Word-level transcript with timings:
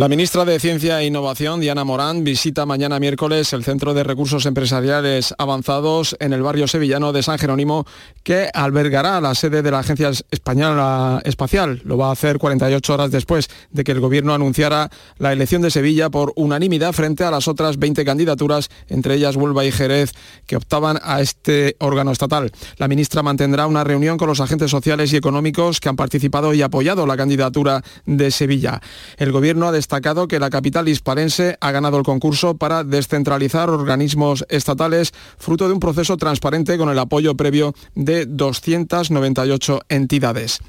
La 0.00 0.08
ministra 0.08 0.46
de 0.46 0.58
Ciencia 0.58 0.98
e 1.02 1.04
Innovación, 1.04 1.60
Diana 1.60 1.84
Morán, 1.84 2.24
visita 2.24 2.64
mañana 2.64 2.98
miércoles 2.98 3.52
el 3.52 3.64
Centro 3.64 3.92
de 3.92 4.02
Recursos 4.02 4.46
Empresariales 4.46 5.34
Avanzados 5.36 6.16
en 6.20 6.32
el 6.32 6.40
barrio 6.40 6.66
sevillano 6.66 7.12
de 7.12 7.22
San 7.22 7.36
Jerónimo, 7.36 7.84
que 8.22 8.48
albergará 8.54 9.20
la 9.20 9.34
sede 9.34 9.60
de 9.60 9.70
la 9.70 9.80
Agencia 9.80 10.10
Española 10.30 11.20
Espacial. 11.26 11.82
Lo 11.84 11.98
va 11.98 12.08
a 12.08 12.12
hacer 12.12 12.38
48 12.38 12.94
horas 12.94 13.10
después 13.10 13.50
de 13.72 13.84
que 13.84 13.92
el 13.92 14.00
Gobierno 14.00 14.32
anunciara 14.32 14.88
la 15.18 15.34
elección 15.34 15.60
de 15.60 15.70
Sevilla 15.70 16.08
por 16.08 16.32
unanimidad 16.34 16.94
frente 16.94 17.24
a 17.24 17.30
las 17.30 17.46
otras 17.46 17.78
20 17.78 18.02
candidaturas, 18.02 18.70
entre 18.88 19.16
ellas 19.16 19.36
Huelva 19.36 19.66
y 19.66 19.70
Jerez, 19.70 20.12
que 20.46 20.56
optaban 20.56 20.98
a 21.02 21.20
este 21.20 21.76
órgano 21.78 22.10
estatal. 22.10 22.50
La 22.78 22.88
ministra 22.88 23.22
mantendrá 23.22 23.66
una 23.66 23.84
reunión 23.84 24.16
con 24.16 24.28
los 24.28 24.40
agentes 24.40 24.70
sociales 24.70 25.12
y 25.12 25.16
económicos 25.16 25.78
que 25.78 25.90
han 25.90 25.96
participado 25.96 26.54
y 26.54 26.62
apoyado 26.62 27.06
la 27.06 27.18
candidatura 27.18 27.82
de 28.06 28.30
Sevilla. 28.30 28.80
El 29.18 29.30
Gobierno 29.30 29.68
ha 29.68 29.72
destacado 29.90 30.28
que 30.28 30.38
la 30.38 30.50
capital 30.50 30.88
hispalense 30.88 31.58
ha 31.60 31.72
ganado 31.72 31.98
el 31.98 32.04
concurso 32.04 32.56
para 32.56 32.84
descentralizar 32.84 33.70
organismos 33.70 34.44
estatales, 34.48 35.12
fruto 35.36 35.66
de 35.66 35.74
un 35.74 35.80
proceso 35.80 36.16
transparente 36.16 36.78
con 36.78 36.90
el 36.90 36.98
apoyo 37.00 37.34
previo 37.34 37.74
de 37.96 38.24
298 38.24 39.80
entidades. 39.88 40.60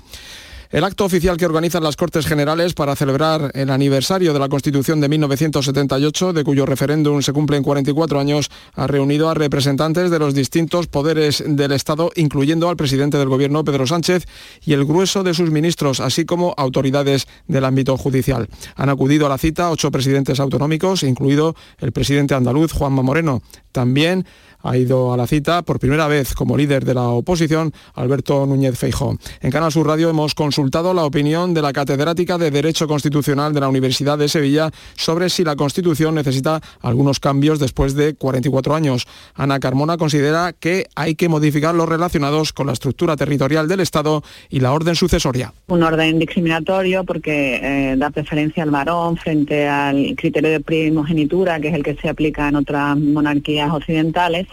El 0.71 0.85
acto 0.85 1.03
oficial 1.03 1.35
que 1.35 1.45
organizan 1.45 1.83
las 1.83 1.97
Cortes 1.97 2.25
Generales 2.25 2.73
para 2.73 2.95
celebrar 2.95 3.51
el 3.55 3.71
aniversario 3.71 4.31
de 4.31 4.39
la 4.39 4.47
Constitución 4.47 5.01
de 5.01 5.09
1978, 5.09 6.31
de 6.31 6.45
cuyo 6.45 6.65
referéndum 6.65 7.21
se 7.21 7.33
cumplen 7.33 7.61
44 7.61 8.17
años, 8.17 8.49
ha 8.75 8.87
reunido 8.87 9.29
a 9.29 9.33
representantes 9.33 10.09
de 10.09 10.17
los 10.17 10.33
distintos 10.33 10.87
poderes 10.87 11.43
del 11.45 11.73
Estado, 11.73 12.09
incluyendo 12.15 12.69
al 12.69 12.77
presidente 12.77 13.17
del 13.17 13.27
Gobierno, 13.27 13.65
Pedro 13.65 13.85
Sánchez, 13.85 14.25
y 14.63 14.71
el 14.71 14.85
grueso 14.85 15.23
de 15.23 15.33
sus 15.33 15.51
ministros, 15.51 15.99
así 15.99 16.23
como 16.23 16.53
autoridades 16.55 17.27
del 17.49 17.65
ámbito 17.65 17.97
judicial. 17.97 18.47
Han 18.77 18.87
acudido 18.87 19.25
a 19.25 19.29
la 19.29 19.37
cita 19.37 19.71
ocho 19.71 19.91
presidentes 19.91 20.39
autonómicos, 20.39 21.03
incluido 21.03 21.53
el 21.79 21.91
presidente 21.91 22.33
andaluz, 22.33 22.71
Juanma 22.71 23.01
Moreno. 23.01 23.41
También 23.73 24.25
ha 24.63 24.77
ido 24.77 25.13
a 25.13 25.17
la 25.17 25.27
cita 25.27 25.61
por 25.61 25.79
primera 25.79 26.07
vez 26.07 26.33
como 26.33 26.57
líder 26.57 26.85
de 26.85 26.93
la 26.93 27.09
oposición, 27.09 27.73
Alberto 27.93 28.45
Núñez 28.45 28.77
Feijóo. 28.77 29.17
En 29.41 29.51
Canal 29.51 29.71
Sur 29.71 29.87
Radio 29.87 30.09
hemos 30.09 30.35
consultado 30.35 30.93
la 30.93 31.05
opinión 31.05 31.53
de 31.53 31.61
la 31.61 31.73
catedrática 31.73 32.37
de 32.37 32.51
Derecho 32.51 32.87
Constitucional 32.87 33.53
de 33.53 33.59
la 33.59 33.69
Universidad 33.69 34.17
de 34.17 34.29
Sevilla 34.29 34.71
sobre 34.95 35.29
si 35.29 35.43
la 35.43 35.55
Constitución 35.55 36.15
necesita 36.15 36.61
algunos 36.81 37.19
cambios 37.19 37.59
después 37.59 37.95
de 37.95 38.15
44 38.15 38.75
años. 38.75 39.07
Ana 39.35 39.59
Carmona 39.59 39.97
considera 39.97 40.53
que 40.53 40.87
hay 40.95 41.15
que 41.15 41.29
modificar 41.29 41.75
los 41.75 41.89
relacionados 41.89 42.53
con 42.53 42.67
la 42.67 42.73
estructura 42.73 43.15
territorial 43.15 43.67
del 43.67 43.79
Estado 43.79 44.23
y 44.49 44.59
la 44.59 44.71
orden 44.73 44.95
sucesoria. 44.95 45.53
Un 45.67 45.83
orden 45.83 46.19
discriminatorio 46.19 47.03
porque 47.03 47.59
eh, 47.61 47.95
da 47.97 48.09
preferencia 48.09 48.63
al 48.63 48.71
varón 48.71 49.17
frente 49.17 49.67
al 49.67 50.15
criterio 50.15 50.51
de 50.51 50.59
primogenitura, 50.59 51.59
que 51.59 51.69
es 51.69 51.73
el 51.73 51.83
que 51.83 51.95
se 51.95 52.09
aplica 52.09 52.49
en 52.49 52.55
otras 52.55 52.97
monarquías 52.97 53.71
occidentales 53.71 54.47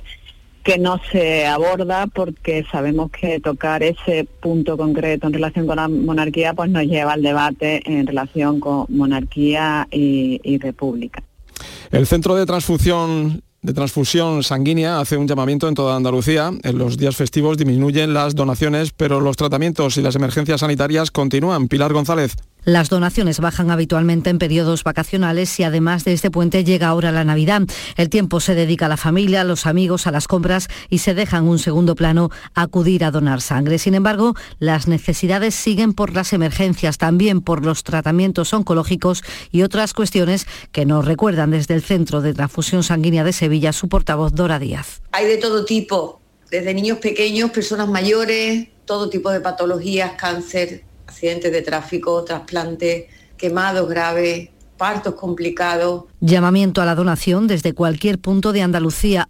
que 0.69 0.77
no 0.77 1.01
se 1.11 1.47
aborda 1.47 2.09
porque 2.09 2.63
sabemos 2.71 3.11
que 3.11 3.41
tocar 3.41 3.83
ese 3.83 4.29
punto 4.43 4.77
concreto 4.77 5.27
en 5.27 5.33
relación 5.33 5.67
con 5.67 5.77
la 5.77 5.89
monarquía 5.89 6.53
pues 6.53 6.69
nos 6.69 6.83
lleva 6.83 7.15
al 7.15 7.23
debate 7.23 7.81
en 7.87 8.07
relación 8.07 8.61
con 8.61 8.85
monarquía 8.91 9.89
y, 9.91 10.59
república. 10.59 11.23
El 11.91 12.07
Centro 12.07 12.35
de 12.35 12.45
Transfusión 12.45 13.43
de 13.63 13.73
transfusión 13.73 14.43
sanguínea 14.43 15.01
hace 15.01 15.17
un 15.17 15.27
llamamiento 15.27 15.69
en 15.69 15.75
toda 15.75 15.97
Andalucía. 15.97 16.53
En 16.63 16.79
los 16.79 16.99
días 16.99 17.17
festivos 17.17 17.57
disminuyen 17.57 18.13
las 18.13 18.35
donaciones, 18.35 18.93
pero 18.93 19.21
los 19.21 19.39
tratamientos 19.39 19.97
y 19.97 20.03
las 20.03 20.17
emergencias 20.17 20.61
sanitarias 20.61 21.11
continúan. 21.11 21.69
Pilar 21.69 21.95
González. 21.95 22.37
Las 22.65 22.91
donaciones 22.91 23.41
bajan 23.41 23.71
habitualmente 23.71 24.31
en 24.31 24.39
periodos 24.39 24.85
vacacionales 24.85 25.59
y 25.59 25.63
además 25.63 26.05
de 26.05 26.13
este 26.13 26.31
puente 26.31 26.65
llega 26.65 26.89
ahora 26.89 27.13
la 27.13 27.25
Navidad. 27.25 27.63
El 27.97 28.11
tiempo 28.11 28.41
se 28.41 28.55
dedica 28.55 28.87
a 28.87 28.89
la 28.89 28.97
familia, 28.97 29.41
a 29.41 29.45
los 29.45 29.67
amigos, 29.67 30.07
a 30.07 30.11
las 30.11 30.29
compras 30.29 30.69
y 30.91 30.99
se 30.99 31.15
deja 31.15 31.41
un 31.41 31.59
segundo 31.59 31.95
plano 31.95 32.31
acudir 32.55 33.05
a 33.05 33.11
donar 33.11 33.41
sangre. 33.41 33.79
Sin 33.79 33.95
embargo, 33.95 34.35
las 34.59 34.87
necesidades 34.89 35.55
siguen 35.55 35.95
por 35.95 36.15
las 36.15 36.33
emergencias, 36.33 36.99
también 36.99 37.41
por 37.41 37.65
los 37.65 37.85
tratamientos 37.85 38.53
oncológicos 38.53 39.23
y 39.51 39.63
otras 39.63 39.95
cuestiones 39.95 40.47
que 40.73 40.85
nos 40.85 41.05
recuerdan 41.05 41.53
desde 41.53 41.75
el 41.75 41.83
Centro 41.83 42.21
de 42.21 42.35
Transfusión 42.35 42.83
Sanguínea 42.83 43.25
de 43.25 43.33
Sevilla 43.33 43.73
su 43.73 43.89
portavoz 43.89 44.35
Dora 44.35 44.59
Díaz. 44.59 45.01
Hay 45.13 45.27
de 45.27 45.39
todo 45.39 45.65
tipo, 45.65 46.21
desde 46.51 46.75
niños 46.75 46.99
pequeños, 46.99 47.51
personas 47.51 47.89
mayores, 47.89 48.69
todo 48.85 49.09
tipo 49.09 49.31
de 49.31 49.41
patologías, 49.41 50.13
cáncer, 50.19 50.85
accidentes 51.19 51.51
de 51.51 51.63
tráfico, 51.63 52.23
trasplantes, 52.23 53.07
quemados 53.37 53.89
graves, 53.89 54.51
partos 54.77 55.15
complicados. 55.15 56.05
Llamamiento 56.21 56.81
a 56.81 56.85
la 56.85 56.95
donación 56.95 57.49
desde 57.49 57.75
cualquier 57.75 58.21
punto 58.21 58.53
de 58.53 58.63
Andalucía. 58.63 59.29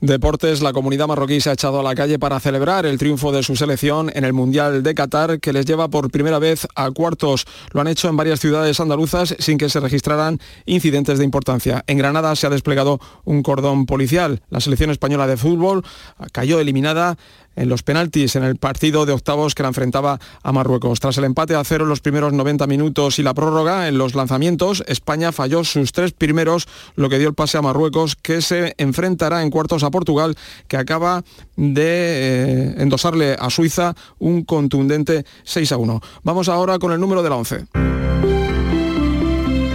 Deportes, 0.00 0.60
la 0.60 0.74
comunidad 0.74 1.06
marroquí 1.06 1.40
se 1.40 1.48
ha 1.48 1.54
echado 1.54 1.80
a 1.80 1.82
la 1.82 1.94
calle 1.94 2.18
para 2.18 2.38
celebrar 2.38 2.84
el 2.84 2.98
triunfo 2.98 3.32
de 3.32 3.42
su 3.42 3.56
selección 3.56 4.10
en 4.14 4.24
el 4.24 4.34
Mundial 4.34 4.82
de 4.82 4.94
Qatar, 4.94 5.40
que 5.40 5.54
les 5.54 5.64
lleva 5.64 5.88
por 5.88 6.10
primera 6.10 6.38
vez 6.38 6.66
a 6.74 6.90
cuartos. 6.90 7.46
Lo 7.72 7.80
han 7.80 7.88
hecho 7.88 8.08
en 8.08 8.16
varias 8.16 8.40
ciudades 8.40 8.78
andaluzas 8.78 9.34
sin 9.38 9.56
que 9.56 9.70
se 9.70 9.80
registraran 9.80 10.38
incidentes 10.66 11.18
de 11.18 11.24
importancia. 11.24 11.82
En 11.86 11.96
Granada 11.96 12.36
se 12.36 12.46
ha 12.46 12.50
desplegado 12.50 13.00
un 13.24 13.42
cordón 13.42 13.86
policial. 13.86 14.42
La 14.50 14.60
selección 14.60 14.90
española 14.90 15.26
de 15.26 15.38
fútbol 15.38 15.82
cayó 16.30 16.60
eliminada 16.60 17.16
en 17.56 17.68
los 17.68 17.82
penaltis 17.82 18.36
en 18.36 18.44
el 18.44 18.56
partido 18.56 19.06
de 19.06 19.12
octavos 19.12 19.54
que 19.54 19.62
la 19.62 19.68
enfrentaba 19.70 20.20
a 20.42 20.52
Marruecos. 20.52 21.00
Tras 21.00 21.18
el 21.18 21.24
empate 21.24 21.54
a 21.54 21.64
cero 21.64 21.84
en 21.84 21.90
los 21.90 22.00
primeros 22.00 22.32
90 22.32 22.66
minutos 22.66 23.18
y 23.18 23.22
la 23.22 23.34
prórroga 23.34 23.88
en 23.88 23.98
los 23.98 24.14
lanzamientos, 24.14 24.84
España 24.86 25.32
falló 25.32 25.64
sus 25.64 25.92
tres 25.92 26.12
primeros, 26.12 26.68
lo 26.94 27.08
que 27.08 27.18
dio 27.18 27.28
el 27.28 27.34
pase 27.34 27.58
a 27.58 27.62
Marruecos, 27.62 28.16
que 28.16 28.42
se 28.42 28.74
enfrentará 28.78 29.42
en 29.42 29.50
cuartos 29.50 29.82
a 29.82 29.90
Portugal, 29.90 30.36
que 30.68 30.76
acaba 30.76 31.24
de 31.56 31.84
eh, 31.86 32.74
endosarle 32.78 33.36
a 33.38 33.50
Suiza 33.50 33.94
un 34.18 34.44
contundente 34.44 35.24
6 35.44 35.72
a 35.72 35.76
1. 35.78 36.00
Vamos 36.22 36.48
ahora 36.48 36.78
con 36.78 36.92
el 36.92 37.00
número 37.00 37.22
de 37.22 37.30
la 37.30 37.36
11. 37.36 37.66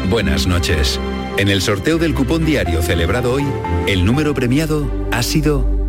Buenas 0.09 0.45
noches. 0.45 0.99
En 1.37 1.47
el 1.47 1.61
sorteo 1.61 1.97
del 1.97 2.13
cupón 2.13 2.45
diario 2.45 2.81
celebrado 2.81 3.33
hoy, 3.33 3.45
el 3.87 4.05
número 4.05 4.33
premiado 4.33 4.91
ha 5.11 5.23
sido 5.23 5.80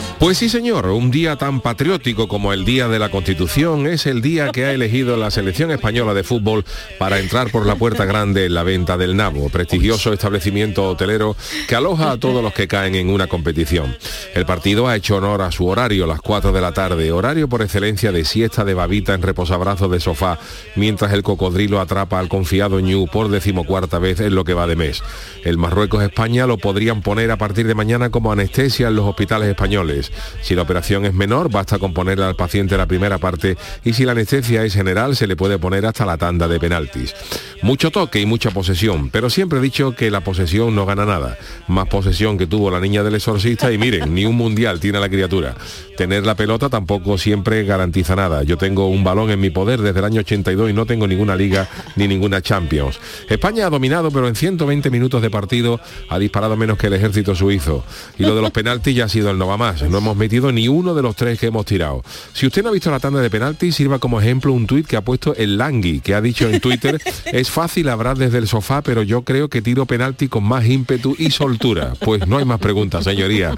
Pues 0.21 0.37
sí, 0.37 0.49
señor, 0.49 0.85
un 0.85 1.09
día 1.09 1.35
tan 1.35 1.61
patriótico 1.61 2.27
como 2.27 2.53
el 2.53 2.63
Día 2.63 2.87
de 2.87 2.99
la 2.99 3.09
Constitución 3.09 3.87
es 3.87 4.05
el 4.05 4.21
día 4.21 4.51
que 4.51 4.65
ha 4.65 4.71
elegido 4.71 5.17
la 5.17 5.31
selección 5.31 5.71
española 5.71 6.13
de 6.13 6.23
fútbol 6.23 6.63
para 6.99 7.17
entrar 7.17 7.49
por 7.49 7.65
la 7.65 7.73
puerta 7.73 8.05
grande 8.05 8.45
en 8.45 8.53
la 8.53 8.61
venta 8.61 8.97
del 8.97 9.17
Nabo, 9.17 9.49
prestigioso 9.49 10.13
establecimiento 10.13 10.87
hotelero 10.87 11.35
que 11.67 11.73
aloja 11.73 12.11
a 12.11 12.17
todos 12.17 12.43
los 12.43 12.53
que 12.53 12.67
caen 12.67 12.93
en 12.93 13.09
una 13.09 13.25
competición. 13.25 13.97
El 14.35 14.45
partido 14.45 14.87
ha 14.87 14.95
hecho 14.95 15.15
honor 15.15 15.41
a 15.41 15.51
su 15.51 15.65
horario, 15.65 16.05
las 16.05 16.21
4 16.21 16.51
de 16.51 16.61
la 16.61 16.71
tarde, 16.71 17.11
horario 17.11 17.49
por 17.49 17.63
excelencia 17.63 18.11
de 18.11 18.23
siesta 18.23 18.63
de 18.63 18.75
babita 18.75 19.15
en 19.15 19.23
reposabrazos 19.23 19.89
de 19.89 19.99
sofá, 19.99 20.37
mientras 20.75 21.13
el 21.13 21.23
cocodrilo 21.23 21.81
atrapa 21.81 22.19
al 22.19 22.29
confiado 22.29 22.79
Ñu 22.79 23.07
por 23.07 23.29
decimocuarta 23.29 23.97
vez 23.97 24.19
en 24.19 24.35
lo 24.35 24.43
que 24.43 24.53
va 24.53 24.67
de 24.67 24.75
mes. 24.75 25.01
El 25.43 25.57
Marruecos-España 25.57 26.45
lo 26.45 26.59
podrían 26.59 27.01
poner 27.01 27.31
a 27.31 27.37
partir 27.37 27.65
de 27.65 27.73
mañana 27.73 28.11
como 28.11 28.31
anestesia 28.31 28.89
en 28.89 28.95
los 28.97 29.05
hospitales 29.07 29.49
españoles. 29.49 30.10
Si 30.41 30.55
la 30.55 30.63
operación 30.63 31.05
es 31.05 31.13
menor, 31.13 31.51
basta 31.51 31.79
con 31.79 31.93
ponerle 31.93 32.25
al 32.25 32.35
paciente 32.35 32.77
la 32.77 32.85
primera 32.85 33.17
parte 33.17 33.57
y 33.83 33.93
si 33.93 34.05
la 34.05 34.11
anestesia 34.11 34.63
es 34.63 34.73
general, 34.73 35.15
se 35.15 35.27
le 35.27 35.35
puede 35.35 35.59
poner 35.59 35.85
hasta 35.85 36.05
la 36.05 36.17
tanda 36.17 36.47
de 36.47 36.59
penaltis. 36.59 37.13
Mucho 37.61 37.91
toque 37.91 38.19
y 38.19 38.25
mucha 38.25 38.51
posesión, 38.51 39.09
pero 39.09 39.29
siempre 39.29 39.59
he 39.59 39.61
dicho 39.61 39.95
que 39.95 40.09
la 40.09 40.21
posesión 40.21 40.75
no 40.75 40.85
gana 40.85 41.05
nada. 41.05 41.37
Más 41.67 41.87
posesión 41.87 42.37
que 42.37 42.47
tuvo 42.47 42.71
la 42.71 42.79
niña 42.79 43.03
del 43.03 43.15
exorcista 43.15 43.71
y 43.71 43.77
miren, 43.77 44.13
ni 44.15 44.25
un 44.25 44.35
mundial 44.35 44.79
tiene 44.79 44.99
la 44.99 45.09
criatura. 45.09 45.55
Tener 45.95 46.25
la 46.25 46.35
pelota 46.35 46.69
tampoco 46.69 47.17
siempre 47.17 47.63
garantiza 47.63 48.15
nada. 48.15 48.43
Yo 48.43 48.57
tengo 48.57 48.87
un 48.87 49.03
balón 49.03 49.29
en 49.29 49.39
mi 49.39 49.51
poder 49.51 49.81
desde 49.81 49.99
el 49.99 50.05
año 50.05 50.21
82 50.21 50.71
y 50.71 50.73
no 50.73 50.85
tengo 50.85 51.07
ninguna 51.07 51.35
liga 51.35 51.69
ni 51.95 52.07
ninguna 52.07 52.41
Champions. 52.41 52.99
España 53.29 53.67
ha 53.67 53.69
dominado, 53.69 54.09
pero 54.09 54.27
en 54.27 54.35
120 54.35 54.89
minutos 54.89 55.21
de 55.21 55.29
partido 55.29 55.79
ha 56.09 56.17
disparado 56.17 56.57
menos 56.57 56.77
que 56.77 56.87
el 56.87 56.93
ejército 56.93 57.35
suizo. 57.35 57.83
Y 58.17 58.23
lo 58.23 58.35
de 58.35 58.41
los 58.41 58.51
penaltis 58.51 58.95
ya 58.95 59.05
ha 59.05 59.09
sido 59.09 59.29
el 59.29 59.37
no 59.37 59.47
va 59.47 59.57
más. 59.57 59.81
Hemos 60.01 60.17
metido 60.17 60.51
ni 60.51 60.67
uno 60.67 60.93
de 60.95 61.01
los 61.01 61.15
tres 61.15 61.39
que 61.39 61.47
hemos 61.47 61.65
tirado. 61.65 62.03
Si 62.33 62.47
usted 62.47 62.63
no 62.63 62.69
ha 62.69 62.71
visto 62.71 62.89
la 62.89 62.99
tanda 62.99 63.21
de 63.21 63.29
penaltis, 63.29 63.75
sirva 63.75 63.99
como 63.99 64.19
ejemplo 64.19 64.51
un 64.51 64.65
tuit 64.65 64.87
que 64.87 64.97
ha 64.97 65.01
puesto 65.01 65.35
el 65.35 65.57
Langui, 65.57 66.01
que 66.01 66.15
ha 66.15 66.21
dicho 66.21 66.49
en 66.49 66.59
Twitter, 66.59 66.99
es 67.25 67.49
fácil 67.49 67.87
hablar 67.87 68.17
desde 68.17 68.39
el 68.39 68.47
sofá, 68.47 68.81
pero 68.81 69.03
yo 69.03 69.21
creo 69.23 69.47
que 69.47 69.61
tiro 69.61 69.85
penalti 69.85 70.27
con 70.27 70.43
más 70.43 70.65
ímpetu 70.65 71.15
y 71.17 71.29
soltura. 71.29 71.93
Pues 71.99 72.27
no 72.27 72.39
hay 72.39 72.45
más 72.45 72.59
preguntas, 72.59 73.03
señoría. 73.03 73.55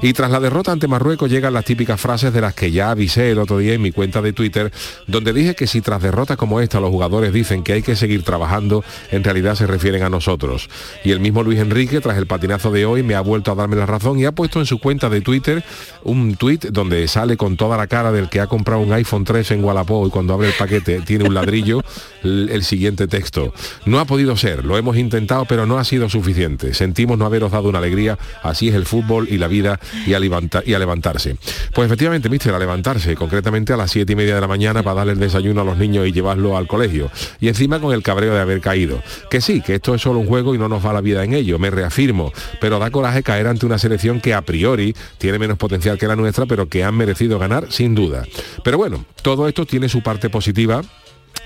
Y 0.00 0.12
tras 0.12 0.30
la 0.30 0.38
derrota 0.38 0.70
ante 0.72 0.86
Marruecos 0.86 1.28
llegan 1.28 1.52
las 1.52 1.64
típicas 1.64 2.00
frases 2.00 2.32
de 2.32 2.40
las 2.40 2.54
que 2.54 2.70
ya 2.70 2.90
avisé 2.90 3.32
el 3.32 3.38
otro 3.38 3.58
día 3.58 3.74
en 3.74 3.82
mi 3.82 3.90
cuenta 3.90 4.22
de 4.22 4.32
Twitter, 4.32 4.72
donde 5.08 5.32
dije 5.32 5.56
que 5.56 5.66
si 5.66 5.80
tras 5.80 6.00
derrotas 6.00 6.36
como 6.36 6.60
esta 6.60 6.78
los 6.78 6.90
jugadores 6.90 7.32
dicen 7.32 7.64
que 7.64 7.72
hay 7.72 7.82
que 7.82 7.96
seguir 7.96 8.22
trabajando, 8.22 8.84
en 9.10 9.24
realidad 9.24 9.56
se 9.56 9.66
refieren 9.66 10.04
a 10.04 10.08
nosotros. 10.08 10.68
Y 11.04 11.10
el 11.10 11.18
mismo 11.18 11.42
Luis 11.42 11.58
Enrique, 11.58 12.00
tras 12.00 12.16
el 12.16 12.28
patinazo 12.28 12.70
de 12.70 12.86
hoy, 12.86 13.02
me 13.02 13.16
ha 13.16 13.20
vuelto 13.20 13.50
a 13.50 13.54
darme 13.56 13.76
la 13.76 13.86
razón 13.86 14.20
y 14.20 14.24
ha 14.24 14.32
puesto 14.32 14.60
en 14.60 14.66
su 14.66 14.78
cuenta 14.78 15.08
de 15.08 15.20
Twitter 15.20 15.64
un 16.04 16.36
tuit 16.36 16.66
donde 16.66 17.06
sale 17.08 17.36
con 17.36 17.56
toda 17.56 17.76
la 17.76 17.86
cara 17.86 18.12
del 18.12 18.28
que 18.28 18.40
ha 18.40 18.46
comprado 18.46 18.80
un 18.80 18.92
iPhone 18.92 19.24
3 19.24 19.50
en 19.52 19.64
Wallapop 19.64 20.06
y 20.06 20.10
cuando 20.10 20.34
abre 20.34 20.48
el 20.48 20.54
paquete 20.54 21.00
tiene 21.00 21.24
un 21.24 21.34
ladrillo, 21.34 21.82
el, 22.22 22.62
siguiente 22.62 23.06
texto. 23.08 23.52
No 23.86 23.98
ha 24.00 24.04
podido 24.04 24.36
ser, 24.36 24.64
lo 24.64 24.76
hemos 24.76 24.96
intentado, 24.96 25.44
pero 25.46 25.66
no 25.66 25.78
ha 25.78 25.84
sido 25.84 26.08
suficiente. 26.08 26.74
Sentimos 26.74 27.18
no 27.18 27.24
haberos 27.26 27.52
dado 27.52 27.68
una 27.68 27.78
alegría, 27.78 28.18
así 28.42 28.68
es 28.68 28.74
el 28.74 28.86
fútbol 28.86 29.26
y 29.30 29.38
la 29.38 29.48
vida 29.48 29.80
y 30.06 30.14
a, 30.14 30.20
levanta- 30.20 30.62
y 30.64 30.74
a 30.74 30.78
levantarse. 30.78 31.36
Pues 31.74 31.86
efectivamente, 31.86 32.28
mister, 32.28 32.54
a 32.54 32.58
levantarse, 32.58 33.14
concretamente 33.14 33.72
a 33.72 33.76
las 33.76 33.90
siete 33.90 34.12
y 34.12 34.16
media 34.16 34.34
de 34.34 34.40
la 34.40 34.48
mañana 34.48 34.82
para 34.82 34.96
darle 34.96 35.12
el 35.14 35.18
desayuno 35.18 35.62
a 35.62 35.64
los 35.64 35.78
niños 35.78 36.06
y 36.06 36.12
llevarlo 36.12 36.56
al 36.56 36.66
colegio. 36.66 37.10
Y 37.40 37.48
encima 37.48 37.80
con 37.80 37.92
el 37.92 38.02
cabreo 38.02 38.34
de 38.34 38.40
haber 38.40 38.60
caído. 38.60 39.02
Que 39.30 39.40
sí, 39.40 39.60
que 39.60 39.76
esto 39.76 39.94
es 39.94 40.02
solo 40.02 40.20
un 40.20 40.26
juego 40.26 40.54
y 40.54 40.58
no 40.58 40.68
nos 40.68 40.84
va 40.84 40.92
la 40.92 41.00
vida 41.00 41.24
en 41.24 41.34
ello, 41.34 41.58
me 41.58 41.70
reafirmo. 41.70 42.32
Pero 42.60 42.78
da 42.78 42.90
coraje 42.90 43.22
caer 43.22 43.46
ante 43.46 43.66
una 43.66 43.78
selección 43.78 44.20
que 44.20 44.34
a 44.34 44.42
priori 44.42 44.94
tiene 45.18 45.38
menos 45.38 45.58
potencial 45.60 45.98
que 45.98 46.08
la 46.08 46.16
nuestra, 46.16 46.46
pero 46.46 46.68
que 46.68 46.82
han 46.82 46.96
merecido 46.96 47.38
ganar 47.38 47.70
sin 47.70 47.94
duda. 47.94 48.24
Pero 48.64 48.78
bueno, 48.78 49.04
todo 49.22 49.46
esto 49.46 49.64
tiene 49.64 49.88
su 49.88 50.02
parte 50.02 50.28
positiva 50.28 50.82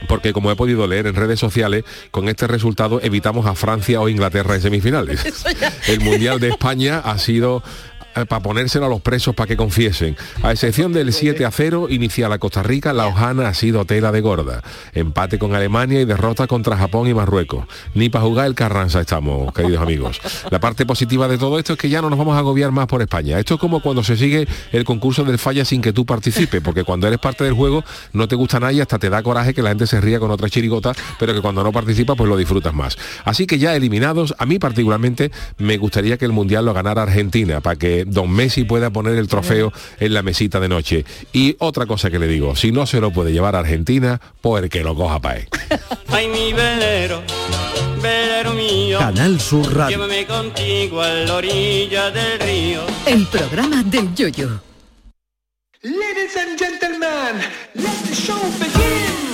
porque 0.09 0.33
como 0.33 0.51
he 0.51 0.57
podido 0.57 0.87
leer 0.87 1.07
en 1.07 1.15
redes 1.15 1.41
sociales, 1.41 1.85
con 2.11 2.29
este 2.29 2.47
resultado 2.47 3.01
evitamos 3.03 3.47
a 3.47 3.55
Francia 3.55 4.01
o 4.01 4.09
Inglaterra 4.09 4.55
en 4.55 4.61
semifinales. 4.61 5.45
El 5.89 6.01
Mundial 6.01 6.41
de 6.41 6.49
España 6.49 6.99
ha 6.99 7.19
sido 7.19 7.63
para 8.15 8.41
ponérselo 8.41 8.87
a 8.87 8.89
los 8.89 9.01
presos 9.01 9.35
para 9.35 9.49
que 9.49 9.57
confiesen. 9.57 10.17
A 10.43 10.53
excepción 10.53 10.93
del 10.93 11.13
7 11.13 11.45
a 11.45 11.51
0 11.51 11.89
inicial 11.91 12.33
a 12.33 12.39
Costa 12.39 12.63
Rica, 12.63 12.93
la 12.93 13.07
hojana 13.07 13.49
ha 13.49 13.55
sido 13.55 13.85
tela 13.85 14.13
de 14.13 14.21
gorda. 14.21 14.63
Empate 14.93 15.39
con 15.39 15.55
Alemania 15.55 16.01
y 16.01 16.05
derrota 16.05 16.47
contra 16.47 16.77
Japón 16.77 17.09
y 17.09 17.15
Marruecos. 17.15 17.67
Ni 17.95 18.09
para 18.09 18.25
jugar 18.25 18.47
el 18.47 18.55
Carranza 18.55 19.01
estamos, 19.01 19.53
queridos 19.53 19.83
amigos. 19.83 20.21
La 20.51 20.61
parte 20.61 20.87
positiva 20.87 21.29
de 21.29 21.39
todo 21.39 21.59
esto 21.59 21.75
es 21.75 21.79
que 21.79 21.89
ya 21.89 22.01
no 22.01 22.11
nos 22.11 22.19
vamos 22.19 22.37
a 22.37 22.39
agobiar 22.39 22.71
más 22.71 22.87
por 22.87 23.03
España. 23.03 23.39
Esto 23.39 23.55
es 23.55 23.61
como 23.61 23.81
cuando 23.81 24.05
se 24.05 24.17
sigue 24.17 24.47
el 24.73 24.85
concurso 24.85 25.25
del 25.25 25.39
falla 25.39 25.65
sin 25.65 25.83
que 25.83 25.93
tú 25.93 26.07
participes, 26.07 26.61
porque 26.63 26.85
cuando 26.85 27.07
eres 27.07 27.19
parte 27.19 27.45
del 27.45 27.55
juego 27.55 27.85
no 28.13 28.29
te 28.29 28.37
gusta 28.37 28.61
nada 28.61 28.73
y 28.73 28.81
hasta 28.81 28.99
te 28.99 29.11
da 29.11 29.23
coraje 29.23 29.55
que 29.55 29.63
la 29.63 29.71
gente 29.71 29.87
se 29.87 30.01
ría 30.01 30.21
con 30.21 30.31
otra 30.31 30.49
chirigota, 30.49 30.93
pero 31.19 31.35
que 31.35 31.41
cuando 31.41 31.63
no 31.63 31.73
participa 31.73 32.15
pues 32.15 32.29
lo 32.29 32.37
disfrutas 32.37 32.75
más. 32.75 32.97
Así 33.25 33.47
que 33.47 33.59
ya 33.59 33.75
eliminados, 33.75 34.35
a 34.39 34.47
mí 34.47 34.59
particularmente 34.59 35.31
me 35.59 35.77
gustaría 35.79 36.17
que 36.17 36.25
el 36.25 36.33
Mundial 36.33 36.65
lo 36.65 36.75
ganara 36.75 37.03
Argentina, 37.03 37.61
para 37.61 37.77
que 37.77 38.04
Don 38.07 38.31
Messi 38.31 38.65
pueda 38.65 38.91
poner 38.91 39.17
el 39.17 39.29
trofeo 39.29 39.73
en 40.01 40.15
la 40.15 40.23
mesita 40.23 40.61
de 40.61 40.69
noche. 40.69 41.05
Y 41.33 41.57
otra 41.59 41.87
cosa 41.87 42.11
que 42.11 42.19
le 42.19 42.27
digo, 42.27 42.57
si 42.57 42.73
no 42.73 42.87
se 42.87 43.01
lo 43.01 43.11
puede 43.13 43.33
llevar 43.33 43.57
a 43.57 43.61
Argentina, 43.61 44.21
pues 44.41 44.63
el 44.65 44.71
que 44.71 44.83
lo 44.83 44.95
coja 44.95 45.21
para 45.21 45.37
él. 45.41 45.49
ay 46.09 46.29
mi 46.29 46.53
velero, 46.53 47.23
velero 48.03 48.53
mío. 48.55 48.99
Canal 48.99 49.41
Sur 49.41 49.75
Radio. 49.75 49.97
Llévame 49.99 50.27
contigo 50.27 51.01
a 51.03 51.09
la 51.11 51.35
orilla 51.35 52.11
del 52.11 52.41
río. 52.41 52.81
El 53.07 53.27
programa 53.27 53.83
del 53.83 54.15
Yoyo. 54.15 54.61
Ladies 55.83 56.35
and 56.37 56.59
gentlemen, 56.59 57.43
let 57.75 58.09
the 58.09 58.15
show 58.15 58.39
begin. 58.59 59.34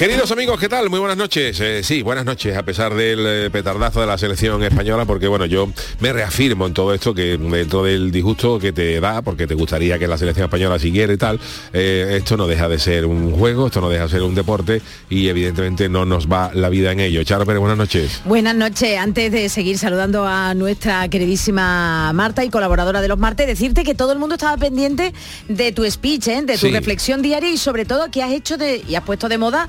Queridos 0.00 0.30
amigos, 0.30 0.58
¿qué 0.58 0.66
tal? 0.70 0.88
Muy 0.88 0.98
buenas 0.98 1.18
noches. 1.18 1.60
Eh, 1.60 1.82
sí, 1.84 2.00
buenas 2.00 2.24
noches, 2.24 2.56
a 2.56 2.62
pesar 2.62 2.94
del 2.94 3.18
eh, 3.26 3.50
petardazo 3.50 4.00
de 4.00 4.06
la 4.06 4.16
selección 4.16 4.62
española, 4.62 5.04
porque 5.04 5.28
bueno, 5.28 5.44
yo 5.44 5.68
me 5.98 6.10
reafirmo 6.10 6.66
en 6.66 6.72
todo 6.72 6.94
esto, 6.94 7.12
que 7.12 7.36
dentro 7.36 7.84
del 7.84 8.10
disgusto 8.10 8.58
que 8.58 8.72
te 8.72 8.98
da, 8.98 9.20
porque 9.20 9.46
te 9.46 9.52
gustaría 9.54 9.98
que 9.98 10.08
la 10.08 10.16
selección 10.16 10.44
española 10.44 10.78
siguiera 10.78 11.12
y 11.12 11.18
tal, 11.18 11.38
eh, 11.74 12.14
esto 12.16 12.38
no 12.38 12.46
deja 12.46 12.66
de 12.70 12.78
ser 12.78 13.04
un 13.04 13.32
juego, 13.32 13.66
esto 13.66 13.82
no 13.82 13.90
deja 13.90 14.04
de 14.04 14.08
ser 14.08 14.22
un 14.22 14.34
deporte 14.34 14.80
y 15.10 15.28
evidentemente 15.28 15.90
no 15.90 16.06
nos 16.06 16.26
va 16.28 16.50
la 16.54 16.70
vida 16.70 16.92
en 16.92 17.00
ello. 17.00 17.22
Charo 17.22 17.44
Pérez, 17.44 17.60
buenas 17.60 17.76
noches. 17.76 18.22
Buenas 18.24 18.54
noches. 18.54 18.96
Antes 18.98 19.30
de 19.32 19.50
seguir 19.50 19.76
saludando 19.76 20.26
a 20.26 20.54
nuestra 20.54 21.06
queridísima 21.10 22.10
Marta 22.14 22.42
y 22.42 22.48
colaboradora 22.48 23.02
de 23.02 23.08
los 23.08 23.18
martes, 23.18 23.46
decirte 23.46 23.82
que 23.84 23.94
todo 23.94 24.12
el 24.12 24.18
mundo 24.18 24.36
estaba 24.36 24.56
pendiente 24.56 25.12
de 25.46 25.72
tu 25.72 25.84
speech, 25.90 26.28
¿eh? 26.28 26.40
de 26.40 26.54
tu 26.54 26.68
Sí. 26.68 26.70
reflexión 26.72 27.20
diaria 27.20 27.50
y 27.50 27.58
sobre 27.58 27.84
todo 27.84 28.10
que 28.10 28.22
has 28.22 28.32
hecho 28.32 28.56
de, 28.56 28.82
y 28.88 28.94
has 28.94 29.04
puesto 29.04 29.28
de 29.28 29.36
moda 29.36 29.68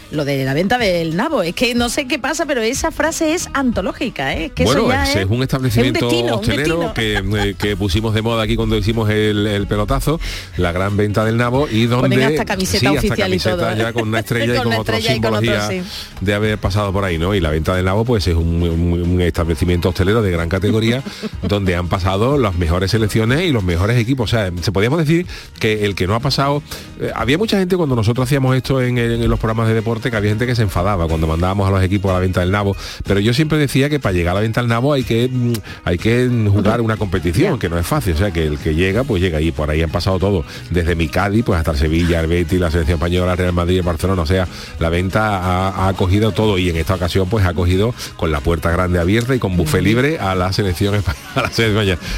lo 0.11 0.25
de 0.25 0.43
la 0.43 0.53
venta 0.53 0.77
del 0.77 1.15
nabo. 1.15 1.43
Es 1.43 1.55
que 1.55 1.73
no 1.75 1.89
sé 1.89 2.07
qué 2.07 2.19
pasa, 2.19 2.45
pero 2.45 2.61
esa 2.61 2.91
frase 2.91 3.33
es 3.33 3.49
antológica, 3.53 4.33
¿eh? 4.33 4.45
Es 4.45 4.51
que 4.51 4.63
bueno, 4.65 4.91
es, 4.91 5.25
un 5.29 5.41
establecimiento 5.41 5.99
es 5.99 6.03
un 6.03 6.09
destino, 6.09 6.33
un 6.35 6.39
hostelero 6.39 6.93
que, 6.93 7.13
eh, 7.49 7.55
que 7.57 7.75
pusimos 7.77 8.13
de 8.13 8.21
moda 8.21 8.43
aquí 8.43 8.55
cuando 8.55 8.77
hicimos 8.77 9.09
el, 9.09 9.47
el 9.47 9.67
pelotazo, 9.67 10.19
la 10.57 10.71
gran 10.71 10.97
venta 10.97 11.23
del 11.25 11.37
nabo 11.37 11.67
y 11.69 11.85
donde 11.85 12.09
Ponen 12.09 12.29
hasta 12.29 12.45
camiseta 12.45 12.79
sí, 12.79 12.85
hasta 12.85 12.99
oficial 12.99 13.17
y 13.17 13.21
camiseta 13.21 13.57
todo, 13.57 13.71
¿eh? 13.71 13.77
ya 13.77 13.93
con 13.93 14.07
una 14.07 14.19
estrella 14.19 14.53
y 14.53 14.57
Con 14.61 14.63
con, 14.63 14.67
una 14.67 14.81
otra 14.81 14.97
estrella 14.97 15.17
y 15.17 15.21
con 15.21 15.33
otro, 15.33 15.41
simbología 15.41 15.83
sí. 15.83 16.15
de 16.21 16.33
haber 16.33 16.57
pasado 16.57 16.91
por 16.91 17.03
ahí, 17.03 17.17
¿no? 17.17 17.33
Y 17.33 17.39
la 17.39 17.49
venta 17.49 17.75
del 17.75 17.85
nabo 17.85 18.05
pues 18.05 18.27
es 18.27 18.35
un, 18.35 19.19
establecimiento 19.21 19.89
hostelero 19.89 20.21
de 20.21 20.31
gran 20.31 20.49
categoría 20.49 21.03
donde 21.43 21.75
han 21.75 21.87
pasado 21.87 22.37
las 22.37 22.55
mejores 22.55 22.91
selecciones 22.91 23.41
y 23.41 23.51
los 23.51 23.63
mejores 23.63 23.97
equipos. 23.97 24.31
O 24.31 24.35
sea, 24.35 24.51
se 24.61 24.71
podríamos 24.71 24.99
decir 24.99 25.25
que 25.59 25.85
el 25.85 25.95
que 25.95 26.07
no 26.07 26.15
ha 26.15 26.19
pasado, 26.19 26.61
eh, 26.99 27.11
había 27.15 27.37
mucha 27.37 27.57
gente 27.57 27.77
cuando 27.77 27.95
nosotros 27.95 28.25
hacíamos 28.27 28.55
esto 28.55 28.81
en, 28.81 28.97
en 28.97 29.29
los 29.29 29.39
programas 29.39 29.67
de 29.67 29.75
deporte 29.75 30.00
que 30.09 30.17
había 30.17 30.31
gente 30.31 30.47
que 30.47 30.55
se 30.55 30.63
enfadaba 30.63 31.07
cuando 31.07 31.27
mandábamos 31.27 31.67
a 31.67 31.71
los 31.71 31.83
equipos 31.83 32.09
a 32.11 32.15
la 32.15 32.19
venta 32.21 32.39
del 32.39 32.51
nabo, 32.51 32.75
pero 33.05 33.19
yo 33.19 33.33
siempre 33.33 33.57
decía 33.57 33.89
que 33.89 33.99
para 33.99 34.13
llegar 34.13 34.31
a 34.31 34.35
la 34.35 34.41
venta 34.41 34.61
del 34.61 34.69
nabo 34.69 34.93
hay 34.93 35.03
que 35.03 35.27
mm, 35.31 35.53
hay 35.83 35.97
que 35.97 36.29
jugar 36.51 36.81
una 36.81 36.97
competición, 36.97 37.59
que 37.59 37.69
no 37.69 37.77
es 37.77 37.85
fácil, 37.85 38.13
o 38.13 38.17
sea 38.17 38.31
que 38.31 38.45
el 38.47 38.57
que 38.57 38.73
llega, 38.73 39.03
pues 39.03 39.21
llega. 39.21 39.41
Y 39.41 39.51
por 39.51 39.69
ahí 39.69 39.81
han 39.81 39.89
pasado 39.91 40.17
todo, 40.17 40.43
desde 40.69 40.95
mi 40.95 41.09
Cádiz, 41.09 41.43
pues 41.45 41.59
hasta 41.59 41.71
el 41.71 41.77
Sevilla, 41.77 42.21
el 42.21 42.27
Betis, 42.27 42.59
la 42.59 42.71
selección 42.71 42.95
española, 42.95 43.35
Real 43.35 43.53
Madrid, 43.53 43.77
el 43.77 43.83
Barcelona, 43.83 44.21
o 44.21 44.25
sea, 44.25 44.47
la 44.79 44.89
venta 44.89 45.37
ha, 45.37 45.69
ha 45.69 45.87
acogido 45.89 46.31
todo. 46.31 46.57
Y 46.57 46.69
en 46.69 46.77
esta 46.77 46.95
ocasión 46.95 47.27
pues 47.29 47.45
ha 47.45 47.49
acogido 47.49 47.93
con 48.15 48.31
la 48.31 48.39
puerta 48.39 48.71
grande 48.71 48.99
abierta 48.99 49.35
y 49.35 49.39
con 49.39 49.57
buffet 49.57 49.81
libre 49.83 50.17
a 50.19 50.33
la 50.35 50.53
selección 50.53 50.95
española. 50.95 51.51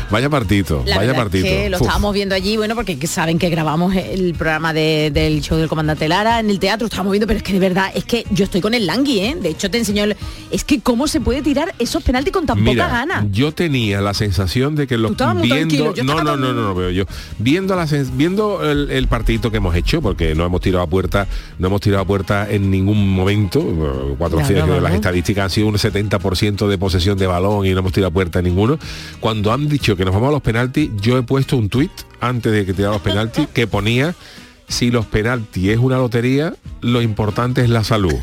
Vaya 0.09 0.29
partito, 0.29 0.83
La 0.85 0.97
vaya 0.97 1.13
partito. 1.13 1.45
es 1.47 1.51
que 1.51 1.69
lo 1.69 1.77
Uf. 1.77 1.81
estábamos 1.83 2.13
viendo 2.13 2.35
allí, 2.35 2.57
bueno, 2.57 2.75
porque 2.75 2.97
que 2.99 3.07
saben 3.07 3.39
que 3.39 3.49
grabamos 3.49 3.95
el 3.95 4.33
programa 4.35 4.73
de- 4.73 5.11
del 5.13 5.41
show 5.41 5.57
del 5.57 5.67
comandante 5.67 6.07
Lara 6.07 6.39
en 6.39 6.49
el 6.49 6.59
teatro, 6.59 6.85
estábamos 6.87 7.11
viendo, 7.11 7.27
pero 7.27 7.37
es 7.37 7.43
que 7.43 7.53
de 7.53 7.59
verdad, 7.59 7.72
es 7.93 8.03
que 8.05 8.25
yo 8.31 8.43
estoy 8.45 8.61
con 8.61 8.73
el 8.73 8.85
Langui, 8.85 9.19
¿eh? 9.19 9.37
De 9.41 9.49
hecho 9.49 9.69
te 9.71 9.77
enseñó, 9.77 10.03
el- 10.03 10.15
es 10.51 10.63
que 10.63 10.79
cómo 10.81 11.07
se 11.07 11.19
puede 11.21 11.41
tirar 11.41 11.73
esos 11.79 12.03
penaltis 12.03 12.31
con 12.33 12.45
tan 12.45 12.61
Mira, 12.63 12.85
poca 12.85 12.97
gana. 12.99 13.27
yo 13.31 13.51
tenía 13.51 14.01
la 14.01 14.13
sensación 14.13 14.75
de 14.75 14.87
que 14.87 14.97
los 14.97 15.13
viendo 15.41 15.93
yo 15.93 16.03
no, 16.03 16.23
no, 16.23 16.37
no, 16.37 16.53
no, 16.53 16.61
no, 16.61 16.75
veo 16.75 16.89
yo 16.91 17.05
viendo 17.39 17.75
la 17.75 17.85
sens- 17.87 18.11
viendo 18.15 18.63
el, 18.69 18.91
el 18.91 19.07
partidito 19.07 19.51
que 19.51 19.57
hemos 19.57 19.75
hecho 19.75 20.01
porque 20.01 20.35
no 20.35 20.45
hemos 20.45 20.61
tirado 20.61 20.83
a 20.83 20.87
puerta 20.87 21.27
no 21.59 21.67
hemos 21.67 21.81
tirado 21.81 22.03
a 22.03 22.05
puerta 22.05 22.49
en 22.49 22.69
ningún 22.69 23.13
momento 23.13 23.59
eh, 23.59 24.15
cuatro 24.17 24.39
Ya, 24.47 24.65
no, 24.65 24.79
las 24.79 24.93
estadísticas 24.93 25.45
han 25.45 25.49
sido 25.49 25.67
un 25.67 25.75
70% 25.75 26.67
de 26.67 26.77
posesión 26.77 27.17
de 27.17 27.27
balón 27.27 27.65
y 27.65 27.71
no 27.71 27.79
hemos 27.79 27.91
tirado 27.93 28.09
a 28.09 28.13
puerta 28.13 28.39
en 28.39 28.45
ninguno 28.45 28.77
cuando 29.19 29.51
han 29.51 29.67
dicho 29.67 29.95
que 29.95 30.05
nos 30.05 30.13
vamos 30.13 30.29
a 30.29 30.31
los 30.33 30.41
penaltis 30.41 30.89
yo 31.01 31.17
he 31.17 31.23
puesto 31.23 31.57
un 31.57 31.69
tuit 31.69 31.91
antes 32.19 32.51
de 32.51 32.65
que 32.65 32.73
tirara 32.73 32.93
los 32.93 33.01
penaltis 33.01 33.47
que 33.53 33.67
ponía 33.67 34.13
si 34.67 34.91
los 34.91 35.05
penaltis 35.05 35.69
es 35.69 35.77
una 35.77 35.97
lotería 35.97 36.53
lo 36.81 37.01
importante 37.01 37.61
es 37.61 37.69
la 37.69 37.83
salud 37.83 38.13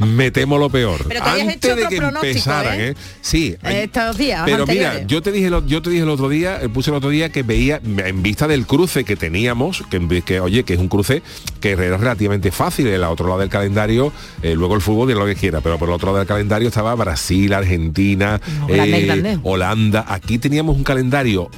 me 0.00 0.30
temo 0.30 0.58
lo 0.58 0.70
peor. 0.70 1.04
Pero 1.08 1.22
te 1.24 1.28
Antes 1.30 1.56
hecho 1.56 1.76
de 1.76 1.86
que 1.88 1.96
empezaran, 1.96 2.80
¿eh? 2.80 2.88
¿eh? 2.90 2.94
Sí. 3.20 3.56
Estos 3.64 4.16
días 4.16 4.42
Pero 4.44 4.62
anteriores. 4.62 4.94
mira, 4.94 5.06
yo 5.08 5.22
te 5.22 5.32
dije 5.32 5.50
lo- 5.50 5.66
yo 5.66 5.82
te 5.82 5.90
dije 5.90 6.02
el 6.04 6.08
otro 6.08 6.28
día, 6.28 6.60
eh, 6.62 6.68
puse 6.68 6.90
el 6.90 6.96
otro 6.96 7.10
día 7.10 7.30
que 7.30 7.42
veía 7.42 7.80
en 7.84 8.22
vista 8.22 8.46
del 8.46 8.64
cruce 8.66 9.04
que 9.04 9.16
teníamos, 9.16 9.82
que, 9.90 10.22
que, 10.22 10.40
oye, 10.40 10.62
que 10.64 10.74
es 10.74 10.78
un 10.80 10.88
cruce 10.88 11.22
que 11.60 11.72
era 11.72 11.96
relativamente 11.96 12.52
fácil, 12.52 12.86
el 12.86 13.02
otro 13.04 13.26
lado 13.26 13.40
del 13.40 13.48
calendario, 13.48 14.12
eh, 14.42 14.54
luego 14.54 14.76
el 14.76 14.80
fútbol 14.82 15.10
y 15.10 15.14
lo 15.14 15.26
que 15.26 15.34
quiera, 15.34 15.60
pero 15.60 15.78
por 15.78 15.88
el 15.88 15.94
otro 15.94 16.06
lado 16.06 16.18
del 16.18 16.28
calendario 16.28 16.68
estaba 16.68 16.94
Brasil, 16.94 17.52
Argentina, 17.52 18.40
eh. 18.68 19.38
Holanda. 19.42 20.04
Aquí 20.08 20.38
teníamos 20.38 20.76
un 20.76 20.84
calendario 20.84 21.50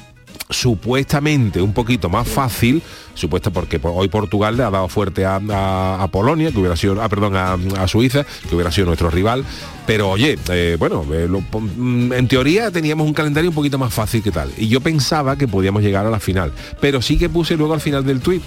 supuestamente 0.48 1.60
un 1.62 1.72
poquito 1.72 2.08
más 2.08 2.26
fácil, 2.26 2.82
supuesto 3.14 3.52
porque 3.52 3.78
por- 3.78 3.92
hoy 3.94 4.08
Portugal 4.08 4.56
le 4.56 4.62
ha 4.64 4.70
dado 4.70 4.88
fuerte 4.88 5.24
a, 5.26 6.08
Polonia, 6.10 6.50
que 6.50 6.58
hubiera 6.58 6.76
sido, 6.76 7.00
ah, 7.02 7.08
perdón, 7.08 7.36
a, 7.36 7.86
Suiza, 7.88 8.24
que 8.48 8.54
hubiera 8.54 8.72
sido 8.72 8.86
nuestro 8.86 9.10
rival, 9.10 9.44
pero 9.86 10.10
oye, 10.10 10.38
eh, 10.50 10.76
bueno, 10.78 11.04
eh, 11.12 11.28
mm, 11.28 12.12
en 12.12 12.28
teoría 12.28 12.70
teníamos 12.70 13.06
un 13.06 13.14
calendario 13.14 13.50
un 13.50 13.54
poquito 13.54 13.78
más 13.78 13.92
fácil 13.92 14.22
que 14.22 14.30
tal, 14.30 14.50
y 14.56 14.68
yo 14.68 14.80
pensaba 14.80 15.36
que 15.36 15.46
podíamos 15.46 15.82
llegar 15.82 16.06
a 16.06 16.10
la 16.10 16.20
final, 16.20 16.52
pero 16.80 17.02
sí 17.02 17.18
que 17.18 17.28
puse 17.28 17.56
luego 17.56 17.74
al 17.74 17.80
final 17.80 18.04
del 18.04 18.20
tuit 18.20 18.42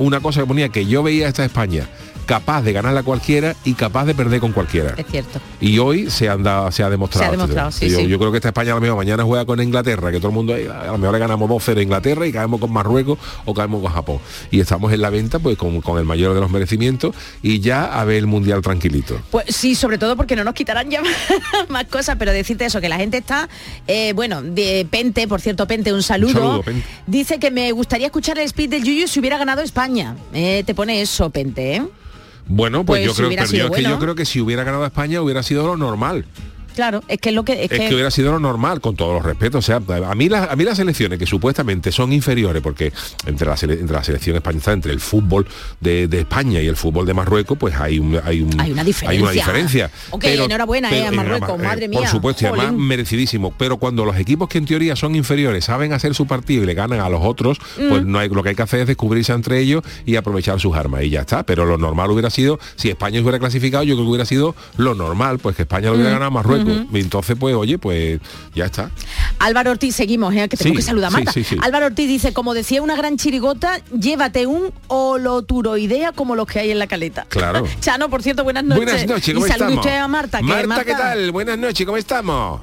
una 0.00 0.20
cosa 0.20 0.40
que 0.40 0.46
ponía 0.46 0.68
que 0.68 0.84
yo 0.86 1.02
veía 1.02 1.28
esta 1.28 1.44
España 1.44 1.88
capaz 2.30 2.62
de 2.62 2.72
ganarla 2.72 3.02
cualquiera 3.02 3.56
y 3.64 3.74
capaz 3.74 4.04
de 4.04 4.14
perder 4.14 4.38
con 4.38 4.52
cualquiera. 4.52 4.94
Es 4.96 5.04
cierto. 5.10 5.40
Y 5.60 5.80
hoy 5.80 6.08
se, 6.10 6.28
han 6.28 6.44
dado- 6.44 6.70
se 6.70 6.84
ha 6.84 6.88
demostrado. 6.88 7.24
Se 7.24 7.28
ha 7.28 7.30
demostrado, 7.32 7.72
sí, 7.72 7.90
yo, 7.90 7.98
sí. 7.98 8.06
yo 8.06 8.20
creo 8.20 8.30
que 8.30 8.36
esta 8.38 8.50
España 8.50 8.70
a 8.70 8.76
lo 8.76 8.80
mejor 8.80 8.96
mañana 8.96 9.24
juega 9.24 9.44
con 9.44 9.60
Inglaterra, 9.60 10.12
que 10.12 10.18
todo 10.18 10.28
el 10.28 10.34
mundo 10.34 10.56
eh, 10.56 10.68
a 10.70 10.86
lo 10.92 10.98
mejor 10.98 11.14
le 11.14 11.18
ganamos 11.18 11.50
2-0 11.50 11.78
a 11.78 11.82
Inglaterra 11.82 12.24
y 12.28 12.32
caemos 12.32 12.60
con 12.60 12.72
Marruecos 12.72 13.18
o 13.46 13.52
caemos 13.52 13.82
con 13.82 13.90
Japón. 13.92 14.18
Y 14.52 14.60
estamos 14.60 14.92
en 14.92 15.00
la 15.00 15.10
venta 15.10 15.40
pues 15.40 15.58
con, 15.58 15.80
con 15.80 15.98
el 15.98 16.04
mayor 16.04 16.32
de 16.34 16.40
los 16.40 16.52
merecimientos 16.52 17.16
y 17.42 17.58
ya 17.58 17.86
a 18.00 18.04
ver 18.04 18.18
el 18.18 18.28
mundial 18.28 18.62
tranquilito. 18.62 19.20
Pues 19.32 19.46
sí, 19.48 19.74
sobre 19.74 19.98
todo 19.98 20.14
porque 20.16 20.36
no 20.36 20.44
nos 20.44 20.54
quitarán 20.54 20.88
ya 20.88 21.02
más 21.68 21.86
cosas, 21.86 22.14
pero 22.16 22.30
decirte 22.30 22.64
eso, 22.64 22.80
que 22.80 22.88
la 22.88 22.96
gente 22.98 23.16
está, 23.16 23.48
eh, 23.88 24.12
bueno, 24.14 24.40
de 24.40 24.86
Pente, 24.88 25.26
por 25.26 25.40
cierto, 25.40 25.66
Pente, 25.66 25.92
un 25.92 26.04
saludo. 26.04 26.28
Un 26.30 26.34
saludo, 26.36 26.62
Pente. 26.62 26.86
Dice 27.08 27.40
que 27.40 27.50
me 27.50 27.72
gustaría 27.72 28.06
escuchar 28.06 28.38
el 28.38 28.44
speed 28.44 28.70
del 28.70 28.84
Yuyu 28.84 29.08
si 29.08 29.18
hubiera 29.18 29.36
ganado 29.36 29.62
España. 29.62 30.14
Eh, 30.32 30.62
te 30.64 30.76
pone 30.76 31.00
eso, 31.02 31.30
Pente, 31.30 31.74
¿eh? 31.74 31.82
Bueno, 32.52 32.84
pues, 32.84 33.00
Pues 33.00 33.06
yo 33.06 33.14
creo, 33.14 33.28
hubiera 33.28 33.44
pero 33.44 33.52
yo, 33.52 33.64
sido 33.64 33.76
es 33.76 33.84
que 33.84 33.88
yo 33.88 33.98
creo 34.00 34.14
que 34.16 34.24
si 34.24 34.40
hubiera 34.40 34.64
ganado 34.64 34.84
España 34.84 35.22
hubiera 35.22 35.42
sido 35.44 35.66
lo 35.68 35.76
normal. 35.76 36.24
Claro, 36.80 37.02
es 37.08 37.18
que 37.20 37.28
es 37.28 37.34
lo 37.34 37.44
que... 37.44 37.64
Es, 37.64 37.70
Es 37.72 37.78
que 37.78 37.92
hubiera 37.94 38.10
sido 38.10 38.32
lo 38.32 38.40
normal, 38.40 38.80
con 38.80 38.96
todos 38.96 39.12
los 39.12 39.22
respetos. 39.22 39.58
O 39.58 39.66
sea, 39.66 39.82
a 40.08 40.14
mí, 40.14 40.30
las, 40.30 40.50
a 40.50 40.56
mí 40.56 40.64
las 40.64 40.78
selecciones 40.78 41.18
que 41.18 41.26
supuestamente 41.26 41.92
son 41.92 42.10
inferiores, 42.10 42.62
porque 42.62 42.90
entre 43.26 43.46
la, 43.46 43.54
sele- 43.56 43.78
entre 43.80 43.96
la 43.96 44.02
selección 44.02 44.36
española, 44.36 44.72
entre 44.72 44.92
el 44.92 45.00
fútbol 45.00 45.46
de, 45.78 46.08
de 46.08 46.20
España 46.20 46.58
y 46.62 46.66
el 46.68 46.76
fútbol 46.76 47.04
de 47.04 47.12
Marruecos, 47.12 47.58
pues 47.58 47.74
hay, 47.78 47.98
un, 47.98 48.18
hay, 48.24 48.40
un- 48.40 48.58
Hay 48.58 48.72
una 48.72 48.82
diferencia. 48.82 49.10
hay 49.10 49.18
una 49.22 49.30
diferencia. 49.32 49.90
Ok, 50.10 50.24
enhorabuena, 50.24 50.90
eh, 50.96 51.04
a 51.04 51.08
en 51.08 51.16
Marruecos, 51.16 51.60
eh, 51.60 51.62
madre 51.62 51.88
Por 51.90 52.00
mía, 52.00 52.10
supuesto, 52.10 52.44
y 52.44 52.46
además 52.46 52.66
jolín. 52.68 52.86
merecidísimo. 52.86 53.52
Pero 53.58 53.76
cuando 53.76 54.06
los 54.06 54.16
equipos 54.16 54.48
que 54.48 54.56
en 54.56 54.64
teoría 54.64 54.96
son 54.96 55.14
inferiores 55.16 55.66
saben 55.66 55.92
hacer 55.92 56.14
su 56.14 56.26
partido 56.26 56.62
y 56.62 56.66
le 56.66 56.72
ganan 56.72 57.00
a 57.00 57.10
los 57.10 57.20
otros, 57.22 57.58
pues 57.76 58.02
Mm. 58.04 58.10
no 58.10 58.18
hay, 58.20 58.30
lo 58.30 58.42
que 58.42 58.48
hay 58.48 58.54
que 58.54 58.62
hacer 58.62 58.80
es 58.80 58.86
descubrirse 58.86 59.34
entre 59.34 59.58
ellos 59.60 59.82
y 60.06 60.16
aprovechar 60.16 60.58
sus 60.60 60.74
armas. 60.74 61.02
Y 61.02 61.10
ya 61.10 61.20
está. 61.20 61.42
Pero 61.44 61.66
lo 61.66 61.76
normal 61.76 62.10
hubiera 62.10 62.30
sido, 62.30 62.58
si 62.76 62.88
España 62.88 63.16
se 63.18 63.22
hubiera 63.22 63.38
clasificado, 63.38 63.84
yo 63.84 63.96
creo 63.96 64.06
que 64.06 64.10
hubiera 64.10 64.24
sido 64.24 64.54
lo 64.78 64.94
normal, 64.94 65.38
pues 65.40 65.56
que 65.56 65.62
España 65.62 65.88
lo 65.88 65.94
hubiera 65.96 66.10
Mm. 66.10 66.14
ganado 66.14 66.26
a 66.28 66.30
Marruecos. 66.30 66.69
Entonces, 66.94 67.36
pues, 67.38 67.54
oye, 67.54 67.78
pues 67.78 68.20
ya 68.54 68.66
está. 68.66 68.90
Álvaro 69.38 69.70
Ortiz, 69.72 69.94
seguimos, 69.96 70.34
¿eh? 70.34 70.48
que 70.48 70.56
tengo 70.56 70.70
Sí, 70.72 70.76
que 70.76 70.82
saludar 70.82 71.08
a 71.08 71.10
Marta. 71.12 71.32
sí, 71.32 71.44
sí. 71.44 71.56
Álvaro 71.62 71.86
Ortiz 71.86 72.08
dice, 72.08 72.32
como 72.32 72.54
decía 72.54 72.82
una 72.82 72.96
gran 72.96 73.16
chirigota, 73.16 73.80
llévate 73.98 74.46
un 74.46 74.72
holoturoidea 74.88 76.12
como 76.12 76.34
los 76.36 76.46
que 76.46 76.60
hay 76.60 76.70
en 76.70 76.78
la 76.78 76.86
caleta. 76.86 77.26
Claro. 77.28 77.66
Chano, 77.80 78.08
por 78.10 78.22
cierto, 78.22 78.44
buenas 78.44 78.64
noches. 78.64 78.84
Buenas 78.84 79.06
noches, 79.06 79.34
¿cómo 79.34 79.46
y 79.46 79.50
estamos? 79.50 79.76
usted 79.78 79.96
a 79.98 80.08
Marta. 80.08 80.38
que 80.38 80.44
Marta, 80.44 80.84
¿qué 80.84 80.92
tal? 80.92 81.30
Buenas 81.32 81.58
noches, 81.58 81.86
¿cómo 81.86 81.96
estamos? 81.98 82.60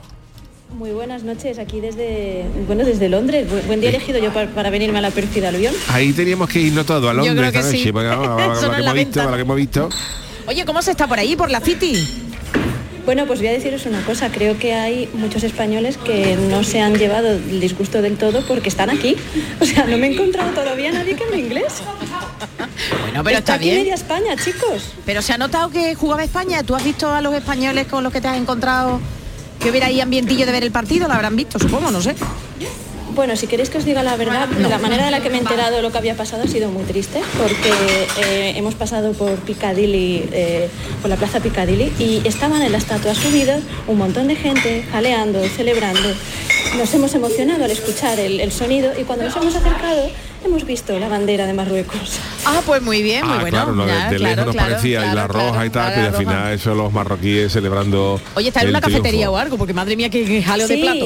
Muy 0.78 0.92
buenas 0.92 1.24
noches, 1.24 1.58
aquí 1.60 1.80
desde, 1.80 2.46
bueno, 2.68 2.84
desde 2.84 3.08
Londres. 3.10 3.48
Bu- 3.50 3.66
Buen 3.68 3.80
día 3.80 3.90
elegido 3.90 4.20
yo 4.20 4.34
para, 4.34 4.50
para 4.52 4.70
venirme 4.70 5.00
a 5.00 5.02
la 5.02 5.12
pérfida 5.12 5.48
aluvión. 5.48 5.74
Ahí 5.90 6.12
teníamos 6.12 6.50
que 6.50 6.60
irnos 6.60 6.86
todos 6.86 7.06
a 7.10 7.14
Yo 7.14 7.14
Londres 7.14 7.36
creo 7.38 7.52
que 7.52 7.58
esta 7.60 7.72
noche, 7.72 7.84
sí. 7.84 7.92
porque, 7.92 8.08
vamos, 8.10 8.28
a- 8.28 8.32
a- 8.32 8.36
a 8.52 8.54
Eso 8.54 8.62
lo 8.64 8.68
no 8.68 8.74
que 8.74 8.80
es 8.80 8.86
la 8.86 8.92
hemos 8.92 8.94
visto, 8.96 9.20
venta. 9.20 9.22
a 9.22 9.32
lo 9.32 9.36
que 9.38 9.42
hemos 9.42 9.56
visto. 9.56 9.90
Oye, 10.48 10.66
¿cómo 10.66 10.82
se 10.82 10.92
está 10.92 11.08
por 11.08 11.20
ahí, 11.20 11.36
por 11.36 11.50
la 11.50 11.62
City? 11.62 11.94
Bueno, 13.08 13.26
pues 13.26 13.40
voy 13.40 13.48
a 13.48 13.54
deciros 13.54 13.86
una 13.86 14.02
cosa. 14.04 14.30
Creo 14.34 14.60
que 14.60 14.74
hay 14.74 15.10
muchos 15.14 15.42
españoles 15.46 15.96
que 15.96 16.36
no 16.36 16.66
se 16.66 16.82
han 16.82 16.94
llevado 16.96 17.30
el 17.30 17.62
disgusto 17.62 18.02
del 18.02 18.18
todo 18.18 18.46
porque 18.46 18.68
están 18.68 18.90
aquí. 18.90 19.16
O 19.62 19.66
sea, 19.66 19.86
no 19.86 19.98
me 19.98 20.08
he 20.08 20.14
encontrado 20.14 20.52
todavía 20.52 20.92
nadie 20.92 21.16
que 21.16 21.24
hable 21.24 21.38
inglés. 21.38 21.76
Bueno, 23.04 23.24
pero 23.24 23.38
está 23.38 23.54
aquí 23.54 23.70
bien. 23.70 23.78
media 23.78 23.94
España, 23.94 24.36
chicos. 24.36 24.92
Pero 25.06 25.22
se 25.22 25.32
ha 25.32 25.38
notado 25.38 25.70
que 25.70 25.96
jugaba 25.96 26.22
España. 26.22 26.64
¿Tú 26.64 26.76
has 26.76 26.84
visto 26.84 27.10
a 27.10 27.22
los 27.22 27.34
españoles 27.34 27.88
con 27.88 28.04
los 28.04 28.12
que 28.12 28.20
te 28.20 28.28
has 28.28 28.36
encontrado 28.36 29.00
que 29.62 29.70
hubiera 29.70 29.88
ahí 29.88 30.02
ambientillo 30.02 30.46
de 30.46 30.52
ver 30.52 30.64
el 30.64 30.72
partido? 30.72 31.08
Lo 31.08 31.14
habrán 31.14 31.38
visto, 31.38 31.60
supongo, 31.60 31.90
no 31.92 32.02
sé. 32.02 32.14
Bueno, 33.18 33.36
si 33.36 33.48
queréis 33.48 33.72
que 33.72 33.80
os 33.80 33.84
diga 33.84 34.04
la 34.04 34.16
verdad, 34.16 34.48
no. 34.48 34.70
la 34.70 34.78
manera 34.78 35.06
de 35.06 35.10
la 35.10 35.22
que 35.22 35.32
me 35.32 35.38
he 35.38 35.40
enterado 35.40 35.78
de 35.78 35.82
lo 35.82 35.92
que 35.92 35.98
había 35.98 36.14
pasado 36.14 36.44
ha 36.44 36.48
sido 36.48 36.70
muy 36.70 36.84
triste, 36.84 37.20
porque 37.36 37.72
eh, 38.22 38.54
hemos 38.56 38.76
pasado 38.76 39.14
por 39.14 39.40
Piccadilly, 39.40 40.30
eh, 40.32 40.70
por 41.02 41.10
la 41.10 41.16
plaza 41.16 41.40
Piccadilly, 41.40 41.92
y 41.98 42.22
estaban 42.28 42.62
en 42.62 42.72
la 42.72 42.78
estatua 42.78 43.16
subidos 43.16 43.64
un 43.88 43.98
montón 43.98 44.28
de 44.28 44.36
gente 44.36 44.86
jaleando, 44.92 45.44
celebrando. 45.50 46.08
Nos 46.78 46.94
hemos 46.94 47.16
emocionado 47.16 47.66
al 47.66 47.72
escuchar 47.72 48.20
el, 48.20 48.40
el 48.40 48.52
sonido 48.52 48.92
y 48.96 49.04
cuando 49.04 49.26
nos 49.26 49.36
hemos 49.36 49.56
acercado 49.56 50.12
hemos 50.46 50.66
visto 50.66 50.98
la 51.00 51.08
bandera 51.10 51.46
de 51.46 51.54
Marruecos. 51.54 52.20
Ah, 52.46 52.62
pues 52.66 52.82
muy 52.82 53.02
bien, 53.02 53.26
muy 53.26 53.34
Ah, 53.38 53.42
bueno. 53.42 53.58
claro, 53.58 53.76
no, 53.76 53.86
de- 53.86 53.92
Ya, 53.94 54.10
de, 54.10 54.20
lejos 54.20 54.20
claro, 54.34 54.46
nos 54.46 54.56
claro, 54.56 54.70
parecía 54.70 55.00
y 55.00 55.02
claro, 55.04 55.16
la 55.16 55.28
roja 55.28 55.50
claro, 55.52 55.66
y 55.66 55.70
tal, 55.70 55.94
claro, 55.94 55.96
pero 55.96 56.08
al 56.08 56.24
final 56.26 56.54
eso 56.54 56.76
los 56.76 56.94
marroquíes 56.94 57.52
celebrando. 57.52 58.22
Oye, 58.36 58.48
está 58.50 58.62
en 58.62 58.70
una 58.70 58.82
triunfo. 58.82 59.02
cafetería 59.04 59.32
o 59.32 59.38
algo, 59.38 59.58
porque 59.58 59.74
madre 59.74 59.96
mía, 59.96 60.10
qué, 60.10 60.24
qué 60.26 60.42
jaleo 60.44 60.68
de 60.68 60.78
plato. 60.78 61.06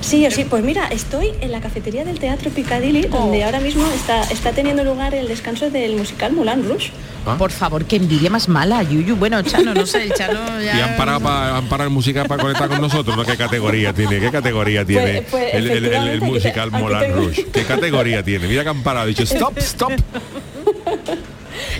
Sí, 0.00 0.26
sí, 0.30 0.44
pues 0.44 0.62
mira, 0.64 0.88
estoy 0.88 1.30
en 1.40 1.52
la 1.52 1.60
cafetería 1.60 2.04
del 2.04 2.18
Teatro 2.18 2.50
Piccadilly, 2.50 3.02
donde 3.02 3.44
ahora 3.44 3.60
mismo 3.60 3.86
está, 3.94 4.22
está 4.24 4.52
teniendo 4.52 4.84
lugar 4.84 5.14
el 5.14 5.28
descanso 5.28 5.70
del 5.70 5.96
musical 5.96 6.32
Moulin 6.32 6.68
Rouge. 6.68 6.90
Ah. 7.24 7.36
Por 7.38 7.52
favor, 7.52 7.84
qué 7.84 7.96
envidia 7.96 8.30
más 8.30 8.48
mala, 8.48 8.82
Yuyu. 8.82 9.14
Bueno, 9.14 9.40
Chano, 9.42 9.72
no 9.74 9.86
sé, 9.86 10.02
el 10.02 10.12
Chano 10.12 10.40
ya... 10.60 10.76
Y 10.76 10.80
han 10.80 10.96
parado, 10.96 11.20
pa- 11.20 11.56
han 11.56 11.66
parado 11.68 11.88
el 11.88 11.94
musical 11.94 12.26
para 12.26 12.42
conectar 12.42 12.68
con 12.68 12.80
nosotros, 12.80 13.16
¿no? 13.16 13.24
¿Qué 13.24 13.36
categoría 13.36 13.92
tiene? 13.92 14.18
¿Qué 14.18 14.30
categoría 14.32 14.84
tiene 14.84 15.22
pues, 15.22 15.54
el, 15.54 15.70
el- 15.70 15.70
el- 15.70 15.76
el 15.76 15.84
efectivamente, 15.84 16.26
musical 16.26 16.70
tengo- 16.72 16.88
Rouge? 16.88 17.44
¿Qué 17.52 17.62
categoría 17.62 18.22
tiene? 18.24 18.31
Mira 18.38 18.62
que 18.62 18.68
han 18.70 18.82
parado, 18.82 19.06
dicho 19.06 19.22
stop, 19.24 19.58
stop. 19.58 19.92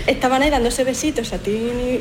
estaban 0.07 0.41
ahí 0.41 0.49
dándose 0.49 0.83
besitos 0.83 1.33
a 1.33 1.37
ti 1.39 1.51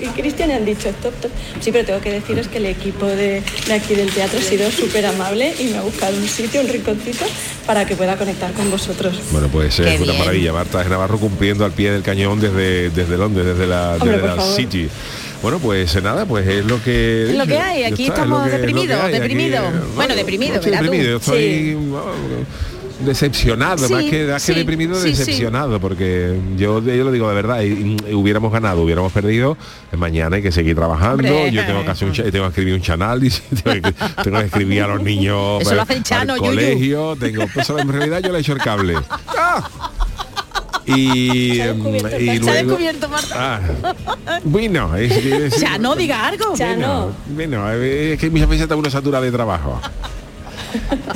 y 0.02 0.06
Cristian 0.08 0.50
y 0.50 0.52
han 0.54 0.64
dicho 0.64 0.88
stop, 0.88 1.14
stop. 1.14 1.30
Sí, 1.60 1.72
pero 1.72 1.84
tengo 1.86 2.00
que 2.00 2.10
deciros 2.10 2.48
que 2.48 2.58
el 2.58 2.66
equipo 2.66 3.06
de, 3.06 3.42
de 3.66 3.72
aquí 3.72 3.94
del 3.94 4.10
teatro 4.10 4.38
ha 4.38 4.42
sido 4.42 4.70
súper 4.70 5.06
amable 5.06 5.54
y 5.58 5.64
me 5.64 5.78
ha 5.78 5.82
buscado 5.82 6.16
un 6.16 6.26
sitio, 6.28 6.60
un 6.60 6.68
rinconcito, 6.68 7.24
para 7.66 7.84
que 7.86 7.96
pueda 7.96 8.16
conectar 8.16 8.52
con 8.52 8.70
vosotros. 8.70 9.18
Bueno, 9.30 9.48
pues 9.48 9.76
Qué 9.76 9.94
es 9.94 10.00
una 10.00 10.12
maravilla. 10.14 10.52
Marta 10.52 10.82
de 10.82 10.90
Navarro 10.90 11.18
cumpliendo 11.18 11.64
al 11.64 11.72
pie 11.72 11.92
del 11.92 12.02
cañón 12.02 12.40
desde, 12.40 12.90
desde 12.90 13.16
Londres, 13.16 13.46
desde 13.46 13.66
la, 13.66 13.92
Hombre, 13.94 14.10
desde 14.10 14.20
por 14.20 14.30
la 14.30 14.36
favor. 14.36 14.56
City. 14.56 14.88
Bueno, 15.40 15.58
pues 15.58 15.96
eh, 15.96 16.00
nada, 16.00 16.24
pues 16.24 16.46
es 16.46 16.64
lo 16.64 16.80
que... 16.84 17.30
Es 17.30 17.34
lo 17.36 17.46
que 17.46 17.58
hay, 17.58 17.82
aquí 17.82 18.04
está, 18.04 18.14
es 18.14 18.20
estamos 18.20 18.46
es 18.46 18.52
deprimidos, 18.52 18.96
hay, 19.00 19.06
aquí, 19.06 19.18
deprimidos. 19.20 19.64
eh, 19.74 19.78
Bueno, 19.96 20.14
deprimido, 20.14 20.60
tú. 20.60 20.70
deprimido, 20.70 21.16
estoy 21.16 21.40
Sí. 21.72 21.76
oh, 21.92 22.12
decepcionado, 23.04 23.86
Sí, 23.86 23.92
más 23.92 24.04
que, 24.04 24.24
más 24.26 24.44
que 24.46 24.54
deprimido, 24.54 24.94
sí, 24.96 25.12
sí. 25.12 25.18
decepcionado, 25.18 25.80
porque 25.80 26.36
yo, 26.56 26.82
yo 26.82 27.04
lo 27.04 27.12
digo 27.12 27.28
de 27.28 27.34
verdad, 27.34 27.60
y- 27.62 27.96
y 28.08 28.14
hubiéramos 28.14 28.52
ganado, 28.52 28.82
hubiéramos 28.82 29.12
perdido, 29.12 29.56
eh, 29.92 29.96
mañana 29.96 30.36
hay 30.36 30.42
que 30.42 30.52
seguir 30.52 30.74
trabajando, 30.76 31.16
Hombre. 31.28 31.52
yo 31.52 31.64
tengo 31.66 31.84
que 31.84 31.90
hacer 31.90 32.08
un, 32.08 32.14
tengo 32.14 32.30
que 32.44 32.48
escribir 32.48 32.74
un 32.74 32.80
chanal, 32.82 33.22
y 33.24 33.30
tengo 33.62 33.82
que, 33.88 33.94
tengo 34.22 34.38
que 34.38 34.44
escribir 34.46 34.82
a 34.82 34.88
los 34.88 35.02
niños 35.02 35.60
Eso 35.62 35.70
para- 35.70 35.76
lo 35.76 35.82
hace 35.82 35.92
el 35.94 36.02
para 36.02 36.08
Chano, 36.20 36.36
Yuyu. 36.36 36.46
colegio, 36.48 37.16
tengo, 37.18 37.44
pues 37.52 37.70
en 37.70 37.88
realidad 37.88 38.20
yo 38.22 38.32
le 38.32 38.38
he 38.38 38.40
hecho 38.40 38.52
el 38.52 38.58
cable. 38.60 38.94
¡Ah! 39.36 39.68
Y, 40.84 41.52
y 41.52 41.56
Se 41.56 41.62
ha 41.62 41.72
luego- 41.74 42.52
descubierto, 42.52 43.08
Marta. 43.08 43.34
Ah, 43.36 43.60
bueno, 44.42 44.96
es, 44.96 45.12
es- 45.12 45.60
Ya 45.60 45.78
no 45.78 45.94
diga 45.94 46.26
algo. 46.26 46.54
bueno, 46.56 47.12
bueno, 47.28 47.70
es 47.72 48.18
que 48.18 48.28
muchas 48.30 48.48
veces 48.48 48.62
está 48.64 48.74
uno 48.74 48.90
satura 48.90 49.20
de 49.20 49.30
trabajo. 49.30 49.80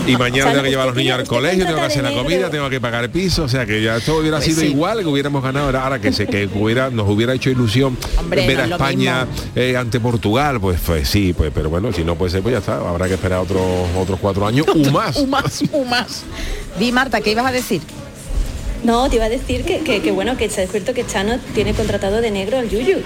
Y 0.07 0.17
mañana 0.17 0.51
tengo 0.51 0.63
que 0.63 0.71
llevar 0.71 0.85
a 0.85 0.87
los 0.89 0.97
niños 0.97 1.19
al 1.19 1.27
colegio, 1.27 1.65
tengo 1.65 1.79
que 1.79 1.85
hacer 1.87 2.03
la 2.05 2.13
comida, 2.13 2.51
tengo 2.51 2.69
que 2.71 2.81
pagar 2.81 3.05
el 3.05 3.11
piso, 3.11 3.45
o 3.45 3.49
sea 3.49 3.67
que 3.67 3.83
ya 3.83 3.99
todo 4.01 4.19
hubiera 4.21 4.37
Pues 4.39 4.47
sido 4.49 4.61
sí. 4.61 4.69
igual 4.69 5.01
que 5.01 5.07
hubiéramos 5.07 5.43
ganado. 5.43 5.77
Ahora 5.79 6.01
que 6.01 6.13
se 6.13 6.27
que 6.27 6.49
hubiera, 6.55 6.91
nos 6.91 7.09
hubiera 7.09 7.35
hecho 7.35 7.51
ilusión 7.51 7.97
Hombre, 8.19 8.47
ver 8.47 8.57
no 8.59 8.63
a 8.63 8.69
España 8.69 9.27
eh, 9.55 9.77
ante 9.77 10.01
Portugal, 10.01 10.61
pues 10.61 10.81
pues 10.85 11.09
sí, 11.09 11.33
pues 11.33 11.51
pero 11.55 11.71
bueno, 11.71 11.93
si 11.93 12.05
no 12.05 12.15
puede 12.17 12.31
ser, 12.31 12.43
pues 12.43 12.53
ya 12.53 12.59
está, 12.59 12.77
habrá 12.77 13.09
que 13.09 13.15
esperar 13.15 13.41
otros 13.41 13.63
otros 13.99 14.19
cuatro 14.21 14.47
años 14.47 14.67
o 14.69 14.91
más. 14.91 15.17
Un 15.17 15.31
más, 15.31 15.63
un 15.73 15.89
más. 15.89 16.23
Di 16.79 16.93
Marta, 16.93 17.21
¿qué 17.21 17.33
ibas 17.33 17.47
a 17.47 17.53
decir? 17.53 17.81
No, 18.85 19.09
te 19.09 19.17
iba 19.17 19.25
a 19.25 19.29
decir 19.29 19.65
que, 19.65 19.81
que, 19.81 20.01
que 20.03 20.13
bueno, 20.13 20.37
que 20.37 20.49
se 20.49 20.59
ha 20.59 20.61
descubierto 20.61 20.95
que 20.95 21.05
Chano 21.07 21.39
tiene 21.55 21.73
contratado 21.75 22.21
de 22.21 22.31
negro 22.31 22.59
al 22.59 22.69
Yuyu. 22.69 22.99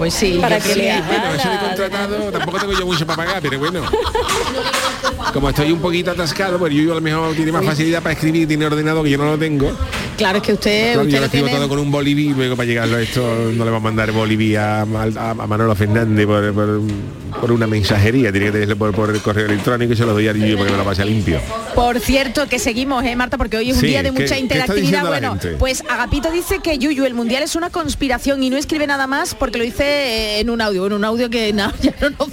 Pues 0.00 0.14
sí. 0.14 0.38
Para 0.40 0.58
Sí, 0.58 0.70
que 0.70 0.76
le 0.76 1.02
bueno, 1.02 1.34
eso 1.38 1.50
de 1.50 1.58
contratado, 1.58 2.16
tampoco 2.32 2.58
tengo 2.58 2.72
yo 2.72 2.86
mucho 2.86 3.06
para 3.06 3.16
pagar, 3.26 3.42
pero 3.42 3.58
bueno. 3.58 3.82
Como 5.34 5.50
estoy 5.50 5.70
un 5.72 5.78
poquito 5.80 6.10
atascado, 6.10 6.58
pues 6.58 6.72
yo, 6.72 6.92
a 6.92 6.94
lo 6.94 7.00
mejor 7.02 7.34
tiene 7.34 7.52
más 7.52 7.64
facilidad 7.66 8.02
para 8.02 8.14
escribir, 8.14 8.48
tiene 8.48 8.64
ordenado 8.64 9.02
que 9.02 9.10
yo 9.10 9.18
no 9.18 9.26
lo 9.26 9.38
tengo. 9.38 9.70
Claro, 10.16 10.38
es 10.38 10.42
que 10.44 10.52
usted, 10.54 10.92
Claro, 10.94 11.00
usted 11.02 11.12
yo 11.14 11.18
lo 11.20 11.24
escribo 11.26 11.46
tiene... 11.46 11.58
todo 11.60 11.68
con 11.68 11.78
un 11.78 11.90
boliví 11.90 12.28
y 12.28 12.34
luego 12.34 12.56
para 12.56 12.66
llegarlo 12.66 12.96
a 12.96 13.02
esto 13.02 13.52
no 13.54 13.64
le 13.64 13.70
va 13.70 13.76
a 13.76 13.80
mandar 13.80 14.10
boliví 14.12 14.56
a, 14.56 14.80
a- 14.82 14.84
a 15.30 15.34
Manolo 15.34 15.74
Fernández 15.76 16.26
por, 16.26 16.52
por- 16.54 16.80
por 17.40 17.52
una 17.52 17.66
mensajería, 17.66 18.30
tiene 18.32 18.46
que 18.46 18.52
tenerlo 18.52 18.76
por, 18.76 18.92
por 18.92 19.10
el 19.10 19.20
correo 19.20 19.46
electrónico 19.46 19.92
y 19.92 19.96
se 19.96 20.04
lo 20.04 20.12
doy 20.12 20.28
a 20.28 20.32
Yuyu 20.32 20.56
porque 20.58 20.72
me 20.72 20.78
lo 20.78 20.84
pase 20.84 21.04
limpio. 21.04 21.40
Por 21.74 22.00
cierto, 22.00 22.48
que 22.48 22.58
seguimos, 22.58 23.02
¿eh, 23.04 23.14
Marta? 23.16 23.38
Porque 23.38 23.56
hoy 23.56 23.70
es 23.70 23.76
un 23.76 23.80
Sí, 23.82 23.86
día 23.86 24.02
de 24.02 24.12
¿qué- 24.12 24.22
mucha 24.22 24.36
interactividad. 24.38 25.06
Bueno, 25.06 25.38
pues 25.58 25.84
Agapito 25.88 26.30
dice 26.32 26.58
que 26.62 26.76
Yuyu, 26.78 27.04
el 27.06 27.14
mundial 27.14 27.42
es 27.44 27.54
una 27.56 27.70
conspiración 27.70 28.42
y 28.42 28.50
no 28.50 28.56
escribe 28.58 28.86
nada 28.86 29.06
más 29.06 29.34
porque 29.34 29.58
lo 29.58 29.64
dice 29.64 29.89
en 30.40 30.50
un 30.50 30.60
audio, 30.60 30.86
en 30.86 30.92
un 30.94 31.04
audio 31.04 31.30
que 31.30 31.52
no, 31.52 31.72
ya 31.80 31.94
no 32.00 32.10
nos 32.10 32.28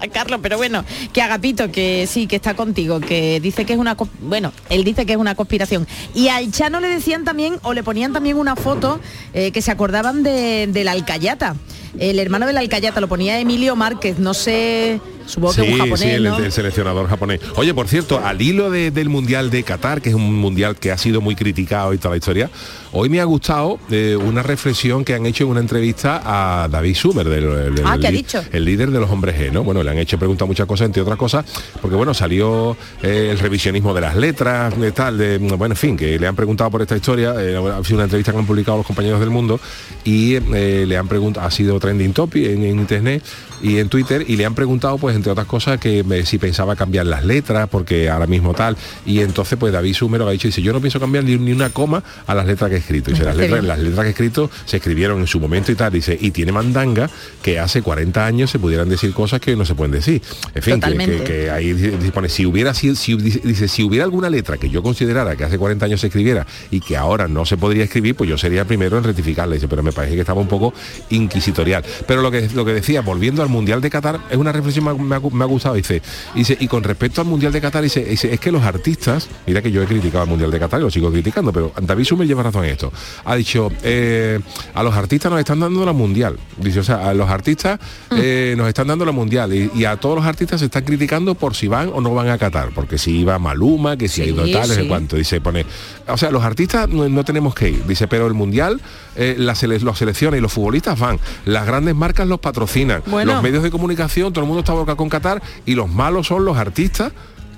sacarlo, 0.00 0.40
pero 0.40 0.56
bueno, 0.56 0.84
que 1.12 1.22
Agapito, 1.22 1.70
que 1.70 2.06
sí, 2.06 2.26
que 2.26 2.36
está 2.36 2.54
contigo, 2.54 3.00
que 3.00 3.38
dice 3.40 3.64
que 3.64 3.74
es 3.74 3.78
una, 3.78 3.96
bueno, 4.22 4.52
él 4.70 4.82
dice 4.84 5.04
que 5.04 5.12
es 5.12 5.18
una 5.18 5.34
conspiración. 5.34 5.86
Y 6.14 6.28
al 6.28 6.50
Chano 6.50 6.80
le 6.80 6.88
decían 6.88 7.24
también, 7.24 7.58
o 7.62 7.74
le 7.74 7.82
ponían 7.82 8.12
también 8.12 8.36
una 8.36 8.56
foto 8.56 9.00
eh, 9.34 9.52
que 9.52 9.62
se 9.62 9.70
acordaban 9.70 10.22
de, 10.22 10.68
del 10.68 10.88
Alcayata. 10.88 11.56
El 11.98 12.18
hermano 12.18 12.46
del 12.46 12.56
Alcayata 12.58 13.00
lo 13.00 13.08
ponía 13.08 13.38
Emilio 13.40 13.74
Márquez, 13.76 14.18
no 14.18 14.32
sé, 14.32 15.00
supongo 15.26 15.54
que 15.54 15.62
un 15.62 15.78
japonés, 15.78 16.00
sí, 16.00 16.08
el, 16.10 16.24
¿no? 16.24 16.38
el 16.38 16.52
seleccionador 16.52 17.08
japonés. 17.08 17.40
Oye, 17.56 17.74
por 17.74 17.88
cierto, 17.88 18.20
al 18.24 18.40
hilo 18.40 18.70
de- 18.70 18.90
del 18.90 19.08
Mundial 19.08 19.50
de 19.50 19.62
Qatar, 19.64 20.00
que 20.00 20.10
es 20.10 20.14
un 20.14 20.34
mundial 20.36 20.76
que 20.76 20.92
ha 20.92 20.98
sido 20.98 21.20
muy 21.20 21.34
criticado 21.34 21.92
y 21.92 21.98
toda 21.98 22.10
la 22.12 22.18
historia, 22.18 22.50
hoy 22.92 23.08
me 23.08 23.20
ha 23.20 23.24
gustado 23.24 23.78
eh, 23.90 24.16
una 24.16 24.42
reflexión 24.42 25.04
que 25.04 25.14
han 25.14 25.26
hecho 25.26 25.44
en 25.44 25.50
una 25.50 25.60
entrevista 25.60 26.22
a 26.24 26.68
David 26.68 26.94
Sumer, 26.94 27.28
del, 27.28 27.74
del- 27.74 27.84
Ah, 27.84 27.96
¿qué 28.00 28.06
ha 28.06 28.10
li- 28.10 28.18
dicho? 28.18 28.42
el 28.52 28.64
líder 28.64 28.90
de 28.92 29.00
los 29.00 29.10
hombres 29.10 29.36
G, 29.36 29.50
¿no? 29.52 29.64
Bueno, 29.64 29.82
le 29.82 29.90
han 29.90 29.98
hecho 29.98 30.16
preguntar 30.18 30.46
muchas 30.46 30.66
cosas, 30.66 30.86
entre 30.86 31.02
otras 31.02 31.18
cosas, 31.18 31.44
porque 31.82 31.96
bueno, 31.96 32.14
salió 32.14 32.76
eh, 33.02 33.28
el 33.32 33.38
revisionismo 33.40 33.92
de 33.94 34.00
las 34.00 34.14
letras, 34.16 34.78
de 34.78 34.92
tal, 34.92 35.18
de, 35.18 35.38
bueno, 35.38 35.72
en 35.74 35.76
fin, 35.76 35.96
que 35.96 36.18
le 36.18 36.26
han 36.26 36.36
preguntado 36.36 36.70
por 36.70 36.82
esta 36.82 36.96
historia, 36.96 37.34
eh, 37.38 37.56
ha 37.56 37.82
sido 37.84 37.96
una 37.96 38.04
entrevista 38.04 38.30
que 38.32 38.38
han 38.38 38.46
publicado 38.46 38.78
los 38.78 38.86
compañeros 38.86 39.18
del 39.20 39.30
mundo 39.30 39.60
y 40.04 40.38
le 40.40 40.96
han 40.96 41.08
preguntado, 41.08 41.46
ha 41.46 41.50
sido 41.50 41.79
trending 41.80 42.14
topic 42.14 42.46
en, 42.46 42.62
en 42.62 42.78
internet 42.78 43.34
y 43.62 43.78
en 43.78 43.88
Twitter 43.88 44.24
y 44.26 44.36
le 44.36 44.44
han 44.46 44.54
preguntado 44.54 44.98
pues 44.98 45.14
entre 45.16 45.32
otras 45.32 45.46
cosas 45.46 45.78
que 45.78 46.00
eh, 46.00 46.26
si 46.26 46.38
pensaba 46.38 46.76
cambiar 46.76 47.06
las 47.06 47.24
letras 47.24 47.68
porque 47.70 48.08
ahora 48.08 48.26
mismo 48.26 48.54
tal. 48.54 48.76
Y 49.06 49.20
entonces 49.20 49.58
pues 49.58 49.72
David 49.72 49.94
Sumer 49.94 50.22
ha 50.22 50.30
dicho 50.30 50.48
dice 50.48 50.62
yo 50.62 50.72
no 50.72 50.80
pienso 50.80 50.98
cambiar 51.00 51.24
ni, 51.24 51.36
ni 51.36 51.52
una 51.52 51.70
coma 51.70 52.02
a 52.26 52.34
las 52.34 52.46
letras 52.46 52.70
que 52.70 52.76
he 52.76 52.78
escrito 52.78 53.10
dice, 53.10 53.24
las, 53.24 53.36
letras, 53.36 53.64
las 53.64 53.78
letras 53.78 54.00
que 54.04 54.08
he 54.08 54.10
escrito 54.10 54.50
se 54.64 54.76
escribieron 54.78 55.20
en 55.20 55.26
su 55.26 55.40
momento 55.40 55.72
y 55.72 55.74
tal 55.74 55.92
dice 55.92 56.16
y 56.20 56.30
tiene 56.30 56.52
mandanga 56.52 57.10
que 57.42 57.58
hace 57.58 57.82
40 57.82 58.24
años 58.26 58.50
se 58.50 58.58
pudieran 58.58 58.88
decir 58.88 59.12
cosas 59.12 59.40
que 59.40 59.56
no 59.56 59.64
se 59.64 59.74
pueden 59.74 59.92
decir 59.92 60.22
en 60.54 60.62
fin 60.62 60.74
que, 60.80 60.88
que- 61.18 61.24
que 61.24 61.50
ahí 61.50 61.72
dice, 61.72 61.90
dice, 61.96 62.12
pone 62.12 62.28
si 62.28 62.46
hubiera 62.46 62.72
sido 62.74 62.94
si, 62.94 63.16
dice, 63.16 63.40
dice, 63.44 63.68
si 63.68 63.82
hubiera 63.82 64.04
alguna 64.04 64.30
letra 64.30 64.56
que 64.56 64.70
yo 64.70 64.82
considerara 64.82 65.36
que 65.36 65.44
hace 65.44 65.58
40 65.58 65.84
años 65.86 66.00
se 66.00 66.06
escribiera 66.08 66.46
y 66.70 66.80
que 66.80 66.96
ahora 66.96 67.28
no 67.28 67.44
se 67.46 67.56
podría 67.56 67.84
escribir 67.84 68.14
pues 68.14 68.28
yo 68.30 68.38
sería 68.38 68.62
el 68.62 68.66
primero 68.66 68.96
en 68.98 69.04
rectificarla 69.04 69.54
dice 69.54 69.68
pero 69.68 69.82
me 69.82 69.92
parece 69.92 70.14
que 70.14 70.20
estaba 70.20 70.40
un 70.40 70.48
poco 70.48 70.72
inquisitorial 71.10 71.84
pero 72.06 72.22
lo 72.22 72.30
que 72.30 72.48
lo 72.54 72.64
que 72.64 72.72
decía 72.74 73.00
volviendo 73.02 73.42
al 73.42 73.48
mundial 73.50 73.80
de 73.80 73.90
Qatar 73.90 74.20
es 74.30 74.36
una 74.36 74.52
reflexión 74.52 74.96
que 74.96 75.02
me 75.02 75.16
ha, 75.16 75.20
me 75.20 75.44
ha 75.44 75.46
gustado 75.46 75.74
dice 75.74 76.00
dice 76.34 76.56
y 76.58 76.66
con 76.68 76.82
respecto 76.82 77.20
al 77.20 77.26
mundial 77.26 77.52
de 77.52 77.60
Qatar 77.60 77.82
dice, 77.82 78.04
dice, 78.04 78.32
es 78.32 78.40
que 78.40 78.50
los 78.52 78.62
artistas 78.62 79.28
mira 79.46 79.60
que 79.62 79.70
yo 79.70 79.82
he 79.82 79.86
criticado 79.86 80.22
al 80.22 80.28
mundial 80.28 80.50
de 80.50 80.58
Qatar 80.58 80.80
y 80.80 80.84
lo 80.84 80.90
sigo 80.90 81.10
criticando 81.10 81.52
pero 81.52 81.72
David 81.80 82.04
Sumer 82.04 82.26
lleva 82.26 82.42
razón 82.42 82.64
en 82.64 82.70
esto 82.72 82.92
ha 83.24 83.34
dicho 83.36 83.70
eh, 83.82 84.40
a 84.74 84.82
los 84.82 84.94
artistas 84.94 85.30
nos 85.30 85.40
están 85.40 85.60
dando 85.60 85.84
la 85.84 85.92
mundial 85.92 86.38
dice 86.56 86.80
o 86.80 86.84
sea 86.84 87.08
a 87.08 87.14
los 87.14 87.28
artistas 87.28 87.78
eh, 88.10 88.54
nos 88.56 88.68
están 88.68 88.86
dando 88.86 89.04
la 89.04 89.12
mundial 89.12 89.52
y, 89.54 89.70
y 89.74 89.84
a 89.84 89.96
todos 89.96 90.16
los 90.16 90.24
artistas 90.24 90.60
se 90.60 90.66
están 90.66 90.84
criticando 90.84 91.34
por 91.34 91.54
si 91.54 91.68
van 91.68 91.90
o 91.92 92.00
no 92.00 92.14
van 92.14 92.28
a 92.28 92.38
Qatar 92.38 92.70
porque 92.74 92.98
si 92.98 93.18
iba 93.18 93.38
Maluma 93.38 93.96
que 93.96 94.08
si 94.08 94.22
ha 94.22 94.26
ido 94.26 94.44
Sí, 94.46 94.52
tal 94.52 94.68
sí. 94.70 94.88
cuanto 94.88 95.16
dice 95.16 95.40
pone 95.40 95.66
o 96.08 96.16
sea 96.16 96.30
los 96.30 96.42
artistas 96.42 96.88
no, 96.88 97.08
no 97.08 97.24
tenemos 97.24 97.54
que 97.54 97.68
ir 97.70 97.86
dice 97.86 98.08
pero 98.08 98.26
el 98.26 98.34
mundial 98.34 98.80
eh, 99.16 99.34
las 99.38 99.62
sele- 99.62 99.80
los 99.80 99.98
selecciones 99.98 100.38
y 100.38 100.40
los 100.40 100.52
futbolistas 100.52 100.98
van 100.98 101.18
las 101.44 101.66
grandes 101.66 101.94
marcas 101.94 102.26
los 102.26 102.38
patrocinan 102.40 103.02
Bueno. 103.06 103.32
los 103.34 103.39
medios 103.42 103.62
de 103.62 103.70
comunicación 103.70 104.32
todo 104.32 104.44
el 104.44 104.48
mundo 104.48 104.60
está 104.60 104.72
boca 104.72 104.96
con 104.96 105.08
Qatar 105.08 105.42
y 105.66 105.74
los 105.74 105.88
malos 105.88 106.26
son 106.26 106.44
los 106.44 106.56
artistas 106.56 107.12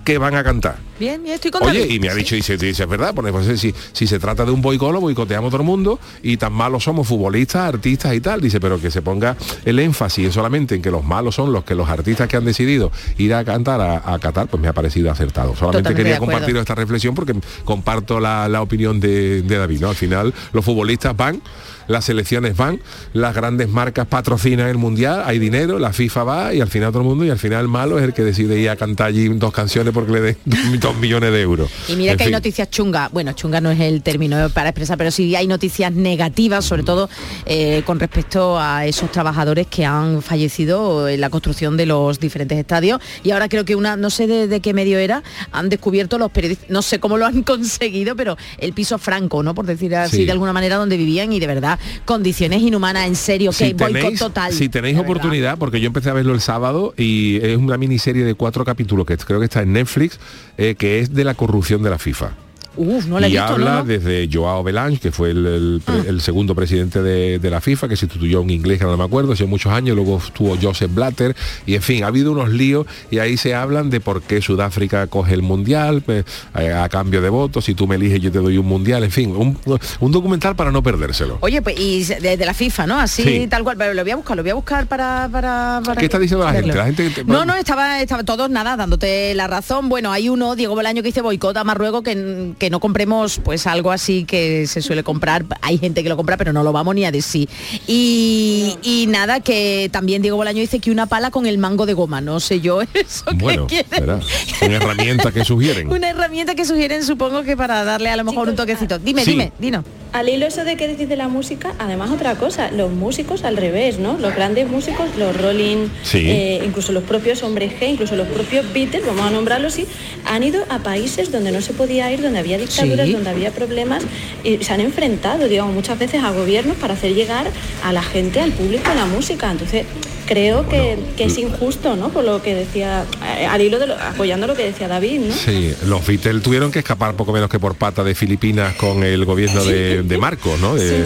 que 0.04 0.18
van 0.18 0.34
a 0.34 0.42
cantar. 0.42 0.76
Bien, 0.98 1.22
bien, 1.22 1.34
estoy 1.34 1.50
con 1.50 1.62
Oye, 1.62 1.86
y 1.88 2.00
me 2.00 2.08
ha 2.08 2.14
dicho, 2.14 2.34
dice, 2.34 2.56
dice, 2.56 2.82
es 2.82 2.88
verdad, 2.88 3.14
pues, 3.14 3.32
pues, 3.32 3.60
si, 3.60 3.74
si 3.92 4.06
se 4.06 4.18
trata 4.18 4.44
de 4.44 4.50
un 4.50 4.62
boicot, 4.62 4.92
lo 4.92 5.00
boicoteamos 5.00 5.50
todo 5.50 5.62
el 5.62 5.66
mundo 5.66 5.98
y 6.22 6.36
tan 6.36 6.52
malos 6.52 6.84
somos 6.84 7.06
futbolistas, 7.06 7.68
artistas 7.68 8.14
y 8.14 8.20
tal, 8.20 8.40
dice, 8.40 8.60
pero 8.60 8.80
que 8.80 8.90
se 8.90 9.02
ponga 9.02 9.36
el 9.64 9.78
énfasis 9.78 10.32
solamente 10.32 10.74
en 10.74 10.82
que 10.82 10.90
los 10.90 11.04
malos 11.04 11.34
son 11.36 11.52
los 11.52 11.64
que 11.64 11.74
los 11.74 11.88
artistas 11.88 12.28
que 12.28 12.36
han 12.36 12.44
decidido 12.44 12.90
ir 13.18 13.34
a 13.34 13.44
cantar 13.44 13.80
a, 13.80 14.12
a 14.12 14.18
Qatar, 14.18 14.48
pues 14.48 14.60
me 14.60 14.68
ha 14.68 14.72
parecido 14.72 15.10
acertado. 15.10 15.54
Solamente 15.54 15.90
Totalmente 15.90 16.02
quería 16.02 16.18
compartir 16.18 16.56
esta 16.56 16.74
reflexión 16.74 17.14
porque 17.14 17.34
comparto 17.64 18.20
la, 18.20 18.48
la 18.48 18.62
opinión 18.62 19.00
de, 19.00 19.42
de 19.42 19.56
David, 19.56 19.80
¿no? 19.80 19.90
Al 19.90 19.96
final 19.96 20.34
los 20.52 20.64
futbolistas 20.64 21.16
van, 21.16 21.42
las 21.88 22.04
selecciones 22.04 22.56
van, 22.56 22.80
las 23.12 23.34
grandes 23.34 23.68
marcas 23.68 24.06
patrocinan 24.06 24.68
el 24.68 24.76
mundial, 24.78 25.22
hay 25.24 25.38
dinero, 25.38 25.78
la 25.78 25.92
FIFA 25.92 26.24
va 26.24 26.54
y 26.54 26.60
al 26.60 26.68
final 26.68 26.90
todo 26.92 27.02
el 27.02 27.08
mundo 27.08 27.24
y 27.24 27.30
al 27.30 27.38
final 27.38 27.62
el 27.62 27.68
malo 27.68 27.98
es 27.98 28.04
el 28.04 28.12
que 28.12 28.22
decide 28.22 28.58
ir 28.58 28.70
a 28.70 28.76
cantar 28.76 29.08
allí 29.08 29.28
dos 29.28 29.52
canciones 29.52 29.92
porque 29.92 30.12
le 30.12 30.20
den 30.20 30.36
dos, 30.80 30.96
millones 30.96 31.32
de 31.32 31.40
euros. 31.40 31.70
Y 31.88 31.96
mira 31.96 32.12
En 32.12 32.18
que 32.18 32.24
hay 32.24 32.32
noticias 32.32 32.70
chungas, 32.70 33.10
bueno, 33.12 33.32
chunga 33.32 33.60
no 33.60 33.70
es 33.70 33.80
el 33.80 34.02
término 34.02 34.48
para 34.50 34.70
expresar, 34.70 34.98
pero 34.98 35.10
sí 35.10 35.34
hay 35.36 35.46
noticias 35.46 35.92
negativas, 35.92 36.64
sobre 36.64 36.82
todo 36.82 37.08
eh, 37.46 37.82
con 37.84 37.98
respecto 38.00 38.58
a 38.58 38.86
esos 38.86 39.10
trabajadores 39.10 39.66
que 39.66 39.84
han 39.84 40.22
fallecido 40.22 41.08
en 41.08 41.20
la 41.20 41.30
construcción 41.30 41.76
de 41.76 41.86
los 41.86 42.20
diferentes 42.20 42.58
estadios. 42.58 43.00
Y 43.22 43.30
ahora 43.30 43.48
creo 43.48 43.64
que 43.64 43.76
una, 43.76 43.96
no 43.96 44.10
sé 44.10 44.26
de, 44.26 44.48
de 44.48 44.60
qué 44.60 44.74
medio 44.74 44.98
era, 44.98 45.22
han 45.52 45.68
descubierto 45.68 46.18
los 46.18 46.30
periodistas, 46.30 46.70
no 46.70 46.82
sé 46.82 46.98
cómo 47.00 47.16
lo 47.16 47.26
han 47.26 47.42
conseguido, 47.44 48.16
pero 48.16 48.36
el 48.58 48.72
piso 48.72 48.98
franco, 48.98 49.42
¿no? 49.42 49.54
Por 49.54 49.66
decir 49.66 49.94
así 49.96 50.12
Sí. 50.18 50.24
de 50.26 50.32
alguna 50.32 50.52
manera 50.52 50.76
donde 50.76 50.96
vivían 50.96 51.32
y 51.32 51.40
de 51.40 51.46
verdad, 51.46 51.78
condiciones 52.04 52.62
inhumanas, 52.62 53.06
en 53.06 53.16
serio, 53.16 53.50
que 53.50 53.68
si 53.68 53.72
boicot 53.72 54.00
tenéis, 54.00 54.18
total. 54.18 54.52
si 54.52 54.68
tenéis 54.68 54.98
oportunidad, 54.98 55.58
porque 55.58 55.80
yo 55.80 55.86
empecé 55.86 56.10
a 56.10 56.14
verlo 56.14 56.34
el 56.34 56.40
sábado 56.40 56.94
y 56.96 57.36
es 57.42 57.56
una 57.56 57.76
miniserie 57.76 58.24
de 58.24 58.34
cuatro 58.34 58.64
capítulos 58.64 59.06
que 59.06 59.16
creo 59.16 59.38
que 59.38 59.46
está 59.46 59.62
en 59.62 59.72
Netflix, 59.72 60.18
eh, 60.58 60.74
que 60.76 61.00
es 61.00 61.14
de 61.14 61.24
la 61.24 61.34
corrupción 61.34 61.82
de 61.82 61.90
la 61.90 61.98
FIFA. 61.98 62.32
Uf, 62.76 63.06
no 63.06 63.20
la 63.20 63.26
he 63.26 63.30
y 63.30 63.32
visto, 63.32 63.46
habla. 63.52 63.78
Ah. 63.78 63.84
desde 63.84 64.28
Joao 64.32 64.62
Belange, 64.62 64.98
que 64.98 65.12
fue 65.12 65.30
el, 65.30 65.46
el- 65.46 65.82
el 66.06 66.20
segundo 66.20 66.54
presidente 66.54 67.02
de, 67.02 67.38
de 67.38 67.50
la 67.50 67.60
FIFA, 67.60 67.88
que 67.88 67.96
sustituyó 67.96 68.38
a 68.38 68.40
un 68.40 68.50
inglés 68.50 68.78
que 68.78 68.84
no 68.84 68.96
me 68.96 69.04
acuerdo, 69.04 69.32
hace 69.32 69.44
muchos 69.46 69.72
años, 69.72 69.94
luego 69.96 70.18
estuvo 70.18 70.56
Joseph 70.60 70.90
Blatter, 70.94 71.36
y 71.66 71.74
en 71.74 71.82
fin, 71.82 72.04
ha 72.04 72.06
habido 72.08 72.32
unos 72.32 72.50
líos 72.50 72.86
y 73.10 73.18
ahí 73.18 73.36
se 73.36 73.54
hablan 73.54 73.90
de 73.90 74.00
por 74.00 74.22
qué 74.22 74.40
Sudáfrica 74.40 75.06
coge 75.06 75.34
el 75.34 75.42
mundial 75.42 76.02
pues, 76.02 76.24
a, 76.54 76.84
a 76.84 76.88
cambio 76.88 77.20
de 77.20 77.28
votos, 77.28 77.64
si 77.64 77.74
tú 77.74 77.86
me 77.86 77.96
eliges 77.96 78.20
yo 78.20 78.32
te 78.32 78.38
doy 78.38 78.56
un 78.58 78.66
mundial, 78.66 79.04
en 79.04 79.10
fin, 79.10 79.34
un, 79.36 79.58
un 80.00 80.12
documental 80.12 80.56
para 80.56 80.70
no 80.70 80.82
perdérselo. 80.82 81.38
Oye, 81.40 81.60
pues 81.62 81.78
y 81.78 82.04
de, 82.04 82.36
de 82.36 82.46
la 82.46 82.54
FIFA, 82.54 82.86
¿no? 82.86 82.98
Así 82.98 83.22
Sí. 83.22 83.46
tal 83.48 83.62
cual, 83.64 83.76
pero 83.76 83.94
lo 83.94 84.02
voy 84.02 84.10
a 84.12 84.16
buscar, 84.16 84.36
lo 84.36 84.42
voy 84.42 84.50
a 84.50 84.54
buscar 84.54 84.86
para... 84.86 85.28
para, 85.30 85.80
para 85.84 85.98
¿Qué 85.98 86.06
está 86.06 86.18
diciendo 86.18 86.44
la 86.44 86.52
gente? 86.52 86.74
La 86.74 86.84
gente 86.86 87.04
que 87.08 87.10
te- 87.10 87.24
No, 87.24 87.44
no, 87.44 87.54
estaba, 87.54 88.00
estaba 88.00 88.24
todos 88.24 88.50
nada, 88.50 88.76
dándote 88.76 89.34
la 89.34 89.46
razón. 89.46 89.88
Bueno, 89.88 90.10
hay 90.12 90.28
uno, 90.28 90.56
Diego 90.56 90.74
Bolaño, 90.74 91.02
que 91.02 91.08
dice 91.08 91.20
boicot 91.22 91.56
a 91.56 91.64
Marruecos, 91.64 92.02
que, 92.02 92.52
que 92.62 92.70
no 92.70 92.78
compremos 92.78 93.40
pues 93.42 93.66
algo 93.66 93.90
así 93.90 94.22
que 94.24 94.68
se 94.68 94.82
suele 94.82 95.02
comprar. 95.02 95.44
Hay 95.62 95.78
gente 95.78 96.04
que 96.04 96.08
lo 96.08 96.16
compra, 96.16 96.36
pero 96.36 96.52
no 96.52 96.62
lo 96.62 96.70
vamos 96.72 96.94
ni 96.94 97.04
a 97.04 97.10
decir. 97.10 97.48
Y, 97.88 98.76
y 98.84 99.06
nada, 99.08 99.40
que 99.40 99.88
también 99.90 100.22
Diego 100.22 100.36
Bolaño 100.36 100.60
dice 100.60 100.78
que 100.78 100.92
una 100.92 101.06
pala 101.06 101.32
con 101.32 101.46
el 101.46 101.58
mango 101.58 101.86
de 101.86 101.94
goma, 101.94 102.20
no 102.20 102.38
sé 102.38 102.60
yo 102.60 102.80
eso 102.94 103.24
que 103.26 103.34
Bueno, 103.34 103.66
verá, 103.90 104.20
una 104.62 104.76
herramienta 104.76 105.32
que 105.32 105.44
sugieren. 105.44 105.88
Una 105.92 106.10
herramienta 106.10 106.54
que 106.54 106.64
sugieren, 106.64 107.02
supongo 107.04 107.42
que 107.42 107.56
para 107.56 107.82
darle 107.82 108.10
a 108.10 108.16
lo 108.16 108.22
mejor 108.22 108.48
un 108.48 108.54
toquecito. 108.54 109.00
Dime, 109.00 109.24
Sí. 109.24 109.32
dime, 109.32 109.52
dinos. 109.58 109.84
Al 110.12 110.28
hilo 110.28 110.46
eso 110.46 110.62
de 110.64 110.76
que 110.76 110.86
decís 110.88 111.08
de 111.08 111.16
la 111.16 111.28
música, 111.28 111.72
además 111.78 112.10
otra 112.10 112.34
cosa, 112.34 112.70
los 112.70 112.92
músicos 112.92 113.44
al 113.44 113.56
revés, 113.56 113.98
¿no? 113.98 114.18
Los 114.18 114.34
grandes 114.34 114.68
músicos, 114.68 115.08
los 115.18 115.34
Rolling, 115.40 115.88
Sí. 116.02 116.18
eh, 116.28 116.62
incluso 116.66 116.92
los 116.92 117.02
propios 117.04 117.42
hombres 117.42 117.72
G, 117.80 117.88
incluso 117.92 118.14
los 118.14 118.28
propios 118.28 118.70
Beatles, 118.74 119.06
vamos 119.06 119.22
a 119.24 119.30
nombrarlos 119.30 119.72
así, 119.72 119.86
han 120.26 120.42
ido 120.42 120.64
a 120.68 120.80
países 120.80 121.32
donde 121.32 121.50
no 121.50 121.62
se 121.62 121.72
podía 121.72 122.12
ir, 122.12 122.20
donde 122.20 122.38
había 122.40 122.51
dictaduras, 122.58 123.06
Sí. 123.06 123.12
donde 123.12 123.30
había 123.30 123.50
problemas, 123.50 124.02
y 124.44 124.58
se 124.58 124.72
han 124.72 124.80
enfrentado, 124.80 125.48
digamos, 125.48 125.74
muchas 125.74 125.98
veces 125.98 126.22
a 126.22 126.30
gobiernos 126.30 126.76
para 126.76 126.94
hacer 126.94 127.14
llegar 127.14 127.46
a 127.84 127.92
la 127.92 128.02
gente, 128.02 128.40
al 128.40 128.52
público, 128.52 128.90
la 128.94 129.06
música. 129.06 129.50
Entonces, 129.50 129.84
creo 130.26 130.68
que, 130.68 130.96
que 131.16 131.24
es 131.24 131.36
injusto, 131.38 131.96
¿no? 131.96 132.08
Por 132.10 132.24
lo 132.24 132.42
que 132.42 132.54
decía, 132.54 133.04
eh, 133.38 133.44
al 133.46 133.60
hilo 133.60 133.78
de 133.78 133.88
lo- 133.88 133.98
apoyando 133.98 134.46
lo 134.46 134.54
que 134.54 134.64
decía 134.64 134.88
David, 134.88 135.20
¿no? 135.20 135.34
Sí, 135.34 135.74
los 135.86 136.06
Beatles 136.06 136.42
tuvieron 136.42 136.70
que 136.70 136.78
escapar 136.78 137.14
poco 137.14 137.32
menos 137.32 137.50
que 137.50 137.58
por 137.58 137.74
pata 137.74 138.02
de 138.04 138.14
Filipinas 138.14 138.74
con 138.76 139.02
el 139.04 139.24
gobierno 139.24 139.62
de, 139.64 140.02
de 140.02 140.18
Marcos, 140.18 140.58
¿no? 140.60 140.74
De, 140.76 141.04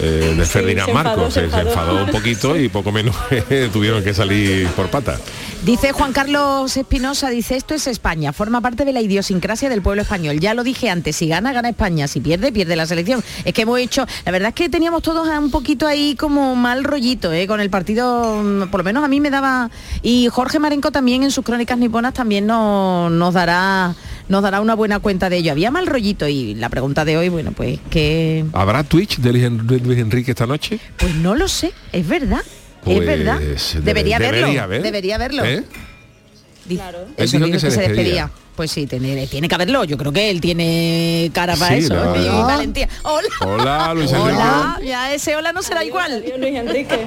eh, 0.00 0.34
de 0.36 0.44
Ferdinand 0.44 0.86
se 0.86 0.90
enfadó, 0.92 1.16
Marcos. 1.16 1.34
se 1.34 1.50
se 1.50 1.60
enfadó. 1.60 2.04
un 2.04 2.10
poquito 2.10 2.56
y 2.56 2.68
poco 2.68 2.92
menos 2.92 3.14
tuvieron 3.72 4.02
que 4.02 4.14
salir 4.14 4.66
por 4.68 4.88
pata. 4.88 5.18
Dice 5.64 5.92
Juan 5.92 6.12
Carlos 6.12 6.76
Espinosa, 6.76 7.30
dice 7.30 7.54
esto 7.56 7.74
es 7.74 7.86
España, 7.86 8.32
forma 8.32 8.60
parte 8.60 8.84
de 8.84 8.92
la 8.92 9.00
idiosincrasia 9.00 9.68
del 9.68 9.80
pueblo 9.80 10.02
español. 10.02 10.40
Ya 10.40 10.54
lo 10.54 10.64
dije 10.64 10.90
antes, 10.90 11.14
si 11.14 11.28
gana, 11.28 11.52
gana 11.52 11.68
España, 11.68 12.08
si 12.08 12.20
pierde, 12.20 12.50
pierde 12.50 12.74
la 12.74 12.84
selección. 12.86 13.22
Es 13.44 13.52
que 13.54 13.62
hemos 13.62 13.78
hecho, 13.78 14.04
la 14.24 14.32
verdad 14.32 14.48
es 14.48 14.54
que 14.56 14.68
teníamos 14.68 15.02
todos 15.02 15.28
un 15.28 15.50
poquito 15.52 15.86
ahí 15.86 16.16
como 16.16 16.56
mal 16.56 16.82
rollito, 16.82 17.32
¿eh? 17.32 17.46
con 17.46 17.60
el 17.60 17.70
partido, 17.70 18.42
mm, 18.42 18.70
por 18.70 18.80
lo 18.80 18.84
menos 18.84 19.04
a 19.04 19.08
mí 19.08 19.20
me 19.20 19.30
daba, 19.30 19.70
y 20.02 20.26
Jorge 20.32 20.58
Marenco 20.58 20.90
también 20.90 21.22
en 21.22 21.30
sus 21.30 21.44
crónicas 21.44 21.78
niponas 21.78 22.12
también 22.14 22.44
no- 22.46 23.08
nos 23.08 23.32
dará 23.34 23.94
nos 24.28 24.42
dará 24.42 24.60
una 24.60 24.74
buena 24.74 24.98
cuenta 24.98 25.28
de 25.30 25.38
ello. 25.38 25.52
Había 25.52 25.70
mal 25.70 25.86
rollito 25.86 26.28
y 26.28 26.54
la 26.54 26.68
pregunta 26.68 27.04
de 27.04 27.16
hoy, 27.18 27.28
bueno, 27.28 27.52
pues 27.52 27.78
que 27.90 28.44
¿Habrá 28.52 28.84
Twitch 28.84 29.18
de 29.18 29.32
Luis, 29.32 29.98
Enrique 29.98 30.30
esta 30.32 30.46
noche? 30.46 30.78
pues 30.96 31.14
no 31.16 31.34
lo 31.34 31.48
sé, 31.48 31.72
es 31.92 32.06
verdad. 32.06 32.40
Pues, 32.84 32.98
es 33.00 33.06
verdad. 33.06 33.38
debe- 33.40 33.82
Debería 33.82 34.18
verlo. 34.18 34.36
debería 34.40 34.62
haber. 34.64 34.82
Debería 34.82 35.18
verlo. 35.18 35.44
¿Eh? 35.44 35.64
Él 36.68 36.80
Eso 37.16 37.36
dijo 37.36 37.46
digo 37.46 37.50
que 37.52 37.58
se 37.60 37.80
despedía. 37.80 38.30
Pues 38.56 38.70
sí, 38.70 38.86
tiene, 38.86 39.26
tiene 39.26 39.48
que 39.48 39.54
haberlo. 39.54 39.84
Yo 39.84 39.96
creo 39.96 40.12
que 40.12 40.30
él 40.30 40.40
tiene 40.40 41.30
cara 41.32 41.56
para 41.56 41.76
Sí, 41.76 41.84
eso. 41.84 41.94
y 42.16 42.28
valentía. 42.28 42.88
Hola. 43.02 43.28
Hola, 43.40 43.94
Luis 43.94 44.12
Hola. 44.12 44.78
Ya 44.84 45.12
ese 45.14 45.34
hola 45.36 45.52
no 45.52 45.62
será 45.62 45.84
igual. 45.84 46.22
Luis 46.38 46.54
Enrique. 46.54 47.06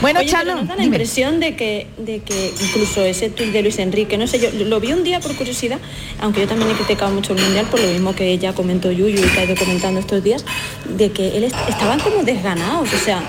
Bueno, 0.00 0.20
Oye, 0.20 0.28
Chano, 0.28 0.44
pero 0.52 0.56
¿no 0.56 0.62
da 0.64 0.76
la 0.76 0.82
dime. 0.82 0.96
impresión 0.96 1.40
de 1.40 1.56
que, 1.56 1.86
de 1.98 2.20
que 2.20 2.52
incluso 2.60 3.02
ese 3.04 3.30
tuit 3.30 3.50
de 3.52 3.62
Luis 3.62 3.78
Enrique, 3.78 4.16
no 4.18 4.26
sé, 4.26 4.38
yo 4.38 4.48
lo 4.64 4.80
vi 4.80 4.92
un 4.92 5.04
día 5.04 5.20
por 5.20 5.34
curiosidad, 5.34 5.78
aunque 6.20 6.40
yo 6.42 6.46
también 6.48 6.70
he 6.70 6.74
criticado 6.74 7.12
mucho 7.12 7.32
el 7.34 7.42
Mundial 7.42 7.66
por 7.70 7.80
lo 7.80 7.86
mismo 7.88 8.14
que 8.14 8.28
ella 8.30 8.52
comentó 8.54 8.90
Yuyu 8.90 9.18
y 9.18 9.28
que 9.28 9.40
ha 9.40 9.44
ido 9.44 9.56
comentando 9.56 10.00
estos 10.00 10.22
días, 10.22 10.44
de 10.88 11.10
que 11.12 11.36
él 11.36 11.44
est- 11.44 11.56
estaban 11.68 12.00
como 12.00 12.22
desganados, 12.22 12.92
o 12.92 12.98
sea, 12.98 13.22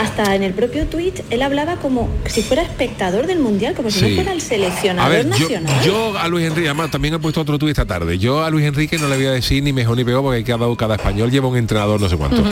hasta 0.00 0.34
en 0.34 0.42
el 0.42 0.52
propio 0.54 0.86
tuit 0.86 1.20
él 1.30 1.42
hablaba 1.42 1.76
como 1.76 2.08
si 2.26 2.42
fuera 2.42 2.62
espectador 2.62 3.26
del 3.26 3.38
Mundial, 3.38 3.74
como 3.74 3.90
si 3.90 4.00
Sí. 4.00 4.08
no 4.10 4.14
fuera 4.16 4.32
el 4.32 4.40
seleccionador 4.40 5.12
A 5.12 5.14
ver, 5.14 5.24
yo, 5.24 5.30
nacional. 5.30 5.84
yo 5.84 6.18
a 6.18 6.28
Luis 6.28 6.46
Enrique, 6.46 6.68
además 6.68 6.90
también 6.90 7.14
he 7.14 7.18
puesto 7.18 7.40
otro 7.40 7.58
tuit 7.58 7.70
esta 7.70 7.84
tarde. 7.86 8.18
Yo 8.18 8.42
a 8.44 8.50
Luis 8.50 8.64
Enrique 8.66 8.98
no 8.98 9.08
le 9.08 9.16
voy 9.16 9.26
a 9.26 9.32
decir 9.32 9.62
ni 9.62 9.72
mejor 9.72 9.96
ni 9.96 10.04
peor 10.04 10.22
porque 10.22 10.42
cada, 10.44 10.66
cada 10.76 10.94
español 10.94 11.30
lleva 11.30 11.48
un 11.48 11.56
entrenador 11.56 12.00
no 12.00 12.08
sé 12.08 12.16
cuánto. 12.16 12.42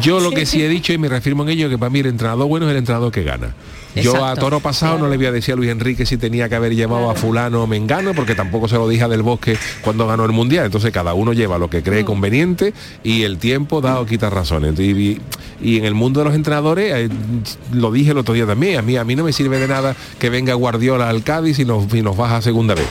Yo 0.00 0.18
lo 0.20 0.30
que 0.30 0.44
sí 0.46 0.62
he 0.62 0.68
dicho 0.68 0.92
y 0.92 0.98
me 0.98 1.08
reafirmo 1.08 1.42
en 1.44 1.50
ello 1.50 1.68
que 1.68 1.78
para 1.78 1.90
mí 1.90 2.00
el 2.00 2.06
entrenador 2.06 2.46
bueno 2.48 2.66
es 2.66 2.72
el 2.72 2.78
entrenador 2.78 2.87
que 3.12 3.22
gana. 3.22 3.54
Yo 3.94 4.12
a 4.24 4.34
toro 4.36 4.60
pasado 4.60 4.98
no 4.98 5.08
le 5.08 5.16
voy 5.16 5.26
a 5.26 5.32
decir 5.32 5.54
a 5.54 5.56
Luis 5.56 5.70
Enrique 5.70 6.06
si 6.06 6.16
tenía 6.18 6.48
que 6.48 6.54
haber 6.54 6.74
llevado 6.74 7.10
a 7.10 7.14
fulano 7.14 7.62
o 7.64 7.66
mengano 7.66 8.14
porque 8.14 8.34
tampoco 8.34 8.68
se 8.68 8.76
lo 8.76 8.86
dije 8.88 9.02
a 9.04 9.08
del 9.08 9.22
bosque 9.22 9.56
cuando 9.82 10.06
ganó 10.06 10.24
el 10.24 10.32
mundial. 10.32 10.66
Entonces 10.66 10.92
cada 10.92 11.14
uno 11.14 11.32
lleva 11.32 11.58
lo 11.58 11.68
que 11.68 11.82
cree 11.82 12.04
conveniente 12.04 12.74
y 13.02 13.22
el 13.22 13.38
tiempo 13.38 13.80
da 13.80 13.98
o 13.98 14.06
quita 14.06 14.30
razones. 14.30 14.78
Y, 14.78 14.90
y- 14.92 15.20
y 15.60 15.78
en 15.78 15.84
el 15.86 15.94
mundo 15.94 16.20
de 16.20 16.26
los 16.26 16.34
entrenadores, 16.36 16.92
eh, 16.94 17.08
lo 17.72 17.90
dije 17.90 18.12
el 18.12 18.18
otro 18.18 18.32
día 18.34 18.46
también, 18.46 18.78
a 18.78 18.82
mí, 18.82 18.96
a 18.96 19.02
mí 19.02 19.16
no 19.16 19.24
me 19.24 19.32
sirve 19.32 19.58
de 19.58 19.66
nada 19.66 19.96
que 20.20 20.30
venga 20.30 20.54
Guardiola 20.54 21.08
al 21.08 21.24
Cádiz 21.24 21.58
y 21.58 21.64
nos, 21.64 21.92
y 21.92 22.00
nos 22.02 22.16
baja 22.16 22.36
a 22.36 22.42
segunda 22.42 22.74
vez 22.76 22.86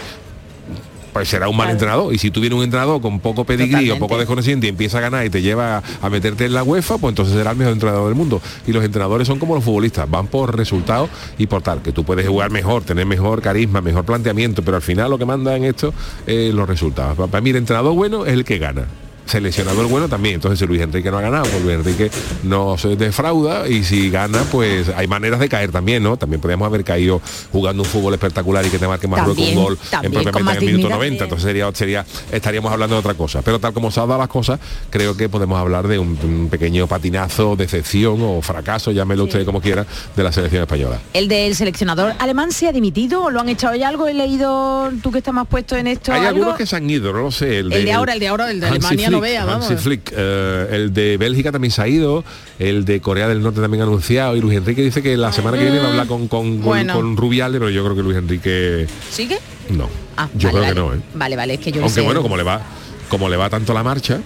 pues 1.17 1.29
será 1.29 1.49
un 1.49 1.57
mal 1.57 1.71
entrenador. 1.71 2.13
Y 2.13 2.19
si 2.19 2.29
tú 2.29 2.41
vienes 2.41 2.59
un 2.59 2.63
entrenador 2.63 3.01
con 3.01 3.19
poco 3.19 3.43
pedigrí 3.43 3.89
o 3.89 3.97
poco 3.97 4.19
desconociente 4.19 4.67
y 4.67 4.69
empieza 4.69 4.99
a 4.99 5.01
ganar 5.01 5.25
y 5.25 5.31
te 5.31 5.41
lleva 5.41 5.81
a, 5.99 6.09
meterte 6.11 6.45
en 6.45 6.53
la 6.53 6.61
UEFA, 6.61 6.99
pues 6.99 7.13
entonces 7.13 7.33
será 7.33 7.49
el 7.49 7.57
mejor 7.57 7.73
entrenador 7.73 8.05
del 8.05 8.13
mundo. 8.13 8.39
Y 8.67 8.71
los 8.71 8.83
entrenadores 8.83 9.27
son 9.27 9.39
como 9.39 9.55
los 9.55 9.63
futbolistas, 9.63 10.07
van 10.07 10.27
por 10.27 10.55
resultados 10.55 11.09
y 11.39 11.47
por 11.47 11.63
tal, 11.63 11.81
que 11.81 11.91
tú 11.91 12.03
puedes 12.03 12.27
jugar 12.27 12.51
mejor, 12.51 12.83
tener 12.83 13.07
mejor 13.07 13.41
carisma, 13.41 13.81
mejor 13.81 14.05
planteamiento, 14.05 14.61
pero 14.61 14.77
al 14.77 14.83
final 14.83 15.09
lo 15.09 15.17
que 15.17 15.25
manda 15.25 15.55
en 15.55 15.63
esto 15.63 15.91
es 16.27 16.53
los 16.53 16.69
resultados. 16.69 17.17
Para 17.17 17.41
mí 17.41 17.49
el 17.49 17.55
entrenador 17.55 17.95
bueno 17.95 18.27
es 18.27 18.33
el 18.33 18.45
que 18.45 18.59
gana. 18.59 18.85
Seleccionador 19.27 19.87
bueno 19.87 20.07
también, 20.07 20.35
entonces 20.35 20.59
si 20.59 20.65
Luis 20.65 20.81
Enrique 20.81 21.11
no 21.11 21.17
ha 21.17 21.21
ganado, 21.21 21.45
pues 21.45 21.61
Luis 21.63 21.75
Enrique 21.75 22.11
no 22.43 22.77
se 22.77 22.95
defrauda 22.95 23.67
y 23.67 23.83
si 23.83 24.09
gana, 24.09 24.43
pues 24.51 24.89
hay 24.89 25.07
maneras 25.07 25.39
de 25.39 25.49
caer 25.49 25.71
también, 25.71 26.03
¿no? 26.03 26.17
También 26.17 26.41
podríamos 26.41 26.65
haber 26.65 26.83
caído 26.83 27.21
jugando 27.51 27.83
un 27.83 27.89
fútbol 27.89 28.13
espectacular 28.13 28.65
y 28.65 28.69
que 28.69 28.79
te 28.79 28.87
marque 28.87 29.07
Marruecos 29.07 29.47
un 29.47 29.55
gol 29.55 29.77
en 29.91 30.05
en 30.05 30.05
el 30.05 30.11
minuto 30.11 30.59
dignidad. 30.59 30.89
90, 30.89 31.23
entonces 31.23 31.45
sería, 31.45 31.69
sería, 31.73 32.05
estaríamos 32.31 32.71
hablando 32.71 32.95
de 32.95 32.99
otra 32.99 33.13
cosa. 33.13 33.41
Pero 33.41 33.59
tal 33.59 33.73
como 33.73 33.91
se 33.91 33.99
han 33.99 34.07
dado 34.07 34.19
las 34.19 34.29
cosas, 34.29 34.59
creo 34.89 35.15
que 35.15 35.29
podemos 35.29 35.59
hablar 35.59 35.87
de 35.87 35.99
un, 35.99 36.17
un 36.23 36.49
pequeño 36.49 36.87
patinazo, 36.87 37.55
decepción 37.55 38.19
o 38.21 38.41
fracaso, 38.41 38.91
llámelo 38.91 39.25
usted 39.25 39.45
como 39.45 39.61
quiera, 39.61 39.85
de 40.15 40.23
la 40.23 40.31
selección 40.31 40.61
española. 40.63 40.99
El 41.13 41.27
del 41.27 41.55
seleccionador 41.55 42.13
alemán 42.19 42.51
se 42.51 42.67
ha 42.67 42.71
dimitido 42.71 43.23
o 43.23 43.29
lo 43.29 43.39
han 43.39 43.49
echado 43.49 43.75
ya 43.75 43.89
algo. 43.89 44.07
He 44.07 44.13
leído, 44.13 44.91
tú 45.01 45.11
que 45.11 45.19
estás 45.19 45.33
más 45.33 45.47
puesto 45.47 45.75
en 45.75 45.87
esto. 45.87 46.11
Hay 46.13 46.19
algo? 46.19 46.37
algunos 46.37 46.57
que 46.57 46.65
se 46.65 46.75
han 46.75 46.89
ido, 46.89 47.13
no 47.13 47.23
lo 47.23 47.31
sé. 47.31 47.59
El 47.59 47.69
de 47.69 47.91
ahora, 47.91 48.13
el 48.13 48.19
de 48.19 48.27
ahora, 48.27 48.51
el 48.51 48.59
de 48.59 48.67
Hansi 48.67 48.87
Alemania 48.87 49.09
no 49.09 49.16
Flick, 49.19 49.31
vea, 49.31 49.45
vamos. 49.45 49.69
Hansi 49.69 49.83
Flick, 49.83 50.13
eh, 50.15 50.67
el 50.71 50.93
de 50.93 51.17
Bélgica 51.17 51.51
también 51.51 51.71
se 51.71 51.81
ha 51.81 51.87
ido, 51.87 52.23
el 52.59 52.85
de 52.85 53.01
Corea 53.01 53.27
del 53.27 53.41
Norte 53.41 53.61
también 53.61 53.81
ha 53.81 53.85
anunciado 53.85 54.35
y 54.35 54.41
Luis 54.41 54.57
Enrique 54.57 54.81
dice 54.81 55.01
que 55.01 55.15
la 55.17 55.31
semana 55.31 55.57
que 55.57 55.63
viene 55.63 55.79
va 55.79 55.85
a 55.87 55.89
hablar 55.91 56.07
con, 56.07 56.27
con, 56.27 56.61
Bueno. 56.61 56.93
con 56.93 57.17
Rubiales, 57.17 57.59
pero 57.59 57.69
yo 57.69 57.83
creo 57.83 57.95
que 57.95 58.03
Luis 58.03 58.17
Enrique 58.17 58.87
¿Sigue? 59.11 59.37
no. 59.69 59.89
Ah, 60.15 60.27
yo 60.35 60.51
vale, 60.51 60.71
creo 60.71 60.73
que 60.73 60.79
no, 60.79 60.93
¿eh? 60.95 60.99
Vale, 61.13 61.35
vale, 61.35 61.53
es 61.55 61.59
que 61.59 61.71
yo 61.71 61.77
no 61.81 61.83
Aunque 61.87 61.99
sé. 62.01 62.05
bueno, 62.05 62.21
como 62.21 62.37
le 62.37 62.43
va, 62.43 62.61
como 63.09 63.29
le 63.29 63.37
va 63.37 63.49
tanto 63.49 63.73
la 63.73 63.83
marcha, 63.83 64.19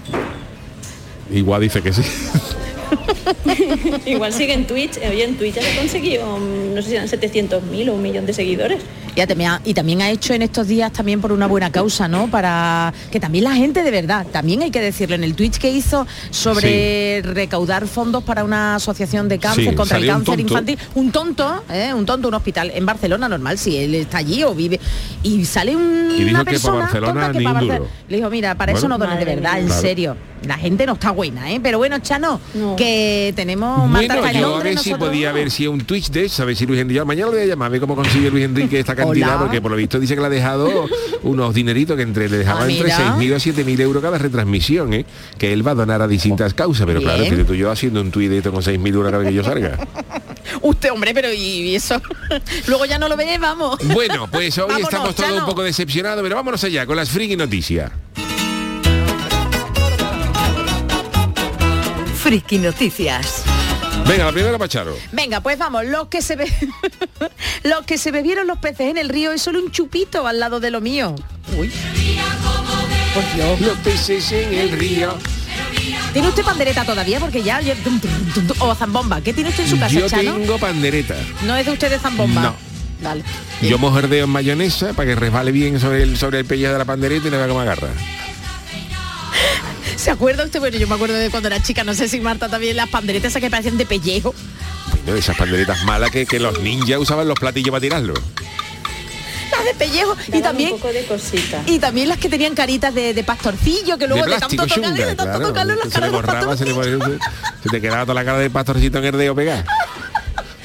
igual 1.31 1.61
dice 1.61 1.81
que 1.81 1.91
sí. 1.93 2.01
Igual 4.05 4.33
sigue 4.33 4.53
en 4.53 4.65
Twitch, 4.67 4.97
eh, 4.97 5.09
oye, 5.09 5.23
en 5.23 5.35
Twitch 5.37 5.55
ya 5.55 5.61
se 5.61 5.75
consiguió, 5.77 6.37
mm, 6.37 6.75
no 6.75 6.81
sé 6.81 6.89
si 6.89 6.95
eran 6.95 7.07
700.000 7.07 7.89
o 7.89 7.93
un 7.93 8.01
millón 8.01 8.25
de 8.25 8.33
seguidores. 8.33 8.79
Ya 9.15 9.27
también 9.27 9.49
ha- 9.51 9.61
y 9.65 9.73
también 9.73 10.01
ha 10.01 10.09
hecho 10.09 10.33
en 10.33 10.41
estos 10.41 10.67
días 10.67 10.91
también 10.93 11.19
por 11.19 11.33
una 11.33 11.45
buena 11.45 11.69
causa, 11.69 12.07
¿no? 12.07 12.29
Para 12.29 12.93
que 13.11 13.19
también 13.19 13.43
la 13.43 13.53
gente 13.53 13.83
de 13.83 13.91
verdad, 13.91 14.25
también 14.31 14.61
hay 14.61 14.71
que 14.71 14.79
decirlo, 14.79 15.15
en 15.15 15.23
el 15.25 15.35
Twitch 15.35 15.57
que 15.57 15.69
hizo 15.69 16.07
sobre 16.29 17.21
recaudar 17.23 17.87
fondos 17.87 18.23
para 18.23 18.43
una 18.45 18.75
asociación 18.75 19.27
de 19.27 19.37
cáncer 19.39 19.69
Sí, 19.69 19.75
contra 19.75 19.97
el 19.97 20.03
un 20.05 20.09
cáncer 20.23 20.39
infantil, 20.39 20.77
un 20.95 21.11
tonto, 21.11 21.63
¿eh? 21.73 21.93
un 21.93 22.05
tonto, 22.05 22.27
un 22.29 22.33
hospital 22.35 22.71
en 22.73 22.85
Barcelona 22.85 23.27
normal, 23.27 23.57
si 23.57 23.75
él 23.77 23.95
está 23.95 24.19
allí 24.19 24.43
o 24.43 24.53
vive 24.55 24.79
y 25.23 25.43
sale 25.45 25.75
un, 25.75 26.09
Y 26.17 26.23
dijo 26.23 26.29
una 26.29 26.39
que 26.39 26.45
para 26.45 26.45
persona 26.45 26.79
Barcelona 26.79 27.13
tonta 27.13 27.37
que 27.37 27.43
para 27.43 27.59
un 27.61 27.67
Barce- 27.67 27.77
duro. 27.79 27.89
Le 28.07 28.17
dijo, 28.17 28.29
mira, 28.29 28.55
para 28.55 28.71
eso 28.71 28.87
no 28.87 28.97
dones 28.97 29.19
de 29.19 29.25
verdad, 29.25 29.59
en 29.59 29.69
serio. 29.69 30.15
La 30.45 30.57
gente 30.57 30.85
no 30.87 30.93
está 30.93 31.11
buena, 31.11 31.51
¿eh? 31.51 31.59
Pero 31.61 31.77
bueno, 31.77 31.99
Chano, 31.99 32.41
que 32.75 33.31
tenemos 33.35 33.87
Marta 33.87 34.15
Bueno, 34.19 34.31
yo 34.39 34.45
a 34.47 34.49
Londres, 34.49 34.63
ver 34.75 34.83
si 34.83 34.89
nosotros 34.89 35.09
podía 35.09 35.29
no. 35.29 35.35
ver 35.35 35.51
si 35.51 35.63
es 35.65 35.69
un 35.69 35.81
Twitch 35.81 36.09
de 36.09 36.25
eso, 36.25 36.41
a 36.41 36.45
ver 36.45 36.55
si 36.55 36.65
Luis 36.65 36.79
Enrique, 36.81 37.03
mañana 37.05 37.27
lo 37.27 37.33
voy 37.33 37.41
a 37.41 37.45
llamar, 37.45 37.67
a 37.67 37.69
ver 37.69 37.79
cómo 37.79 37.95
consigue 37.95 38.31
Luis 38.31 38.45
Enrique 38.45 38.79
esta 38.79 38.95
cantidad, 38.95 39.29
Hola. 39.35 39.39
porque 39.39 39.61
por 39.61 39.69
lo 39.71 39.77
visto 39.77 39.99
dice 39.99 40.15
que 40.15 40.21
le 40.21 40.27
ha 40.27 40.29
dejado 40.31 40.87
unos 41.23 41.53
dineritos 41.53 41.95
que 41.95 42.03
entre 42.03 42.27
le 42.27 42.37
dejaba 42.39 42.63
Ah, 42.63 42.69
entre 42.69 42.85
mira. 42.85 43.15
6.000 43.17 43.33
o 43.33 43.37
7.000 43.37 43.79
euros 43.81 44.01
cada 44.01 44.17
retransmisión, 44.17 44.93
¿eh? 44.93 45.05
que 45.37 45.53
él 45.53 45.65
va 45.65 45.71
a 45.71 45.75
donar 45.75 46.01
a 46.01 46.07
distintas 46.07 46.53
causas, 46.55 46.85
pero 46.87 47.01
claro, 47.01 47.23
tú 47.45 47.53
yo 47.53 47.69
haciendo 47.69 48.01
un 48.01 48.09
tuit 48.11 48.29
de 48.31 48.37
esto 48.39 48.51
con 48.51 48.63
6.000 48.63 48.87
euros 48.87 49.05
cada 49.11 49.17
vez 49.19 49.27
que 49.29 49.33
yo 49.35 49.43
salga. 49.43 49.77
Usted, 50.63 50.91
hombre, 50.91 51.13
pero 51.13 51.31
y 51.31 51.75
eso. 51.75 52.01
Luego 52.67 52.85
ya 52.85 52.97
no 52.97 53.07
lo 53.07 53.15
ve, 53.15 53.37
vamos. 53.39 53.77
Bueno, 53.93 54.27
pues 54.29 54.57
hoy 54.57 54.65
Vámonos, 54.67 54.89
estamos 54.89 55.15
todos 55.15 55.29
Chano. 55.29 55.41
un 55.41 55.45
poco 55.45 55.61
decepcionados, 55.63 56.23
pero 56.23 56.35
vámonos 56.35 56.63
allá 56.63 56.85
con 56.85 56.95
las 56.95 57.09
friki 57.09 57.37
noticias. 57.37 57.91
Friki 62.31 62.59
Noticias. 62.59 63.43
Venga, 64.07 64.23
la 64.23 64.31
primera 64.31 64.57
Pacharo. 64.57 64.97
Venga, 65.11 65.41
pues 65.41 65.57
vamos, 65.57 65.83
los 65.83 66.07
que 66.07 66.21
se 66.21 66.37
be... 66.37 66.45
los 67.63 67.81
que 67.85 67.97
se 67.97 68.09
bebieron 68.11 68.47
los 68.47 68.57
peces 68.59 68.89
en 68.89 68.97
el 68.97 69.09
río 69.09 69.33
es 69.33 69.41
solo 69.41 69.59
un 69.59 69.69
chupito 69.69 70.25
al 70.25 70.39
lado 70.39 70.61
de 70.61 70.71
lo 70.71 70.79
mío. 70.79 71.13
Uy. 71.57 71.69
Por 73.13 73.33
Dios. 73.35 73.59
Los 73.59 73.77
peces 73.79 74.31
en 74.31 74.53
el 74.53 74.71
río. 74.71 75.13
¿Tiene 76.13 76.29
usted 76.29 76.45
pandereta 76.45 76.85
todavía? 76.85 77.19
Porque 77.19 77.43
ya... 77.43 77.59
O 78.59 78.75
zambomba. 78.75 79.19
¿Qué 79.19 79.33
tiene 79.33 79.49
usted 79.49 79.65
en 79.65 79.69
su 79.69 79.77
casa, 79.77 79.93
Yo 79.93 80.07
Chano? 80.07 80.35
tengo 80.35 80.57
pandereta. 80.57 81.17
No 81.45 81.57
es 81.57 81.65
de 81.65 81.73
usted 81.73 81.89
de 81.89 81.99
zambomba. 81.99 82.43
No. 82.43 82.55
Vale. 83.01 83.25
Yo 83.61 83.77
mojardeo 83.77 84.23
en 84.23 84.29
mayonesa 84.29 84.93
para 84.93 85.09
que 85.09 85.15
resbale 85.15 85.51
bien 85.51 85.81
sobre 85.81 86.03
el, 86.03 86.15
sobre 86.15 86.39
el 86.39 86.45
pellejo 86.45 86.71
de 86.71 86.79
la 86.79 86.85
pandereta 86.85 87.27
y 87.27 87.31
no 87.31 87.37
vea 87.39 87.49
cómo 87.49 87.59
agarra. 87.59 87.89
¿Se 90.01 90.09
acuerda 90.09 90.43
usted? 90.43 90.59
Bueno, 90.59 90.77
yo 90.77 90.87
me 90.87 90.95
acuerdo 90.95 91.15
de 91.15 91.29
cuando 91.29 91.47
era 91.47 91.61
chica, 91.61 91.83
no 91.83 91.93
sé 91.93 92.09
si 92.09 92.19
Marta 92.19 92.49
también, 92.49 92.75
las 92.75 92.89
panderetas 92.89 93.29
esas 93.31 93.41
que 93.41 93.51
parecían 93.51 93.77
de 93.77 93.85
pellejo. 93.85 94.33
Bueno, 95.05 95.19
esas 95.19 95.37
panderetas 95.37 95.83
malas 95.83 96.09
que, 96.09 96.25
que 96.25 96.39
los 96.39 96.59
ninjas 96.59 96.97
usaban 96.97 97.27
los 97.27 97.37
platillos 97.39 97.69
para 97.69 97.81
tirarlo. 97.81 98.13
Las 99.51 99.65
de 99.65 99.73
pellejo. 99.75 100.17
y 100.33 100.41
también... 100.41 100.75
Y 101.67 101.77
también 101.77 102.09
las 102.09 102.17
que 102.17 102.29
tenían 102.29 102.55
caritas 102.55 102.95
de, 102.95 103.13
de 103.13 103.23
pastorcillo, 103.23 103.99
que 103.99 104.07
luego 104.07 104.25
de 104.25 104.31
de, 104.31 104.37
plástico, 104.37 104.65
tanto 104.65 104.91
de 104.91 105.05
tanto 105.05 105.23
claro. 105.23 105.47
tocarlo 105.49 105.73
en 105.73 105.79
la 105.79 105.85
se 105.85 106.01
de 106.01 106.09
borraba, 106.09 106.57
se, 106.57 106.65
le 106.65 106.73
ponía- 106.73 107.19
se 107.61 107.69
te 107.69 107.79
quedaba 107.79 108.01
toda 108.03 108.15
la 108.15 108.25
cara 108.25 108.39
del 108.39 108.49
pastorcito 108.49 108.97
en 108.97 109.05
el 109.05 109.17
dedo 109.17 109.35
pegada. 109.35 109.65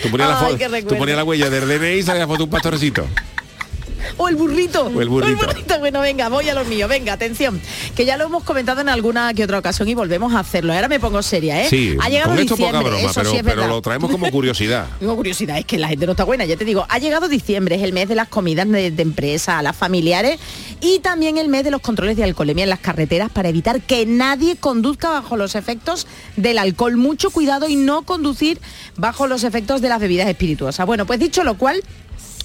Tú 0.03 0.11
ponías, 0.11 0.31
la, 0.31 0.47
Ay, 0.47 0.57
qué 0.57 0.83
tú 0.83 0.97
ponías 0.97 1.17
la 1.17 1.25
huella 1.25 1.51
del 1.51 1.69
DNI 1.69 1.99
y 1.99 2.03
salía 2.03 2.21
la 2.23 2.27
foto 2.27 2.39
de 2.39 2.45
un 2.45 2.51
pastorcito. 2.51 3.07
O 4.17 4.29
el 4.29 4.37
burrito. 4.37 4.87
O 4.87 5.01
el 5.01 5.09
burrito. 5.09 5.47
Bueno, 5.79 6.01
venga, 6.01 6.29
voy 6.29 6.49
a 6.49 6.55
lo 6.55 6.65
mío. 6.65 6.89
Venga, 6.89 7.13
atención. 7.13 7.61
Que 7.95 8.05
ya 8.05 8.17
lo 8.17 8.25
hemos 8.25 8.45
comentado 8.45 8.81
en 8.81 8.89
alguna 8.89 9.33
que 9.35 9.45
otra 9.45 9.59
ocasión 9.59 9.89
y 9.89 9.95
volvemos 9.95 10.35
a 10.35 10.41
hacerlo. 10.41 10.73
Ahora 10.73 10.89
me 10.89 11.01
pongo 11.01 11.23
seria, 11.23 11.63
¿eh? 11.63 11.69
Sí, 11.69 11.97
ha 12.01 12.09
llegado 12.09 12.31
con 12.31 12.39
esto 12.39 12.55
diciembre, 12.57 12.79
poca 12.79 12.91
broma, 12.91 13.11
eso 13.11 13.21
pero, 13.21 13.31
sí 13.31 13.37
es 13.37 13.43
pero 13.43 13.67
lo 13.67 13.83
traemos 13.83 14.11
como 14.11 14.31
curiosidad. 14.31 14.87
Tengo 14.99 15.17
curiosidad, 15.17 15.59
es 15.59 15.65
que 15.65 15.79
la 15.79 15.89
gente 15.89 16.07
no 16.07 16.13
está 16.13 16.25
buena, 16.25 16.45
ya 16.45 16.57
te 16.57 16.65
digo. 16.65 16.87
Ha 16.89 16.99
llegado 16.99 17.29
diciembre, 17.29 17.77
es 17.77 17.83
el 17.83 17.93
mes 17.93 18.09
de 18.09 18.15
las 18.15 18.29
comidas 18.29 18.69
de, 18.69 18.91
de 18.91 19.03
empresa, 19.03 19.59
a 19.59 19.63
las 19.63 19.77
familiares 19.77 20.39
y 20.81 20.99
también 21.01 21.39
el 21.39 21.49
mes 21.49 21.65
de 21.65 21.71
los 21.71 21.81
controles 21.81 22.17
de 22.17 22.25
alcoholemia 22.25 22.65
en 22.65 22.71
las 22.71 22.81
carreteras 22.81 23.31
para 23.31 23.49
evitar 23.49 23.81
que 23.81 24.07
nadie 24.07 24.57
conduzca 24.57 25.11
bajo 25.11 25.37
los 25.37 25.55
efectos 25.55 26.07
del 26.37 26.59
alcohol. 26.59 26.97
Mucho 26.97 27.31
cuidado 27.31 27.69
y 27.69 27.77
no 27.77 28.03
conducir 28.03 28.61
bajo 28.97 29.27
los 29.27 29.45
efectos 29.45 29.81
de 29.81 29.89
las 29.89 30.01
bebidas 30.01 30.29
espirituosas. 30.29 30.87
Bueno, 30.87 31.07
pues 31.07 31.19
dicho 31.19 31.45
lo 31.45 31.57
cual, 31.57 31.83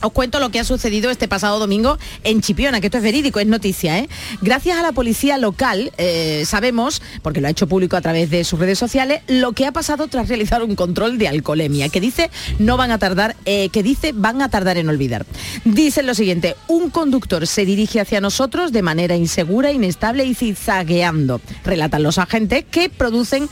os 0.01 0.11
cuento 0.11 0.39
lo 0.39 0.49
que 0.49 0.59
ha 0.59 0.63
sucedido 0.63 1.11
este 1.11 1.27
pasado 1.27 1.59
domingo 1.59 1.97
en 2.23 2.41
Chipiona, 2.41 2.81
que 2.81 2.87
esto 2.87 2.97
es 2.97 3.03
verídico, 3.03 3.39
es 3.39 3.47
noticia. 3.47 3.99
¿eh? 3.99 4.09
Gracias 4.41 4.77
a 4.77 4.81
la 4.81 4.91
policía 4.91 5.37
local 5.37 5.91
eh, 5.97 6.43
sabemos, 6.45 7.01
porque 7.21 7.41
lo 7.41 7.47
ha 7.47 7.51
hecho 7.51 7.67
público 7.67 7.95
a 7.95 8.01
través 8.01 8.29
de 8.29 8.43
sus 8.43 8.59
redes 8.59 8.79
sociales, 8.79 9.21
lo 9.27 9.53
que 9.53 9.65
ha 9.65 9.71
pasado 9.71 10.07
tras 10.07 10.27
realizar 10.27 10.63
un 10.63 10.75
control 10.75 11.17
de 11.17 11.27
alcoholemia, 11.27 11.89
que 11.89 12.01
dice 12.01 12.31
no 12.59 12.77
van 12.77 12.91
a 12.91 12.97
tardar, 12.97 13.35
eh, 13.45 13.69
que 13.69 13.83
dice 13.83 14.11
van 14.13 14.41
a 14.41 14.49
tardar 14.49 14.77
en 14.77 14.89
olvidar. 14.89 15.25
Dicen 15.65 16.07
lo 16.07 16.15
siguiente, 16.15 16.55
un 16.67 16.89
conductor 16.89 17.45
se 17.45 17.65
dirige 17.65 17.99
hacia 17.99 18.21
nosotros 18.21 18.71
de 18.71 18.81
manera 18.81 19.15
insegura, 19.15 19.71
inestable 19.71 20.25
y 20.25 20.33
zigzagueando. 20.33 21.41
Relatan 21.63 22.03
los 22.03 22.17
agentes 22.17 22.65
que 22.69 22.89
producen 22.89 23.49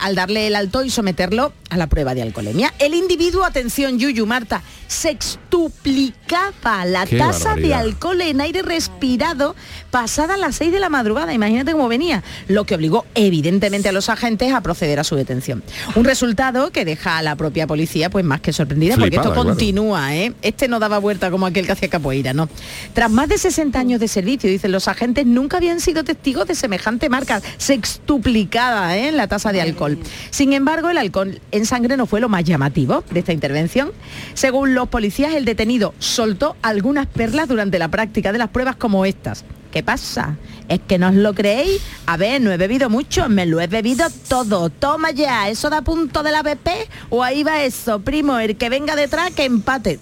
al 0.00 0.14
darle 0.14 0.46
el 0.46 0.56
alto 0.56 0.82
y 0.84 0.90
someterlo 0.90 1.52
a 1.70 1.76
la 1.76 1.86
prueba 1.86 2.14
de 2.14 2.22
alcoholemia. 2.22 2.72
El 2.78 2.94
individuo, 2.94 3.44
atención 3.44 3.98
Yuyu 3.98 4.26
Marta, 4.26 4.62
sextuplicaba 4.92 6.84
la 6.84 7.06
Qué 7.06 7.16
tasa 7.16 7.54
de 7.56 7.74
alcohol 7.74 8.20
en 8.20 8.40
aire 8.40 8.62
respirado 8.62 9.56
pasada 9.90 10.36
las 10.36 10.56
6 10.56 10.70
de 10.72 10.80
la 10.80 10.90
madrugada. 10.90 11.32
Imagínate 11.32 11.72
cómo 11.72 11.88
venía, 11.88 12.22
lo 12.48 12.64
que 12.64 12.74
obligó 12.74 13.06
evidentemente 13.14 13.88
a 13.88 13.92
los 13.92 14.08
agentes 14.08 14.52
a 14.52 14.60
proceder 14.60 15.00
a 15.00 15.04
su 15.04 15.16
detención. 15.16 15.62
Un 15.96 16.04
resultado 16.04 16.70
que 16.70 16.84
deja 16.84 17.18
a 17.18 17.22
la 17.22 17.36
propia 17.36 17.66
policía 17.66 18.10
pues 18.10 18.24
más 18.24 18.40
que 18.40 18.52
sorprendida 18.52 18.96
porque 18.96 19.16
esto 19.16 19.32
claro. 19.32 19.48
continúa, 19.48 20.14
¿eh? 20.14 20.34
Este 20.42 20.68
no 20.68 20.78
daba 20.78 20.98
vuelta 20.98 21.30
como 21.30 21.46
aquel 21.46 21.66
que 21.66 21.72
hacía 21.72 21.88
capoeira, 21.88 22.34
¿no? 22.34 22.48
Tras 22.92 23.10
más 23.10 23.28
de 23.28 23.38
60 23.38 23.78
años 23.78 24.00
de 24.00 24.08
servicio, 24.08 24.48
dicen 24.50 24.72
los 24.72 24.88
agentes, 24.88 25.26
nunca 25.26 25.56
habían 25.56 25.80
sido 25.80 26.04
testigos 26.04 26.46
de 26.46 26.54
semejante 26.54 27.08
marca 27.08 27.40
sextuplicada 27.56 28.96
¿eh? 28.96 29.08
en 29.08 29.16
la 29.16 29.26
tasa 29.26 29.52
de 29.52 29.60
alcohol. 29.62 29.98
Sin 30.30 30.52
embargo, 30.52 30.90
el 30.90 30.98
alcohol 30.98 31.40
en 31.50 31.66
sangre 31.66 31.96
no 31.96 32.06
fue 32.06 32.20
lo 32.20 32.28
más 32.28 32.44
llamativo 32.44 33.04
de 33.10 33.20
esta 33.20 33.32
intervención. 33.32 33.92
Según 34.34 34.74
los 34.74 34.81
policías, 34.88 35.34
el 35.34 35.44
detenido 35.44 35.94
soltó 35.98 36.56
algunas 36.62 37.06
perlas 37.06 37.48
durante 37.48 37.78
la 37.78 37.88
práctica 37.88 38.32
de 38.32 38.38
las 38.38 38.48
pruebas 38.48 38.76
como 38.76 39.04
estas. 39.04 39.44
¿Qué 39.72 39.82
pasa? 39.82 40.36
¿Es 40.68 40.80
que 40.80 40.98
no 40.98 41.08
os 41.08 41.14
lo 41.14 41.34
creéis? 41.34 41.80
A 42.06 42.18
ver, 42.18 42.40
no 42.42 42.52
he 42.52 42.58
bebido 42.58 42.90
mucho, 42.90 43.28
me 43.28 43.46
lo 43.46 43.60
he 43.60 43.66
bebido 43.66 44.06
todo. 44.28 44.68
Toma 44.68 45.10
ya, 45.12 45.48
¿eso 45.48 45.70
da 45.70 45.80
punto 45.80 46.22
de 46.22 46.30
la 46.30 46.42
BP? 46.42 46.68
¿O 47.08 47.22
ahí 47.22 47.42
va 47.42 47.62
eso, 47.62 48.00
primo? 48.00 48.38
El 48.38 48.56
que 48.56 48.68
venga 48.68 48.96
detrás, 48.96 49.30
que 49.30 49.44
empate. 49.44 49.98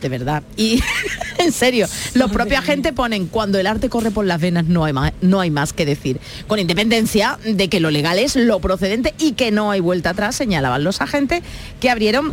De 0.00 0.08
verdad. 0.08 0.42
Y 0.56 0.80
en 1.38 1.52
serio, 1.52 1.86
los 2.14 2.30
propios 2.30 2.60
agentes 2.60 2.92
ponen 2.92 3.26
cuando 3.26 3.58
el 3.58 3.66
arte 3.66 3.88
corre 3.88 4.10
por 4.10 4.24
las 4.24 4.40
venas 4.40 4.66
no 4.66 4.84
hay 4.84 4.92
más, 4.92 5.12
no 5.20 5.40
hay 5.40 5.50
más 5.50 5.72
que 5.72 5.84
decir. 5.84 6.20
Con 6.46 6.58
independencia 6.58 7.38
de 7.44 7.68
que 7.68 7.80
lo 7.80 7.90
legal 7.90 8.18
es 8.18 8.36
lo 8.36 8.60
procedente 8.60 9.12
y 9.18 9.32
que 9.32 9.50
no 9.50 9.70
hay 9.70 9.80
vuelta 9.80 10.10
atrás, 10.10 10.36
señalaban 10.36 10.84
los 10.84 11.00
agentes 11.00 11.42
que 11.80 11.90
abrieron 11.90 12.32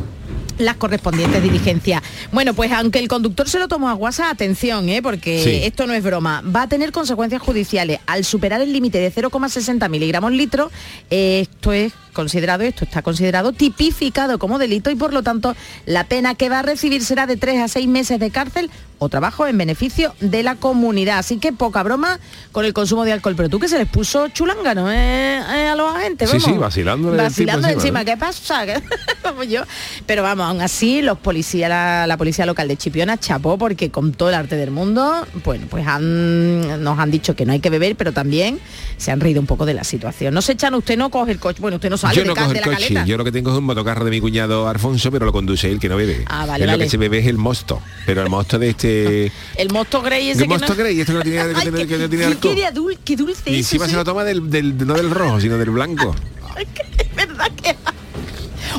las 0.57 0.77
correspondientes 0.77 1.41
diligencias. 1.41 2.01
Bueno, 2.31 2.53
pues 2.53 2.71
aunque 2.71 2.99
el 2.99 3.07
conductor 3.07 3.47
se 3.49 3.59
lo 3.59 3.67
tomó 3.67 3.89
a 3.89 3.93
guasa, 3.93 4.29
atención, 4.29 4.89
¿eh? 4.89 5.01
porque 5.01 5.43
Sí. 5.43 5.59
esto 5.63 5.87
no 5.87 5.93
es 5.93 6.03
broma, 6.03 6.41
va 6.43 6.63
a 6.63 6.67
tener 6.69 6.91
consecuencias 6.91 7.41
judiciales. 7.41 7.99
Al 8.07 8.23
superar 8.25 8.61
el 8.61 8.73
límite 8.73 8.99
de 8.99 9.11
0,60 9.11 9.89
miligramos 9.89 10.31
litro, 10.31 10.71
esto 11.09 11.73
es 11.73 11.93
considerado, 12.13 12.63
esto 12.63 12.83
está 12.83 13.01
considerado 13.03 13.53
tipificado 13.53 14.39
como 14.39 14.57
delito 14.57 14.89
y 14.89 14.95
por 14.95 15.13
lo 15.13 15.21
tanto 15.21 15.55
la 15.85 16.05
pena 16.05 16.33
que 16.33 16.49
va 16.49 16.59
a 16.59 16.63
recibir 16.63 17.03
será 17.03 17.27
de 17.27 17.37
3 17.37 17.59
a 17.61 17.67
6 17.67 17.87
meses 17.87 18.19
de 18.19 18.31
cárcel 18.31 18.71
o 18.99 19.09
trabajo 19.09 19.45
en 19.47 19.57
beneficio 19.57 20.13
de 20.19 20.43
la 20.43 20.55
comunidad. 20.55 21.19
Así 21.19 21.37
que 21.37 21.53
poca 21.53 21.83
broma 21.83 22.19
con 22.51 22.65
el 22.65 22.73
consumo 22.73 23.05
de 23.05 23.13
alcohol. 23.13 23.35
Pero 23.35 23.49
tú 23.49 23.59
que 23.59 23.67
se 23.67 23.77
les 23.77 23.87
puso 23.87 24.27
chulangano 24.29 24.91
¿eh? 24.91 25.37
Eh, 25.37 25.67
a 25.67 25.75
los 25.75 25.95
agentes, 25.95 26.29
Sí, 26.29 26.37
vamos. 26.37 26.73
sí, 26.73 26.81
tipo 26.81 27.11
Vacilando 27.17 27.67
encima, 27.67 27.71
encima, 27.71 28.05
¿qué 28.05 28.17
pasa? 28.17 28.65
Vamos 29.23 29.47
yo. 29.49 29.61
Pero 30.05 30.23
vamos, 30.23 30.45
aún 30.47 30.61
así, 30.61 31.01
los 31.01 31.17
policías, 31.17 31.69
la, 31.69 32.07
la 32.07 32.15
policía 32.17 32.45
local 32.45 32.67
de 32.67 32.77
Chipiona 32.77 33.17
chapó 33.17 33.57
porque 33.57 33.91
con 33.91 34.13
todo 34.13 34.29
el 34.29 34.35
arte 34.35 34.55
del 34.55 34.71
mundo, 34.71 35.27
bueno, 35.43 35.65
pues 35.69 35.85
han, 35.85 36.81
nos 36.83 36.97
han 36.97 37.11
dicho 37.11 37.35
que 37.35 37.45
no 37.45 37.51
hay 37.51 37.59
que 37.59 37.69
beber, 37.69 37.95
pero 37.97 38.13
también 38.13 38.59
se 38.97 39.11
han 39.11 39.19
reído 39.19 39.41
un 39.41 39.47
poco 39.47 39.65
de 39.65 39.73
la 39.73 39.83
situación. 39.83 40.33
No 40.33 40.41
se 40.41 40.53
echan, 40.53 40.73
usted 40.75 40.97
no 40.97 41.09
coge 41.09 41.31
el 41.33 41.39
coche, 41.39 41.59
bueno, 41.61 41.75
usted 41.75 41.89
no 41.89 41.97
sale 41.97 42.15
Yo 42.15 42.21
de, 42.23 42.27
no 42.29 42.35
cojo 42.35 42.47
de 42.53 42.59
el 42.59 42.61
la 42.61 42.67
coche, 42.75 42.87
caleta. 42.87 43.05
yo 43.05 43.17
lo 43.17 43.23
que 43.25 43.31
tengo 43.31 43.51
es 43.51 43.57
un 43.57 43.65
motocarro 43.65 44.05
de 44.05 44.11
mi 44.11 44.21
cuñado 44.21 44.67
Alfonso, 44.69 45.11
pero 45.11 45.25
lo 45.25 45.33
conduce 45.33 45.69
él, 45.69 45.79
que 45.79 45.89
no 45.89 45.97
bebe. 45.97 46.23
Ah, 46.27 46.45
vale, 46.45 46.63
es 46.63 46.67
lo 46.67 46.73
vale. 46.73 46.83
que 46.85 46.89
se 46.89 46.97
bebe 46.97 47.19
es 47.19 47.27
el 47.27 47.37
mosto, 47.37 47.81
pero 48.05 48.21
el 48.23 48.29
mosto 48.29 48.57
de 48.57 48.69
este... 48.69 48.86
El 49.57 49.69
mosto 49.71 50.01
grey 50.01 50.29
ese 50.29 50.43
El 50.43 50.47
que 50.47 50.53
mosto 50.53 50.69
no... 50.69 50.75
grey, 50.75 50.99
este 50.99 51.13
que 51.13 51.17
no 51.17 51.23
tiene, 51.23 51.37
que 51.63 51.87
que 51.87 51.97
no 51.97 52.09
tiene 52.09 52.25
alcohol. 52.25 52.55
qué 52.55 52.97
qué 53.03 53.15
dulce 53.15 53.51
Y 53.51 53.57
encima 53.57 53.87
se 53.87 53.95
lo 53.95 54.03
toma 54.03 54.23
del, 54.23 54.49
del- 54.49 54.85
no 54.85 54.93
del 54.93 55.09
rojo, 55.11 55.39
sino 55.41 55.57
del 55.57 55.69
blanco. 55.71 56.15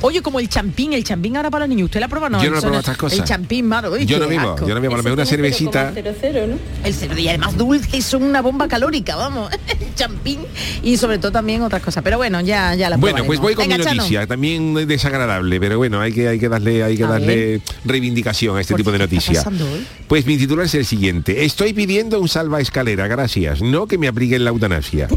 Oye, 0.03 0.23
como 0.23 0.41
el 0.41 0.49
champín, 0.49 0.93
el 0.93 1.05
champín 1.05 1.37
ahora 1.37 1.51
para 1.51 1.67
los 1.67 1.71
niños. 1.71 1.87
¿Usted 1.87 2.01
la 2.01 2.09
prueba 2.09 2.29
no? 2.29 2.43
Yo 2.43 2.51
no 2.51 2.57
Eso 2.59 2.67
pruebo 2.67 2.79
estas 2.81 2.97
cosas. 2.97 3.19
El 3.19 3.25
champín, 3.25 3.67
mano. 3.67 3.91
uy, 3.91 4.07
Yo 4.07 4.19
no 4.19 4.29
vivo, 4.29 4.53
asco. 4.55 4.67
yo 4.67 4.75
no 4.75 4.81
vivo, 4.81 4.95
a 4.95 4.97
lo 4.99 5.03
mejor 5.03 5.19
una 5.19 5.27
cervecita. 5.27 5.93
El 6.85 6.95
cerdo 6.95 7.19
y 7.19 7.29
además 7.29 7.57
dulce 7.57 8.01
son 8.03 8.23
una 8.23 8.41
bomba 8.41 8.69
calórica, 8.69 9.17
vamos. 9.17 9.51
El 9.69 9.95
champín 9.95 10.41
y 10.83 10.97
sobre 10.97 11.19
todo 11.19 11.33
también 11.33 11.63
otras 11.63 11.83
cosas. 11.83 12.03
Pero 12.05 12.17
bueno, 12.19 12.41
ya, 12.41 12.75
ya 12.75 12.89
la 12.91 12.97
Bueno, 12.97 13.25
pues 13.25 13.41
voy 13.41 13.55
con 13.55 13.67
mi 13.67 13.73
Venga, 13.73 13.85
Chano. 13.85 13.97
noticia, 13.97 14.27
también 14.27 14.75
desagradable, 14.87 15.59
pero 15.61 15.77
bueno, 15.79 16.01
hay 16.01 16.13
que, 16.13 16.29
hay 16.29 16.39
que 16.39 16.49
darle, 16.49 16.83
hay 16.85 16.97
que 16.97 17.05
A 17.05 17.09
darle 17.09 17.61
reivindicación 17.85 18.57
a 18.57 18.61
este 18.61 18.75
tipo 18.75 18.93
de 18.93 18.99
noticias. 18.99 19.45
Pues 20.07 20.25
mi 20.27 20.37
titular 20.37 20.67
es 20.67 20.75
el 20.75 20.87
siguiente. 20.87 21.45
Estoy 21.45 21.73
pidiendo 21.73 22.21
un 22.21 22.29
salva 22.29 22.61
escalera, 22.61 23.09
gracias. 23.09 23.61
No 23.61 23.87
que 23.87 23.99
me 23.99 24.09
apliquen 24.09 24.45
la 24.45 24.51
eutanasia. 24.51 25.09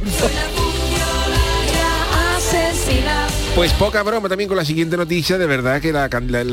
Pues 3.55 3.73
poca 3.73 4.01
broma 4.01 4.29
también 4.29 4.47
con 4.47 4.55
la 4.57 4.63
siguiente 4.63 4.95
noticia, 4.95 5.37
de 5.37 5.45
verdad 5.45 5.81
que 5.81 5.91
la, 5.91 6.07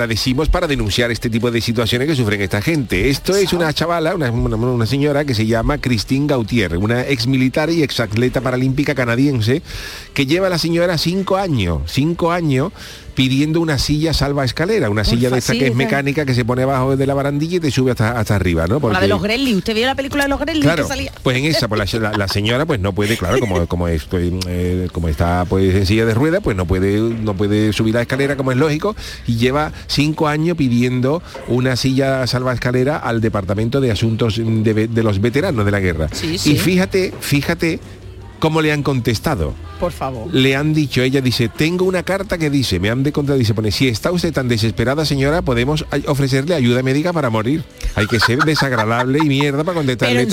decimos 0.08 0.48
para 0.48 0.66
denunciar 0.66 1.12
este 1.12 1.30
tipo 1.30 1.48
de 1.50 1.60
situaciones 1.60 2.08
que 2.08 2.16
sufren 2.16 2.40
esta 2.42 2.60
gente. 2.60 3.08
Esto 3.08 3.36
es 3.36 3.52
una 3.52 3.72
chavala, 3.72 4.16
una, 4.16 4.30
una- 4.32 4.56
una 4.56 4.84
señora 4.86 5.24
que 5.24 5.32
se 5.34 5.46
llama 5.46 5.78
Christine 5.78 6.26
Gautier, 6.26 6.76
una 6.76 7.06
ex 7.06 7.28
militar 7.28 7.70
y 7.70 7.84
ex 7.84 8.00
atleta 8.00 8.40
paralímpica 8.40 8.96
canadiense, 8.96 9.62
que 10.12 10.26
lleva 10.26 10.48
a 10.48 10.50
la 10.50 10.58
señora 10.58 10.98
cinco 10.98 11.36
años, 11.36 11.82
cinco 11.86 12.32
años 12.32 12.72
pidiendo 13.18 13.60
una 13.60 13.78
silla 13.78 14.12
salva 14.12 14.44
escalera, 14.44 14.88
una 14.90 15.02
silla 15.02 15.28
de 15.28 15.38
esta 15.38 15.52
sí, 15.52 15.58
que 15.58 15.66
es 15.66 15.74
mecánica 15.74 16.24
que 16.24 16.34
se 16.34 16.44
pone 16.44 16.62
abajo 16.62 16.96
de 16.96 17.04
la 17.04 17.14
barandilla 17.14 17.56
y 17.56 17.58
te 17.58 17.72
sube 17.72 17.90
hasta, 17.90 18.16
hasta 18.16 18.36
arriba, 18.36 18.68
¿no? 18.68 18.74
La 18.76 18.80
Porque- 18.80 19.00
de 19.00 19.08
los 19.08 19.20
Gremlins. 19.20 19.58
¿Usted 19.58 19.74
vio 19.74 19.86
la 19.86 19.96
película 19.96 20.22
de 20.22 20.28
los 20.28 20.38
Gremlins 20.38 20.64
Claro, 20.64 20.84
que 20.84 20.88
salía? 20.88 21.12
pues 21.24 21.36
en 21.36 21.46
esa, 21.46 21.66
pues 21.66 21.92
la, 21.94 22.00
la- 22.12 22.16
la 22.16 22.28
señora 22.28 22.64
pues 22.64 22.78
no 22.78 22.92
puede, 22.92 23.16
claro, 23.16 23.40
como, 23.40 23.66
como, 23.66 23.88
es, 23.88 24.04
pues, 24.04 24.32
eh, 24.46 24.86
como 24.92 25.08
está 25.08 25.44
pues 25.48 25.74
en 25.74 25.84
silla 25.84 26.06
de 26.06 26.14
ruedas, 26.14 26.42
pues 26.44 26.56
no 26.56 26.64
puede, 26.64 27.00
no 27.00 27.34
puede 27.34 27.72
subir 27.72 27.94
la 27.94 28.02
escalera 28.02 28.36
como 28.36 28.52
es 28.52 28.56
lógico, 28.56 28.94
y 29.26 29.34
lleva 29.34 29.72
cinco 29.88 30.28
años 30.28 30.56
pidiendo 30.56 31.20
una 31.48 31.74
silla 31.74 32.24
salva 32.28 32.52
escalera 32.52 32.98
al 32.98 33.20
Departamento 33.20 33.80
de 33.80 33.90
Asuntos 33.90 34.36
de, 34.40 34.88
los 35.02 35.20
Veteranos 35.20 35.64
de 35.64 35.70
la 35.72 35.80
Guerra. 35.80 36.06
Sí, 36.12 36.38
sí. 36.38 36.52
Y 36.52 36.56
fíjate, 36.56 37.12
fíjate 37.18 37.80
¿Cómo 38.38 38.62
le 38.62 38.72
han 38.72 38.82
contestado? 38.82 39.54
Por 39.80 39.92
favor. 39.92 40.32
Le 40.32 40.56
han 40.56 40.74
dicho, 40.74 41.02
ella 41.02 41.20
dice, 41.20 41.48
tengo 41.48 41.84
una 41.84 42.02
carta 42.02 42.38
que 42.38 42.50
dice, 42.50 42.78
me 42.78 42.90
han 42.90 43.02
de 43.02 43.12
contra, 43.12 43.34
dice, 43.34 43.54
pone, 43.54 43.70
si 43.70 43.88
está 43.88 44.12
usted 44.12 44.32
tan 44.32 44.48
desesperada, 44.48 45.04
señora, 45.04 45.42
podemos 45.42 45.86
ofrecerle 46.06 46.54
ayuda 46.54 46.82
médica 46.82 47.12
para 47.12 47.30
morir. 47.30 47.64
Hay 47.94 48.06
que 48.06 48.20
ser 48.20 48.40
desagradable 48.40 49.18
y 49.18 49.28
mierda 49.28 49.64
para 49.64 49.76
contestarle 49.76 50.28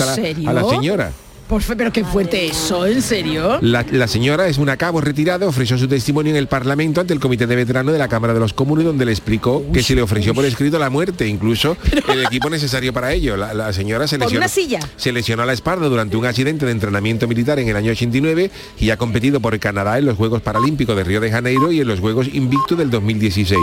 a 0.46 0.52
la 0.52 0.64
señora. 0.64 1.12
Por 1.48 1.62
fe- 1.62 1.76
pero 1.76 1.92
qué 1.92 2.04
fuerte 2.04 2.46
eso, 2.46 2.84
¿en 2.86 3.00
serio? 3.00 3.58
La, 3.60 3.86
la 3.92 4.08
señora 4.08 4.48
es 4.48 4.58
una 4.58 4.76
cabo 4.76 5.00
retirada, 5.00 5.46
ofreció 5.46 5.78
su 5.78 5.86
testimonio 5.86 6.30
en 6.32 6.36
el 6.36 6.48
Parlamento 6.48 7.00
ante 7.00 7.14
el 7.14 7.20
Comité 7.20 7.46
de 7.46 7.54
Veteranos 7.54 7.92
de 7.92 8.00
la 8.00 8.08
Cámara 8.08 8.34
de 8.34 8.40
los 8.40 8.52
Comunes, 8.52 8.84
donde 8.84 9.04
le 9.04 9.12
explicó 9.12 9.64
que 9.72 9.80
se 9.84 9.94
le 9.94 10.02
ofreció 10.02 10.34
por 10.34 10.44
escrito 10.44 10.76
la 10.80 10.90
muerte, 10.90 11.28
incluso 11.28 11.76
el 12.12 12.24
equipo 12.24 12.50
necesario 12.50 12.92
para 12.92 13.12
ello. 13.12 13.36
La, 13.36 13.54
la 13.54 13.72
señora 13.72 14.08
se 14.08 14.18
¿Por 14.18 14.26
lesionó, 14.26 14.40
una 14.44 14.48
silla? 14.48 14.80
se 14.96 15.12
lesionó 15.12 15.44
la 15.46 15.52
espalda 15.52 15.86
durante 15.88 16.16
un 16.16 16.26
accidente 16.26 16.66
de 16.66 16.72
entrenamiento 16.72 17.28
militar 17.28 17.60
en 17.60 17.68
el 17.68 17.76
año 17.76 17.92
89 17.92 18.50
y 18.80 18.90
ha 18.90 18.96
competido 18.96 19.38
por 19.38 19.56
Canadá 19.60 19.98
en 19.98 20.06
los 20.06 20.16
Juegos 20.16 20.42
Paralímpicos 20.42 20.96
de 20.96 21.04
Río 21.04 21.20
de 21.20 21.30
Janeiro 21.30 21.70
y 21.70 21.80
en 21.80 21.86
los 21.86 22.00
Juegos 22.00 22.26
Invictus 22.32 22.76
del 22.76 22.90
2016. 22.90 23.60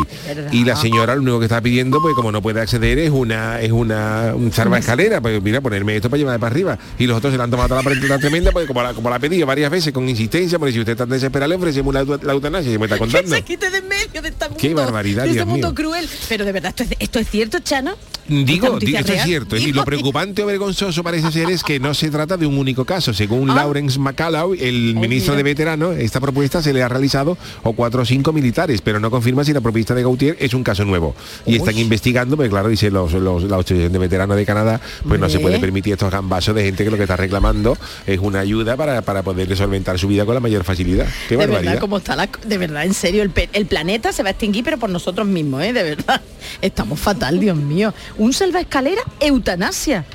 Y 0.53 0.63
la 0.63 0.77
señora 0.77 1.15
lo 1.15 1.21
único 1.21 1.39
que 1.39 1.45
está 1.45 1.59
pidiendo, 1.59 2.01
pues 2.01 2.15
como 2.15 2.31
no 2.31 2.41
puede 2.41 2.61
acceder, 2.61 2.97
es 2.99 3.09
una 3.11 3.59
es 3.59 3.73
una 3.73 4.33
un 4.35 4.53
salvaescalera, 4.53 5.19
pues 5.19 5.41
mira, 5.43 5.59
ponerme 5.59 5.97
esto 5.97 6.09
para 6.09 6.19
llevarme 6.19 6.39
para 6.39 6.51
arriba. 6.53 6.79
Y 6.97 7.07
los 7.07 7.17
otros 7.17 7.31
se 7.33 7.37
le 7.37 7.43
han 7.43 7.51
tomado 7.51 7.72
la 7.75 7.83
prenda 7.83 8.17
tremenda, 8.19 8.51
pues 8.51 8.67
como 8.67 8.81
la, 8.83 8.93
como 8.93 9.09
la 9.09 9.15
ha 9.15 9.19
pedido 9.19 9.45
varias 9.45 9.69
veces 9.71 9.93
con 9.93 10.07
insistencia, 10.07 10.59
porque 10.59 10.73
si 10.73 10.79
usted 10.79 10.93
está 10.93 11.05
desesperado, 11.05 11.49
le 11.49 11.55
ofrecemos 11.55 11.93
la, 11.93 12.03
la 12.03 12.33
eutanasia, 12.33 12.71
se 12.71 12.77
me 12.79 12.85
está 12.85 12.95
Que 12.97 12.99
contando. 12.99 13.35
se 13.35 13.41
quite 13.43 13.69
de 13.69 13.77
en 13.77 13.87
medio 13.87 14.21
de 14.21 14.31
mundo. 14.31 14.55
Qué 14.57 14.73
barbaridad, 14.73 15.23
de 15.23 15.29
este 15.29 15.35
Dios 15.39 15.47
mundo 15.47 15.67
mío. 15.69 15.75
cruel. 15.75 16.09
Pero 16.29 16.45
de 16.45 16.51
verdad, 16.51 16.69
¿esto 16.69 16.83
es, 16.83 16.89
esto 16.99 17.19
es 17.19 17.29
cierto, 17.29 17.59
Chano? 17.59 17.95
Digo, 18.25 18.67
¿Esta 18.67 18.69
noticia 18.69 18.85
digo, 18.87 18.99
esto 18.99 19.13
es 19.13 19.23
cierto. 19.23 19.57
Y 19.57 19.73
lo 19.73 19.83
preocupante 19.83 20.43
o 20.43 20.45
vergonzoso 20.45 21.03
parece 21.03 21.29
ser 21.31 21.49
es 21.51 21.61
que 21.61 21.77
no 21.79 21.93
se 21.93 22.09
trata 22.09 22.37
de 22.37 22.45
un 22.45 22.57
único 22.57 22.85
caso. 22.85 23.13
Según 23.13 23.49
Ah. 23.49 23.55
Lawrence 23.55 23.99
McCallum, 23.99 24.55
el 24.59 24.95
ministro 24.95 25.35
de 25.35 25.43
Veteranos, 25.43 25.97
esta 25.97 26.21
propuesta 26.21 26.61
se 26.63 26.71
le 26.71 26.81
ha 26.81 26.87
realizado 26.87 27.37
a 27.63 27.71
cuatro 27.73 28.03
o 28.03 28.05
cinco 28.05 28.31
militares, 28.31 28.79
pero 28.81 28.99
no 29.01 29.11
confirma 29.11 29.43
si 29.43 29.51
la 29.51 29.59
propuesta 29.59 29.93
de 29.93 30.03
Gautier 30.03 30.37
es 30.39 30.53
un 30.53 30.63
caso 30.63 30.85
nuevo. 30.85 31.13
Y 31.45 31.57
están 31.57 31.77
investigando, 31.77 32.37
pues 32.37 32.49
claro, 32.49 32.69
dice 32.69 32.89
los, 32.89 33.11
los- 33.13 33.43
la 33.43 33.57
Asociación 33.57 33.91
de 33.91 33.99
Veteranos 33.99 34.37
de 34.37 34.45
Canadá, 34.45 34.79
pues 35.05 35.19
no 35.19 35.27
se 35.29 35.39
puede 35.39 35.59
permitir 35.59 35.91
estos 35.93 36.09
gambazos 36.11 36.55
de 36.55 36.63
gente 36.63 36.83
que 36.85 36.91
lo 36.91 36.95
que 36.97 37.03
está 37.03 37.17
reclamando 37.17 37.62
es 38.05 38.19
una 38.19 38.39
ayuda 38.39 38.75
para, 38.75 39.01
para 39.01 39.23
poder 39.23 39.55
solventar 39.55 39.97
su 39.99 40.07
vida 40.07 40.25
con 40.25 40.33
la 40.33 40.39
mayor 40.39 40.63
facilidad. 40.63 41.07
Qué 41.27 41.35
de 41.35 41.37
barbaridad. 41.37 41.71
verdad, 41.71 41.81
como 41.81 41.97
está 41.97 42.15
la, 42.15 42.29
de 42.45 42.57
verdad, 42.57 42.83
en 42.83 42.93
serio, 42.93 43.23
el, 43.23 43.31
el 43.53 43.65
planeta 43.65 44.11
se 44.11 44.23
va 44.23 44.29
a 44.29 44.31
extinguir, 44.31 44.63
pero 44.63 44.77
por 44.77 44.89
nosotros 44.89 45.27
mismos, 45.27 45.63
¿eh? 45.63 45.73
De 45.73 45.83
verdad. 45.83 46.21
Estamos 46.61 46.99
fatal, 46.99 47.39
Dios 47.39 47.57
mío. 47.57 47.93
Un 48.17 48.33
selva 48.33 48.59
escalera, 48.59 49.01
eutanasia. 49.19 50.05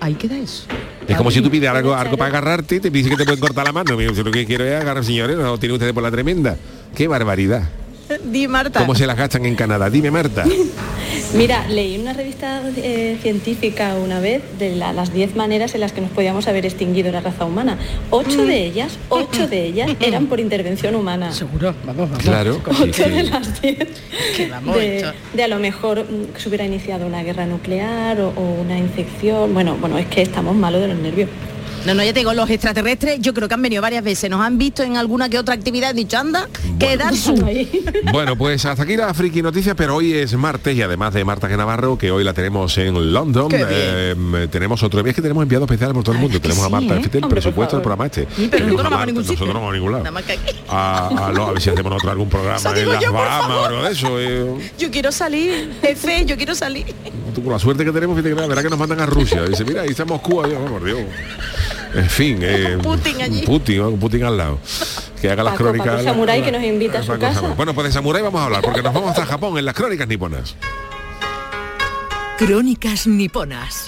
Ahí 0.00 0.14
queda 0.14 0.36
eso. 0.36 0.64
Es 1.06 1.16
como 1.16 1.30
si 1.30 1.40
tú 1.40 1.50
pides 1.50 1.70
algo, 1.70 1.94
algo 1.94 2.16
para 2.16 2.30
agarrarte, 2.30 2.80
te 2.80 2.90
dice 2.90 3.10
que 3.10 3.16
te 3.16 3.24
pueden 3.24 3.40
cortar 3.40 3.66
la 3.66 3.72
mano. 3.72 3.96
Si 3.96 4.22
lo 4.22 4.30
que 4.32 4.44
quiero 4.46 4.64
es 4.64 4.80
agarrar, 4.80 5.04
señores, 5.04 5.36
no 5.36 5.58
tiene 5.58 5.74
ustedes 5.74 5.92
por 5.92 6.02
la 6.02 6.10
tremenda. 6.10 6.56
Qué 6.94 7.06
barbaridad. 7.06 7.68
Di 8.24 8.46
Marta. 8.48 8.80
¿Cómo 8.80 8.94
se 8.94 9.06
las 9.06 9.16
gastan 9.16 9.46
en 9.46 9.54
Canadá? 9.54 9.88
Dime, 9.90 10.10
Marta. 10.10 10.44
Mira, 11.34 11.66
leí 11.68 11.94
en 11.94 12.02
una 12.02 12.12
revista 12.12 12.60
eh, 12.76 13.16
científica 13.22 13.94
una 13.94 14.20
vez 14.20 14.42
de 14.58 14.76
la- 14.76 14.92
las 14.92 15.12
10 15.14 15.34
maneras 15.34 15.74
en 15.74 15.80
las 15.80 15.92
que 15.92 16.00
nos 16.02 16.10
podíamos 16.10 16.46
haber 16.46 16.66
extinguido 16.66 17.10
la 17.10 17.20
raza 17.20 17.44
humana. 17.46 17.78
Ocho 18.10 18.44
de 18.44 18.64
ellas, 18.66 18.98
ocho 19.08 19.46
de 19.48 19.64
ellas 19.64 19.90
eran 20.00 20.26
por 20.26 20.40
intervención 20.40 20.94
humana. 20.94 21.32
Seguro, 21.32 21.74
vamos, 21.86 22.10
vamos. 22.10 22.22
Claro. 22.24 22.60
Ocho 22.66 23.08
de 23.08 23.22
las 23.24 23.62
10 23.62 23.78
Que 24.36 24.48
vamos, 24.48 24.76
de, 24.76 25.42
a 25.42 25.48
lo 25.48 25.58
mejor 25.58 26.04
mm, 26.04 26.32
que 26.34 26.40
se 26.40 26.48
hubiera 26.48 26.66
iniciado 26.66 27.06
una 27.06 27.22
guerra 27.22 27.46
nuclear 27.46 28.20
o, 28.20 28.28
o 28.36 28.60
una 28.60 28.78
infección. 28.78 29.54
Bueno, 29.54 29.76
bueno, 29.80 29.96
es 29.98 30.06
que 30.06 30.20
estamos 30.22 30.54
malos 30.54 30.82
de 30.82 30.88
los 30.88 30.98
nervios. 30.98 31.30
No, 31.86 31.94
no, 31.94 32.04
ya 32.04 32.12
te 32.12 32.20
digo, 32.20 32.32
los 32.32 32.48
extraterrestres 32.48 33.20
yo 33.20 33.34
creo 33.34 33.48
que 33.48 33.54
han 33.54 33.62
venido 33.62 33.82
varias 33.82 34.04
veces, 34.04 34.30
nos 34.30 34.40
han 34.40 34.56
visto 34.56 34.82
en 34.84 34.96
alguna 34.96 35.28
que 35.28 35.38
otra 35.38 35.54
actividad, 35.54 35.94
dicho, 35.94 36.16
anda, 36.16 36.48
quedar 36.78 37.14
su... 37.16 37.34
Bueno, 38.12 38.36
pues 38.36 38.64
hasta 38.64 38.84
aquí 38.84 38.96
la 38.96 39.12
friki 39.14 39.42
noticia, 39.42 39.74
pero 39.74 39.96
hoy 39.96 40.12
es 40.12 40.34
martes 40.34 40.76
y 40.76 40.82
además 40.82 41.12
de 41.14 41.24
Marta. 41.24 41.48
Navarro, 41.52 41.98
que 41.98 42.10
hoy 42.10 42.24
la 42.24 42.32
tenemos 42.34 42.78
en 42.78 43.12
London, 43.12 43.48
eh, 43.52 44.14
tenemos 44.50 44.82
otro 44.82 45.02
día 45.02 45.12
que 45.12 45.20
tenemos 45.20 45.42
enviado 45.42 45.64
especial 45.64 45.92
por 45.92 46.02
todo 46.04 46.14
el 46.14 46.20
mundo. 46.20 46.40
tenemos 46.40 46.64
a 46.64 46.68
Marta, 46.68 46.94
¿eh? 46.96 47.02
el 47.12 47.24
Hombre, 47.24 47.40
presupuesto 47.40 47.76
del 47.76 47.82
programa 47.82 48.06
este. 48.06 48.22
Sí, 48.36 48.48
pero 48.50 48.64
Tenemos 48.66 48.82
nosotros 48.84 48.84
no 48.84 48.90
vamos 48.90 49.02
a 49.02 49.06
ningún 49.06 49.22
sitio. 49.24 49.32
Nosotros 49.46 49.54
no 49.54 49.60
vamos 49.60 49.70
a 49.70 49.74
ningún 49.76 49.92
lado. 49.92 50.04
Nada 50.04 50.10
más 50.12 50.22
que 50.24 50.32
aquí. 50.32 50.56
A, 50.68 51.26
a, 51.28 51.32
lo- 51.32 51.46
a 51.48 51.52
ver 51.52 51.60
si 51.62 51.70
hacemos 51.70 51.90
nosotros 51.90 52.12
algún 52.12 52.28
programa 52.28 52.56
Eso 52.58 52.74
en 52.74 52.88
las 52.88 53.02
yo, 53.02 53.12
Bahamas 53.12 53.56
o 53.56 53.64
algo 53.66 53.82
de 53.82 53.92
eso. 53.92 54.20
eh. 54.20 54.70
Yo 54.78 54.90
quiero 54.90 55.12
salir, 55.12 55.72
jefe, 55.82 56.24
yo 56.26 56.36
quiero 56.36 56.54
salir. 56.54 56.86
Tú, 57.34 57.42
con 57.42 57.52
la 57.52 57.58
suerte 57.58 57.84
que 57.84 57.92
tenemos, 57.92 58.16
fíjate 58.16 58.34
que 58.34 58.40
la 58.40 58.46
verdad 58.46 58.62
que 58.62 58.70
nos 58.70 58.78
mandan 58.78 59.00
a 59.00 59.06
Rusia. 59.06 59.42
Dice, 59.44 59.64
mira, 59.64 59.82
ahí 59.82 59.90
está 59.90 60.04
Moscú, 60.04 60.40
adiós, 60.42 60.58
por 60.70 60.84
Dios. 60.84 61.00
En 61.94 62.08
fin, 62.08 62.38
eh, 62.40 62.78
Putin 62.82 63.22
allí. 63.22 63.42
Putin, 63.42 64.24
al 64.24 64.36
lado. 64.36 64.58
Que 65.20 65.30
haga 65.30 65.42
las 65.42 65.52
Paco, 65.52 65.64
crónicas. 65.64 65.96
Paco 65.96 66.04
Samurai, 66.04 66.42
que 66.42 66.52
nos 66.52 66.62
invita 66.62 66.98
a 66.98 67.02
su 67.02 67.08
Paco 67.08 67.20
casa. 67.20 67.34
Samurai. 67.34 67.56
Bueno, 67.56 67.74
pues 67.74 67.86
de 67.88 67.92
Samurai 67.92 68.22
vamos 68.22 68.40
a 68.40 68.44
hablar, 68.44 68.62
porque 68.62 68.82
nos 68.82 68.94
vamos 68.94 69.10
hasta 69.10 69.26
Japón 69.26 69.58
en 69.58 69.64
las 69.64 69.74
crónicas 69.74 70.08
niponas. 70.08 70.56
Crónicas 72.38 73.06
niponas. 73.06 73.86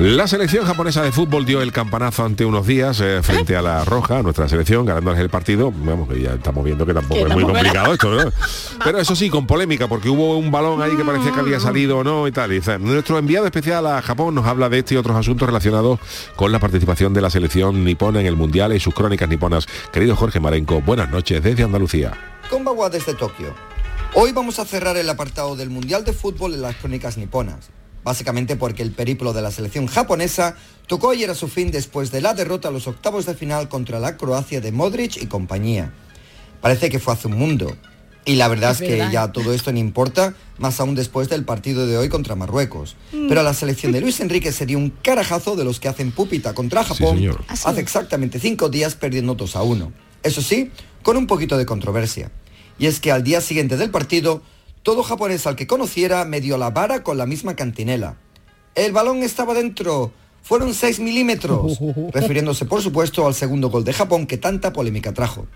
La 0.00 0.28
selección 0.28 0.66
japonesa 0.66 1.02
de 1.02 1.10
fútbol 1.10 1.46
dio 1.46 1.62
el 1.62 1.72
campanazo 1.72 2.22
ante 2.24 2.44
unos 2.44 2.66
días 2.66 3.00
eh, 3.00 3.20
frente 3.22 3.56
a 3.56 3.62
la 3.62 3.82
Roja, 3.84 4.22
nuestra 4.22 4.46
selección, 4.46 4.84
ganándoles 4.84 5.20
el 5.20 5.30
partido. 5.30 5.72
Vamos, 5.74 6.06
que 6.08 6.20
ya 6.20 6.34
estamos 6.34 6.62
viendo 6.64 6.84
que 6.84 6.92
tampoco 6.92 7.14
Que 7.24 7.28
es 7.28 7.34
muy 7.34 7.44
era- 7.44 7.52
complicado 7.52 7.92
esto, 7.94 8.10
¿no? 8.14 8.30
Pero 8.84 8.98
eso 8.98 9.16
sí, 9.16 9.30
con 9.30 9.46
polémica, 9.46 9.88
porque 9.88 10.10
hubo 10.10 10.36
un 10.36 10.50
balón 10.50 10.82
ahí 10.82 10.94
que 10.96 11.04
parecía 11.04 11.30
que 11.32 11.38
Mm. 11.38 11.40
había 11.40 11.60
salido 11.60 11.98
o 11.98 12.04
no 12.04 12.28
y 12.28 12.32
tal. 12.32 12.52
Y, 12.52 12.58
o 12.58 12.62
sea, 12.62 12.78
nuestro 12.78 13.16
enviado 13.18 13.46
especial 13.46 13.86
a 13.86 14.02
Japón 14.02 14.34
nos 14.34 14.44
habla 14.46 14.68
de 14.68 14.80
este 14.80 14.94
y 14.94 14.96
otros 14.98 15.16
asuntos 15.16 15.46
relacionados 15.46 15.98
con 16.36 16.52
la 16.52 16.58
participación 16.58 17.14
de 17.14 17.22
la 17.22 17.30
selección 17.30 17.82
nipona 17.82 18.20
en 18.20 18.26
el 18.26 18.36
Mundial 18.36 18.74
y 18.76 18.80
sus 18.80 18.92
crónicas 18.94 19.30
niponas. 19.30 19.66
Querido 19.92 20.14
Jorge 20.14 20.40
Marenco, 20.40 20.82
buenas 20.82 21.10
noches 21.10 21.42
desde 21.42 21.62
Andalucía. 21.62 22.12
Konbawa 22.50 22.90
desde 22.90 23.14
Tokio. 23.14 23.54
Hoy 24.12 24.32
vamos 24.32 24.58
a 24.58 24.66
cerrar 24.66 24.96
el 24.98 25.08
apartado 25.08 25.56
del 25.56 25.70
Mundial 25.70 26.04
de 26.04 26.12
Fútbol 26.12 26.52
en 26.54 26.60
las 26.62 26.76
crónicas 26.76 27.16
niponas. 27.16 27.70
Básicamente 28.06 28.54
porque 28.54 28.84
el 28.84 28.92
periplo 28.92 29.32
de 29.32 29.42
la 29.42 29.50
selección 29.50 29.88
japonesa 29.88 30.54
tocó 30.86 31.10
ayer 31.10 31.28
a 31.28 31.34
su 31.34 31.48
fin 31.48 31.72
después 31.72 32.12
de 32.12 32.20
la 32.20 32.34
derrota 32.34 32.68
a 32.68 32.70
los 32.70 32.86
octavos 32.86 33.26
de 33.26 33.34
final 33.34 33.68
contra 33.68 33.98
la 33.98 34.16
Croacia 34.16 34.60
de 34.60 34.70
Modric 34.70 35.20
y 35.20 35.26
compañía. 35.26 35.92
Parece 36.60 36.88
que 36.88 37.00
fue 37.00 37.14
hace 37.14 37.26
un 37.26 37.36
mundo. 37.36 37.76
Y 38.24 38.36
la 38.36 38.46
verdad 38.46 38.70
es, 38.70 38.80
Es 38.80 38.88
que 38.88 39.12
ya 39.12 39.32
todo 39.32 39.52
esto 39.52 39.72
no 39.72 39.80
importa, 39.80 40.36
más 40.56 40.78
aún 40.78 40.94
después 40.94 41.28
del 41.28 41.44
partido 41.44 41.84
de 41.84 41.98
hoy 41.98 42.08
contra 42.08 42.36
Marruecos. 42.36 42.94
Mm. 43.12 43.26
Pero 43.26 43.40
a 43.40 43.42
la 43.42 43.54
selección 43.54 43.90
de 43.90 44.00
Luis 44.00 44.20
Enrique 44.20 44.52
sería 44.52 44.78
un 44.78 44.90
carajazo 44.90 45.56
de 45.56 45.64
los 45.64 45.80
que 45.80 45.88
hacen 45.88 46.12
pupita 46.12 46.54
contra 46.54 46.84
Japón. 46.84 47.18
Ah, 47.48 47.56
sí. 47.56 47.64
hace 47.66 47.80
exactamente 47.80 48.38
cinco 48.38 48.68
días 48.68 48.94
perdiendo 48.94 49.34
2 49.34 49.56
a 49.56 49.62
1. 49.64 49.92
Eso 50.22 50.42
sí, 50.42 50.70
con 51.02 51.16
un 51.16 51.26
poquito 51.26 51.58
de 51.58 51.66
controversia. 51.66 52.30
Y 52.78 52.86
es 52.86 53.00
que 53.00 53.10
al 53.10 53.24
día 53.24 53.40
siguiente 53.40 53.76
del 53.76 53.90
partido, 53.90 54.42
todo 54.86 55.02
japonés 55.02 55.48
al 55.48 55.56
que 55.56 55.66
conociera 55.66 56.24
me 56.24 56.40
dio 56.40 56.56
la 56.58 56.70
vara 56.70 57.02
con 57.02 57.18
la 57.18 57.26
misma 57.26 57.56
cantinela. 57.56 58.14
El 58.76 58.92
balón 58.92 59.24
estaba 59.24 59.52
dentro. 59.52 60.12
Fueron 60.44 60.74
6 60.74 61.00
milímetros. 61.00 61.80
Refiriéndose, 62.12 62.66
por 62.66 62.80
supuesto, 62.80 63.26
al 63.26 63.34
segundo 63.34 63.68
gol 63.68 63.82
de 63.82 63.92
Japón 63.92 64.28
que 64.28 64.38
tanta 64.38 64.72
polémica 64.72 65.12
trajo. 65.12 65.48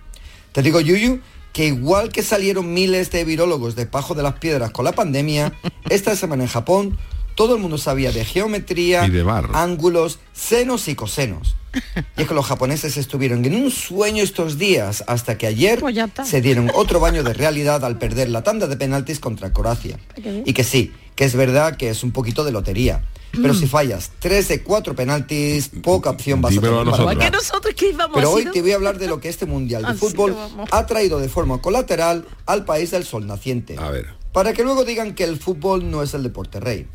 Te 0.51 0.62
digo, 0.62 0.81
Yuyu, 0.81 1.21
que 1.53 1.66
igual 1.66 2.11
que 2.11 2.25
salieron 2.25 2.75
miles 2.75 3.12
de 3.12 3.25
virólogos 3.25 3.77
de 3.77 3.87
Pajo 3.87 4.16
de 4.16 4.25
las 4.25 4.35
Piedras 4.40 4.73
con 4.73 4.85
la 4.85 4.90
pandemia, 4.90 5.53
esta 5.88 6.16
semana 6.16 6.43
en 6.43 6.49
Japón 6.49 6.99
todo 7.40 7.55
el 7.55 7.61
mundo 7.62 7.79
sabía 7.79 8.12
de 8.12 8.22
geometría, 8.22 9.07
Y 9.07 9.11
de 9.11 9.22
bar. 9.22 9.48
ángulos, 9.55 10.18
senos 10.35 10.88
y 10.88 10.94
cosenos. 10.94 11.57
Y 12.18 12.22
es 12.22 12.29
que 12.29 12.35
los 12.35 12.44
japoneses 12.44 12.98
estuvieron 12.98 13.42
en 13.46 13.55
un 13.55 13.70
sueño 13.70 14.22
estos 14.22 14.59
días 14.59 15.03
hasta 15.07 15.38
que 15.38 15.46
ayer 15.46 15.83
se 16.22 16.42
dieron 16.42 16.70
otro 16.74 17.00
baño 17.00 17.22
de 17.22 17.33
realidad 17.33 17.83
al 17.87 17.96
perder 17.96 18.29
la 18.29 18.42
tanda 18.42 18.66
de 18.66 18.76
penaltis 18.76 19.20
contra 19.20 19.55
Croacia. 19.55 19.98
Y 20.44 20.53
que 20.53 20.64
sí, 20.64 20.92
que 21.16 21.24
es 21.24 21.35
verdad 21.35 21.79
que 21.79 21.88
es 21.88 22.05
un 22.05 22.11
poquito 22.12 22.44
de 22.44 22.53
lotería. 22.53 23.07
Pero 23.33 23.55
si 23.55 23.66
fallas 23.66 24.11
3 24.18 24.48
de 24.48 24.62
4 24.62 24.94
penaltis, 24.94 25.70
poca 25.83 26.11
opción 26.11 26.42
vas 26.42 26.50
Dímelo 26.53 26.81
a 26.81 26.85
tener 26.85 26.90
para 26.92 27.05
nosotros. 27.07 27.16
ganar. 27.16 27.31
Que 27.31 27.37
nosotros 27.38 27.74
que 27.74 27.88
íbamos 27.88 28.14
Pero 28.16 28.31
hoy 28.33 28.42
sido- 28.42 28.53
te 28.53 28.61
voy 28.61 28.72
a 28.72 28.74
hablar 28.74 28.98
de 28.98 29.07
lo 29.07 29.18
que 29.20 29.31
este 29.31 29.46
Mundial 29.46 29.83
de 29.87 29.94
Fútbol 29.94 30.37
ha 30.70 30.85
traído 30.85 31.18
de 31.20 31.31
forma 31.31 31.62
colateral 31.62 32.26
al 32.44 32.66
país 32.66 32.90
del 32.90 33.05
sol 33.07 33.26
naciente. 33.26 33.76
A 33.79 33.88
ver. 33.90 34.09
Para 34.35 34.53
que 34.53 34.62
luego 34.62 34.85
digan 34.85 35.14
que 35.14 35.24
el 35.24 35.38
fútbol 35.38 35.90
no 35.90 36.03
es 36.03 36.12
el 36.12 36.22
deporte 36.22 36.61
rey. 36.61 36.87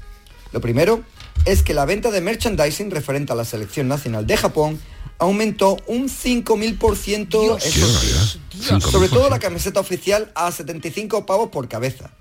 Lo 0.55 0.61
primero 0.61 1.03
es 1.43 1.63
que 1.63 1.73
la 1.73 1.83
venta 1.83 2.11
de 2.11 2.21
merchandising 2.21 2.89
referente 2.89 3.33
a 3.33 3.35
la 3.35 3.43
selección 3.43 3.89
nacional 3.89 4.25
de 4.25 4.37
Japón 4.37 4.79
aumentó 5.17 5.75
un 5.85 6.07
5.000% 6.07 7.57
estos 7.57 8.01
días. 8.01 8.39
Dios. 8.53 8.83
Sobre 8.85 9.09
todo 9.09 9.29
la 9.29 9.39
camiseta 9.39 9.81
oficial 9.81 10.31
a 10.33 10.49
75 10.49 11.25
pavos 11.25 11.49
por 11.49 11.67
cabeza. 11.67 12.11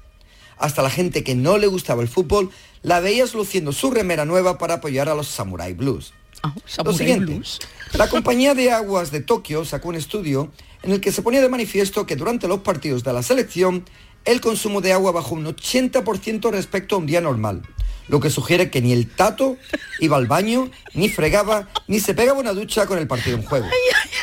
Hasta 0.59 0.83
la 0.83 0.91
gente 0.91 1.23
que 1.23 1.37
no 1.37 1.59
le 1.59 1.69
gustaba 1.69 2.03
el 2.03 2.09
fútbol 2.09 2.51
la 2.83 2.99
veías 2.99 3.35
luciendo 3.35 3.71
su 3.71 3.93
remera 3.93 4.25
nueva 4.25 4.59
para 4.59 4.75
apoyar 4.75 5.09
a 5.09 5.15
los 5.15 5.29
Samurai 5.29 5.73
Blues. 5.73 6.13
Lo 6.43 6.53
Samurai 6.67 6.99
siguiente, 6.99 7.35
Blues. 7.35 7.61
la 7.93 8.09
compañía 8.09 8.55
de 8.55 8.73
aguas 8.73 9.13
de 9.13 9.21
Tokio 9.21 9.65
sacó 9.65 9.91
un 9.91 9.95
estudio 9.95 10.51
en 10.83 10.91
el 10.91 11.01
que 11.01 11.13
se 11.13 11.23
ponía 11.23 11.41
de 11.41 11.49
manifiesto 11.49 12.05
que 12.05 12.17
durante 12.17 12.49
los 12.49 12.63
partidos 12.63 13.05
de 13.05 13.13
la 13.13 13.23
selección 13.23 13.85
el 14.25 14.41
consumo 14.41 14.81
de 14.81 14.93
agua 14.93 15.13
bajó 15.13 15.37
un 15.37 15.47
80% 15.47 16.51
respecto 16.51 16.97
a 16.97 16.99
un 16.99 17.07
día 17.07 17.21
normal, 17.21 17.63
lo 18.09 18.21
que 18.21 18.31
sugiere 18.31 18.71
que 18.71 18.83
ni 18.83 18.93
el 18.93 19.09
tato 19.09 19.57
iba 20.01 20.17
al 20.17 20.27
baño, 20.27 20.71
ni 20.95 21.09
fregaba, 21.09 21.69
ni 21.89 22.01
se 22.01 22.15
pegaba 22.15 22.39
una 22.39 22.53
ducha 22.53 22.87
con 22.87 22.99
el 22.99 23.07
partido 23.07 23.37
en 23.37 23.43
juego. 23.43 23.67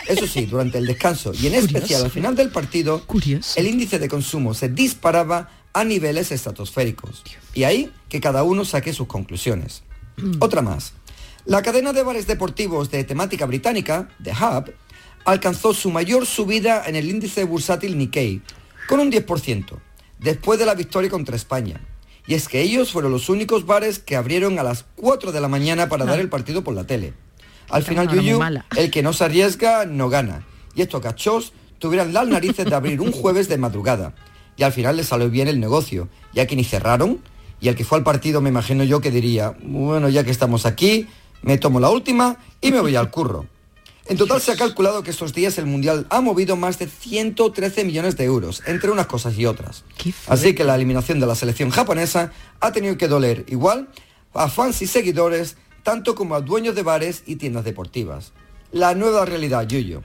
Eso 0.08 0.28
sí, 0.28 0.46
durante 0.46 0.78
el 0.78 0.86
descanso 0.86 1.32
y 1.34 1.48
en 1.48 1.56
especial 1.56 2.04
al 2.04 2.12
final 2.12 2.36
del 2.36 2.50
partido, 2.50 3.06
el 3.56 3.68
índice 3.68 4.00
de 4.00 4.08
consumo 4.10 4.54
se 4.54 4.70
disparaba 4.70 5.50
a 5.74 5.84
niveles 5.84 6.32
estratosféricos. 6.32 7.24
Y 7.54 7.64
ahí 7.64 7.92
que 8.10 8.20
cada 8.20 8.44
uno 8.44 8.66
saque 8.66 8.94
sus 8.94 9.08
conclusiones. 9.08 9.84
Otra 10.40 10.62
más. 10.62 10.94
La 11.46 11.62
cadena 11.62 11.94
de 11.94 12.04
bares 12.04 12.28
deportivos 12.28 12.92
de 12.92 13.04
temática 13.04 13.46
británica, 13.46 14.10
The 14.22 14.32
Hub, 14.32 14.74
alcanzó 15.26 15.74
su 15.74 15.90
mayor 15.90 16.26
subida 16.26 16.84
en 16.86 16.96
el 16.96 17.10
índice 17.10 17.44
bursátil 17.44 17.98
Nikkei, 17.98 18.42
con 18.88 19.00
un 19.00 19.12
10%, 19.12 19.80
después 20.20 20.60
de 20.60 20.66
la 20.66 20.76
victoria 20.76 21.10
contra 21.10 21.36
España. 21.36 21.80
Y 22.28 22.36
es 22.36 22.48
que 22.48 22.62
ellos 22.62 22.92
fueron 22.92 23.12
los 23.12 23.30
únicos 23.30 23.66
bares 23.66 24.00
que 24.00 24.16
abrieron 24.16 24.60
a 24.60 24.64
las 24.64 24.86
4 24.96 25.32
de 25.32 25.42
la 25.42 25.48
mañana 25.48 25.90
para 25.90 26.06
dar 26.06 26.20
el 26.20 26.30
partido 26.30 26.64
por 26.64 26.76
la 26.76 26.86
tele. 26.86 27.14
Al 27.70 27.84
final, 27.84 28.10
Yuyu, 28.10 28.40
el 28.76 28.92
que 28.92 29.02
no 29.02 29.14
se 29.14 29.24
arriesga, 29.24 29.86
no 29.86 30.10
gana. 30.10 30.46
Y 30.76 30.82
estos 30.82 31.02
cachos 31.02 31.54
tuvieran 31.80 32.14
las 32.14 32.28
narices 32.28 32.66
de 32.66 32.76
abrir 32.76 33.02
un 33.02 33.12
jueves 33.12 33.48
de 33.48 33.58
madrugada. 33.58 34.14
Y 34.58 34.64
al 34.64 34.72
final 34.72 34.98
les 34.98 35.08
salió 35.08 35.30
bien 35.30 35.48
el 35.48 35.60
negocio, 35.60 36.10
ya 36.34 36.46
que 36.46 36.56
ni 36.56 36.64
cerraron. 36.64 37.20
Y 37.60 37.70
el 37.70 37.76
que 37.76 37.86
fue 37.86 37.98
al 37.98 38.04
partido 38.04 38.42
me 38.42 38.50
imagino 38.50 38.84
yo 38.84 39.02
que 39.02 39.12
diría, 39.12 39.56
bueno, 39.64 40.10
ya 40.10 40.24
que 40.24 40.32
estamos 40.32 40.66
aquí, 40.66 41.08
me 41.42 41.58
tomo 41.58 41.80
la 41.80 41.90
última 41.90 42.38
y 42.60 42.72
me 42.72 42.80
voy 42.82 42.96
al 42.96 43.10
curro. 43.10 43.46
En 44.12 44.18
total 44.18 44.42
se 44.42 44.52
ha 44.52 44.58
calculado 44.58 45.04
que 45.04 45.10
estos 45.10 45.34
días 45.34 45.58
el 45.58 45.68
Mundial 45.68 46.06
ha 46.10 46.20
movido 46.20 46.58
más 46.58 46.78
de 46.78 46.88
113 46.88 47.86
millones 47.86 48.18
de 48.18 48.26
euros, 48.26 48.62
entre 48.66 48.92
unas 48.92 49.08
cosas 49.08 49.38
y 49.38 49.46
otras. 49.46 49.86
Así 50.28 50.54
que 50.54 50.66
la 50.66 50.76
eliminación 50.76 51.22
de 51.22 51.28
la 51.28 51.34
selección 51.34 51.70
japonesa 51.70 52.34
ha 52.60 52.74
tenido 52.74 52.98
que 52.98 53.08
doler 53.08 53.46
igual 53.48 53.88
a 54.34 54.50
fans 54.50 54.82
y 54.82 54.88
seguidores, 54.88 55.56
tanto 55.84 56.14
como 56.14 56.36
a 56.36 56.42
dueños 56.42 56.76
de 56.76 56.84
bares 56.84 57.24
y 57.26 57.38
tiendas 57.38 57.64
deportivas. 57.64 58.34
La 58.74 58.96
nueva 58.96 59.24
realidad, 59.24 59.66
Yuyo. 59.66 60.02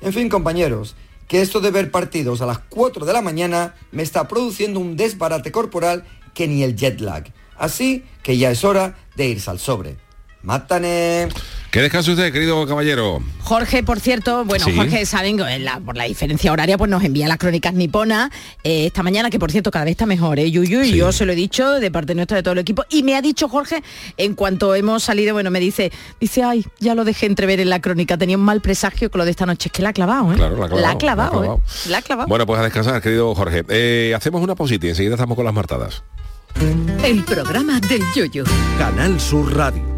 En 0.00 0.12
fin, 0.12 0.28
compañeros, 0.28 0.96
que 1.28 1.40
esto 1.40 1.60
de 1.60 1.70
ver 1.70 1.92
partidos 1.92 2.40
a 2.40 2.46
las 2.46 2.58
4 2.58 3.06
de 3.06 3.12
la 3.12 3.22
mañana 3.22 3.76
me 3.92 4.02
está 4.02 4.26
produciendo 4.26 4.80
un 4.80 4.96
desbarate 4.96 5.52
corporal 5.52 6.04
que 6.34 6.48
ni 6.48 6.64
el 6.64 6.74
jet 6.74 7.00
lag. 7.00 7.32
Así 7.56 8.04
que 8.24 8.38
ya 8.38 8.50
es 8.50 8.64
hora 8.64 8.98
de 9.14 9.28
irse 9.28 9.48
al 9.48 9.60
sobre. 9.60 10.09
¡Mátane! 10.42 11.28
Que 11.70 11.82
descanse 11.82 12.10
usted, 12.10 12.32
querido 12.32 12.66
caballero. 12.66 13.22
Jorge, 13.42 13.84
por 13.84 14.00
cierto, 14.00 14.44
bueno, 14.44 14.64
Sí. 14.64 14.74
Jorge, 14.74 15.06
saben, 15.06 15.36
que 15.36 15.44
en 15.44 15.64
la- 15.64 15.78
por 15.78 15.96
la 15.96 16.04
diferencia 16.04 16.50
horaria, 16.50 16.76
pues 16.76 16.90
nos 16.90 17.04
envía 17.04 17.28
las 17.28 17.36
crónicas 17.36 17.74
niponas 17.74 18.30
eh, 18.64 18.86
esta 18.86 19.02
mañana, 19.04 19.30
que 19.30 19.38
por 19.38 19.52
cierto 19.52 19.70
cada 19.70 19.84
vez 19.84 19.92
está 19.92 20.06
mejor, 20.06 20.40
¿eh? 20.40 20.50
Yuyu, 20.50 20.80
y 20.82 20.92
yo 20.96 21.12
se 21.12 21.26
lo 21.26 21.32
he 21.32 21.36
dicho 21.36 21.74
de 21.78 21.90
parte 21.92 22.14
nuestra 22.16 22.38
de 22.38 22.42
todo 22.42 22.52
el 22.54 22.58
equipo. 22.58 22.84
Y 22.88 23.02
me 23.04 23.14
ha 23.14 23.22
dicho 23.22 23.48
Jorge, 23.48 23.84
en 24.16 24.34
cuanto 24.34 24.74
hemos 24.74 25.04
salido, 25.04 25.32
bueno, 25.34 25.50
me 25.52 25.60
dice, 25.60 25.92
dice, 26.20 26.42
ay, 26.42 26.64
ya 26.80 26.94
lo 26.96 27.04
dejé 27.04 27.26
entrever 27.26 27.60
en 27.60 27.68
la 27.68 27.80
crónica, 27.80 28.16
tenía 28.18 28.36
un 28.36 28.44
mal 28.44 28.60
presagio 28.60 29.10
con 29.10 29.20
lo 29.20 29.24
de 29.26 29.30
esta 29.30 29.46
noche. 29.46 29.68
Es 29.68 29.72
que 29.72 29.82
la 29.82 29.90
ha 29.90 29.92
clavado, 29.92 30.32
¿eh? 30.32 30.36
Claro, 30.36 30.56
la 30.56 30.64
ha 30.64 30.68
clavado, 30.68 30.80
La 30.82 30.90
ha 30.90 30.98
clavado, 30.98 31.30
la 31.32 31.38
ha 31.38 31.40
clavado. 31.42 31.62
¿eh? 31.66 31.88
La 31.90 31.98
ha 31.98 32.02
clavado. 32.02 32.28
Bueno, 32.28 32.46
pues 32.46 32.58
a 32.58 32.62
descansar, 32.64 33.00
querido 33.02 33.32
Jorge. 33.34 33.62
Eh, 33.68 34.12
hacemos 34.16 34.42
una 34.42 34.56
pausita 34.56 34.86
y 34.86 34.88
enseguida 34.90 35.14
estamos 35.14 35.36
con 35.36 35.44
las 35.44 35.54
martadas. 35.54 36.02
El 37.04 37.22
programa 37.22 37.78
del 37.78 38.02
Yoyo. 38.14 38.42
Canal 38.76 39.20
Sur 39.20 39.54
Radio. 39.56 39.89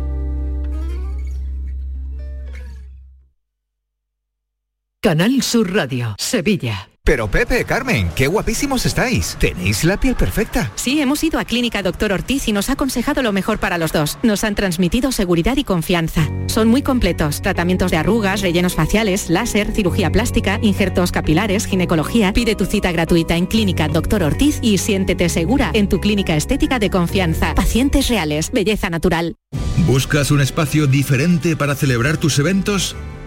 Canal 5.05 5.43
Sur 5.43 5.75
Radio, 5.75 6.15
Sevilla. 6.17 6.89
Pero 7.03 7.29
Pepe, 7.29 7.65
Carmen, 7.65 8.09
qué 8.15 8.29
guapísimos 8.29 8.87
estáis. 8.87 9.37
Tenéis 9.41 9.83
la 9.83 9.99
piel 9.99 10.15
perfecta. 10.15 10.71
Sí, 10.77 11.01
hemos 11.01 11.25
ido 11.25 11.41
a 11.41 11.45
Clínica 11.45 11.83
Doctor 11.83 12.13
Ortiz 12.13 12.47
y 12.47 12.53
nos 12.53 12.71
ha 12.71 12.75
aconsejado 12.75 13.21
lo 13.21 13.33
mejor 13.33 13.59
para 13.59 13.79
los 13.79 13.91
dos. 13.91 14.17
Nos 14.23 14.45
han 14.45 14.55
transmitido 14.55 15.11
seguridad 15.11 15.57
y 15.57 15.65
confianza. 15.65 16.29
Son 16.47 16.69
muy 16.69 16.83
completos. 16.83 17.43
Tratamientos 17.43 17.91
de 17.91 17.97
arrugas, 17.97 18.43
rellenos 18.43 18.77
faciales, 18.77 19.29
láser, 19.29 19.73
cirugía 19.73 20.13
plástica, 20.13 20.61
injertos 20.63 21.11
capilares, 21.11 21.67
ginecología. 21.67 22.33
Pide 22.33 22.55
tu 22.55 22.65
cita 22.65 22.93
gratuita 22.93 23.35
en 23.35 23.47
Clínica 23.47 23.89
Doctor 23.89 24.23
Ortiz 24.23 24.61
y 24.63 24.79
siéntete 24.79 25.29
segura 25.31 25.73
en 25.75 25.89
tu 25.89 25.99
clínica 25.99 26.37
estética 26.37 26.79
de 26.79 26.91
confianza. 26.91 27.57
Pacientes 27.57 28.09
reales, 28.09 28.53
belleza 28.53 28.89
natural. 28.89 29.35
¿Buscas 29.79 30.31
un 30.31 30.41
espacio 30.41 30.87
diferente 30.87 31.57
para 31.57 31.75
celebrar 31.75 32.19
tus 32.19 32.39
eventos? 32.39 32.95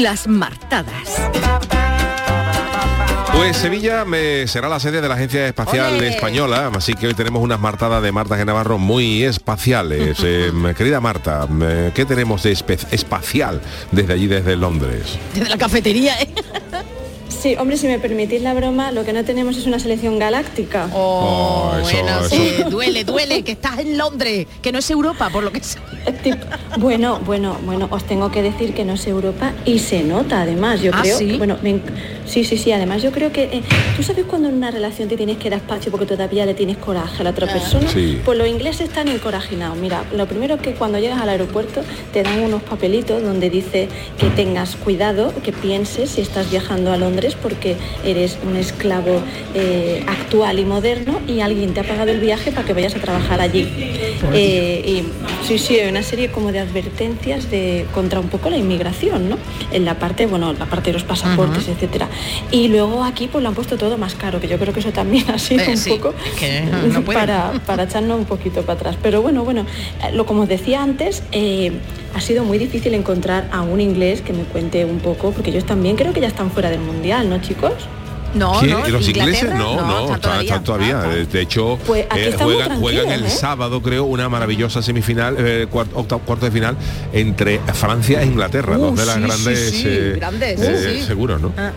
Las 0.00 0.26
martadas. 0.26 1.20
Pues 3.34 3.54
Sevilla 3.58 4.06
me, 4.06 4.46
será 4.46 4.70
la 4.70 4.80
sede 4.80 5.02
de 5.02 5.08
la 5.08 5.14
Agencia 5.14 5.46
Espacial. 5.46 6.02
Española, 6.02 6.70
así 6.74 6.94
que 6.94 7.08
hoy 7.08 7.12
tenemos 7.12 7.42
unas 7.42 7.60
martadas 7.60 8.02
de 8.02 8.10
Marta 8.10 8.38
G. 8.38 8.46
Navarro 8.46 8.78
muy 8.78 9.24
espaciales. 9.24 10.18
Eh, 10.24 10.52
querida 10.76 11.00
Marta, 11.00 11.46
¿qué 11.94 12.06
tenemos 12.06 12.44
de 12.44 12.52
espacial 12.52 13.60
desde 13.92 14.14
allí, 14.14 14.26
desde 14.26 14.56
Londres? 14.56 15.18
Desde 15.34 15.50
la 15.50 15.58
cafetería, 15.58 16.18
¿eh? 16.22 16.28
Sí, 17.40 17.56
hombre, 17.58 17.78
si 17.78 17.86
me 17.86 17.98
permitís 17.98 18.42
la 18.42 18.52
broma, 18.52 18.92
lo 18.92 19.04
que 19.04 19.12
no 19.14 19.24
tenemos 19.24 19.56
es 19.56 19.66
una 19.66 19.78
selección 19.78 20.18
galáctica. 20.18 20.88
Oh, 20.92 21.72
eso- 21.80 21.82
bueno, 21.90 22.20
eso- 22.26 22.28
sí, 22.36 22.52
duele, 22.70 23.04
duele, 23.04 23.42
que 23.42 23.52
estás 23.52 23.78
en 23.78 23.96
Londres, 23.96 24.46
que 24.60 24.72
no 24.72 24.78
es 24.80 24.90
Europa, 24.90 25.30
por 25.30 25.42
lo 25.42 25.50
que 25.50 25.60
sea. 25.62 25.80
Bueno, 26.78 27.18
bueno, 27.24 27.56
bueno, 27.64 27.88
os 27.90 28.04
tengo 28.04 28.30
que 28.30 28.42
decir 28.42 28.74
que 28.74 28.84
no 28.84 28.92
es 28.94 29.06
Europa 29.06 29.52
y 29.64 29.78
se 29.78 30.02
nota 30.02 30.42
además, 30.42 30.82
yo 30.82 30.90
¿Ah, 30.94 31.00
creo. 31.02 31.16
sí? 31.18 31.28
que- 31.32 31.38
bueno, 31.38 31.56
me 31.62 31.80
sí, 32.26 32.44
sí, 32.44 32.56
sí, 32.58 32.70
además 32.72 33.02
yo 33.02 33.10
creo 33.10 33.32
que 33.32 33.44
eh, 33.44 33.62
tú 33.96 34.02
sabes 34.02 34.24
cuando 34.26 34.48
en 34.48 34.54
una 34.54 34.70
relación 34.70 35.08
te 35.08 35.16
tienes 35.16 35.38
que 35.38 35.50
dar 35.50 35.58
espacio 35.60 35.90
porque 35.90 36.06
todavía 36.06 36.46
le 36.46 36.54
tienes 36.54 36.76
coraje 36.76 37.20
a 37.20 37.24
la 37.24 37.30
otra 37.30 37.46
persona. 37.52 37.88
Sí. 37.90 38.20
Pues 38.24 38.38
los 38.38 38.46
ingleses 38.46 38.82
están 38.88 39.08
encorajinados. 39.08 39.76
Mira, 39.78 40.04
lo 40.14 40.26
primero 40.26 40.54
es 40.56 40.60
que 40.60 40.74
cuando 40.74 40.98
llegas 40.98 41.20
al 41.20 41.28
aeropuerto 41.30 41.82
te 42.12 42.22
dan 42.22 42.40
unos 42.40 42.62
papelitos 42.62 43.22
donde 43.22 43.50
dice 43.50 43.88
que 44.18 44.26
tengas 44.30 44.76
cuidado, 44.76 45.32
que 45.42 45.52
pienses 45.52 46.10
si 46.10 46.20
estás 46.20 46.50
viajando 46.50 46.92
a 46.92 46.96
Londres 46.96 47.29
porque 47.34 47.76
eres 48.04 48.38
un 48.46 48.56
esclavo 48.56 49.20
eh, 49.54 50.04
actual 50.06 50.58
y 50.58 50.64
moderno 50.64 51.20
y 51.26 51.40
alguien 51.40 51.74
te 51.74 51.80
ha 51.80 51.84
pagado 51.84 52.10
el 52.10 52.20
viaje 52.20 52.52
para 52.52 52.66
que 52.66 52.72
vayas 52.72 52.94
a 52.94 52.98
trabajar 53.00 53.40
allí. 53.40 53.68
Eh, 54.32 54.82
y 54.86 55.46
sí, 55.46 55.58
sí, 55.58 55.78
hay 55.78 55.88
una 55.88 56.02
serie 56.02 56.30
como 56.30 56.52
de 56.52 56.60
advertencias 56.60 57.50
de 57.50 57.86
contra 57.94 58.20
un 58.20 58.28
poco 58.28 58.50
la 58.50 58.56
inmigración, 58.56 59.28
¿no? 59.28 59.38
En 59.72 59.84
la 59.84 59.98
parte, 59.98 60.26
bueno, 60.26 60.52
la 60.52 60.66
parte 60.66 60.90
de 60.90 60.94
los 60.94 61.04
pasaportes, 61.04 61.68
etcétera. 61.68 62.08
Y 62.50 62.68
luego 62.68 63.04
aquí 63.04 63.28
pues 63.28 63.42
lo 63.42 63.48
han 63.48 63.54
puesto 63.54 63.76
todo 63.76 63.96
más 63.98 64.14
caro, 64.14 64.40
que 64.40 64.48
yo 64.48 64.58
creo 64.58 64.72
que 64.72 64.80
eso 64.80 64.92
también 64.92 65.30
ha 65.30 65.38
sido 65.38 65.64
Eh, 65.64 65.70
un 65.70 65.76
sí, 65.76 65.90
poco 65.90 66.14
que 66.38 66.62
no 66.62 67.02
para, 67.04 67.52
para 67.66 67.84
echarnos 67.84 68.18
un 68.18 68.24
poquito 68.24 68.62
para 68.62 68.78
atrás. 68.78 68.96
Pero 69.02 69.22
bueno, 69.22 69.44
bueno, 69.44 69.66
eh, 70.02 70.12
lo 70.14 70.26
como 70.26 70.42
os 70.42 70.48
decía 70.48 70.82
antes, 70.82 71.22
eh, 71.32 71.72
ha 72.14 72.20
sido 72.20 72.44
muy 72.44 72.58
difícil 72.58 72.94
encontrar 72.94 73.48
a 73.52 73.62
un 73.62 73.80
inglés 73.80 74.20
que 74.20 74.32
me 74.32 74.44
cuente 74.44 74.84
un 74.84 74.98
poco, 74.98 75.32
porque 75.32 75.50
ellos 75.50 75.64
también 75.64 75.96
creo 75.96 76.12
que 76.12 76.20
ya 76.20 76.28
están 76.28 76.50
fuera 76.50 76.70
del 76.70 76.80
mundial, 76.80 77.28
¿no, 77.28 77.40
chicos? 77.40 77.72
No, 78.32 78.62
no, 78.62 78.88
¿Los 78.88 79.08
ingleses? 79.08 79.52
No, 79.54 79.80
no, 79.80 80.14
están 80.14 80.62
todavía. 80.62 81.00
De 81.00 81.40
hecho, 81.40 81.78
Pues 81.84 82.06
eh, 82.14 82.32
juegan, 82.38 82.80
juegan 82.80 83.10
el 83.10 83.26
¿eh? 83.26 83.28
sábado, 83.30 83.82
creo, 83.82 84.04
una 84.04 84.28
maravillosa 84.28 84.82
semifinal, 84.82 85.34
eh, 85.38 85.66
cuarto, 85.68 85.96
octavo- 85.98 86.20
cuarto 86.24 86.44
de 86.46 86.52
final 86.52 86.76
entre 87.12 87.58
Francia 87.74 88.22
e 88.22 88.26
Inglaterra, 88.26 88.78
Uh, 88.78 88.82
dos 88.82 88.96
de 88.98 89.06
las 89.06 89.16
sí, 89.16 89.20
grandes, 89.22 89.70
sí, 89.70 89.76
sí, 89.82 89.88
eh, 89.88 90.12
grandes, 90.16 90.60
eh, 90.60 91.02
seguros, 91.04 91.40
¿no? 91.40 91.52
Ah. 91.58 91.72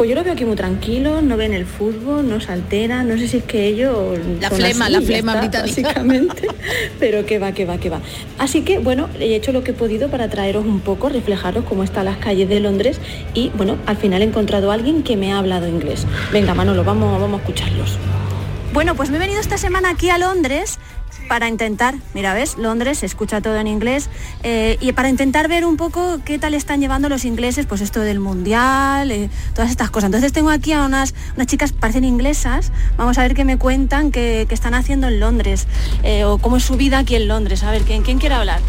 Pues 0.00 0.08
yo 0.08 0.16
lo 0.16 0.24
veo 0.24 0.32
aquí 0.32 0.46
muy 0.46 0.56
tranquilo, 0.56 1.20
no 1.20 1.36
ven 1.36 1.52
el 1.52 1.66
fútbol, 1.66 2.26
no 2.26 2.40
se 2.40 2.50
alteran, 2.50 3.06
no 3.06 3.18
sé 3.18 3.28
si 3.28 3.36
es 3.36 3.44
que 3.44 3.66
ellos... 3.66 4.18
La 4.40 4.48
son 4.48 4.56
flema, 4.56 4.86
así, 4.86 4.92
la 4.94 5.00
flema 5.02 5.32
está, 5.32 5.60
británica. 5.60 5.88
Básicamente, 5.88 6.48
pero 6.98 7.26
que 7.26 7.38
va, 7.38 7.52
que 7.52 7.66
va, 7.66 7.76
que 7.76 7.90
va. 7.90 8.00
Así 8.38 8.62
que, 8.62 8.78
bueno, 8.78 9.10
he 9.18 9.36
hecho 9.36 9.52
lo 9.52 9.62
que 9.62 9.72
he 9.72 9.74
podido 9.74 10.08
para 10.08 10.30
traeros 10.30 10.64
un 10.64 10.80
poco, 10.80 11.10
reflejaros 11.10 11.66
cómo 11.66 11.84
están 11.84 12.06
las 12.06 12.16
calles 12.16 12.48
de 12.48 12.60
Londres 12.60 12.98
y, 13.34 13.50
bueno, 13.50 13.76
al 13.84 13.98
final 13.98 14.22
he 14.22 14.24
encontrado 14.24 14.70
a 14.70 14.74
alguien 14.74 15.02
que 15.02 15.18
me 15.18 15.34
ha 15.34 15.38
hablado 15.38 15.68
inglés. 15.68 16.06
Venga, 16.32 16.54
Manolo, 16.54 16.82
vamos, 16.82 17.20
vamos 17.20 17.38
a 17.38 17.42
escucharlos. 17.42 17.98
Bueno, 18.72 18.94
pues 18.94 19.10
me 19.10 19.18
he 19.18 19.20
venido 19.20 19.38
esta 19.38 19.58
semana 19.58 19.90
aquí 19.90 20.08
a 20.08 20.16
Londres 20.16 20.78
para 21.30 21.46
intentar, 21.46 21.94
mira, 22.12 22.34
ves, 22.34 22.58
Londres 22.58 22.98
se 22.98 23.06
escucha 23.06 23.40
todo 23.40 23.56
en 23.56 23.68
inglés, 23.68 24.10
eh, 24.42 24.76
y 24.80 24.90
para 24.90 25.08
intentar 25.08 25.46
ver 25.46 25.64
un 25.64 25.76
poco 25.76 26.18
qué 26.24 26.40
tal 26.40 26.54
están 26.54 26.80
llevando 26.80 27.08
los 27.08 27.24
ingleses, 27.24 27.66
pues 27.66 27.82
esto 27.82 28.00
del 28.00 28.18
mundial, 28.18 29.12
eh, 29.12 29.30
todas 29.54 29.70
estas 29.70 29.90
cosas. 29.90 30.08
Entonces 30.08 30.32
tengo 30.32 30.50
aquí 30.50 30.72
a 30.72 30.84
unas, 30.84 31.14
unas 31.36 31.46
chicas, 31.46 31.70
parecen 31.70 32.02
inglesas, 32.02 32.72
vamos 32.96 33.16
a 33.16 33.22
ver 33.22 33.34
qué 33.34 33.44
me 33.44 33.58
cuentan 33.58 34.10
que, 34.10 34.46
que 34.48 34.54
están 34.56 34.74
haciendo 34.74 35.06
en 35.06 35.20
Londres, 35.20 35.68
eh, 36.02 36.24
o 36.24 36.38
cómo 36.38 36.56
es 36.56 36.64
su 36.64 36.76
vida 36.76 36.98
aquí 36.98 37.14
en 37.14 37.28
Londres. 37.28 37.62
A 37.62 37.70
ver, 37.70 37.82
¿quién, 37.82 38.02
quién 38.02 38.18
quiere 38.18 38.34
hablar? 38.34 38.60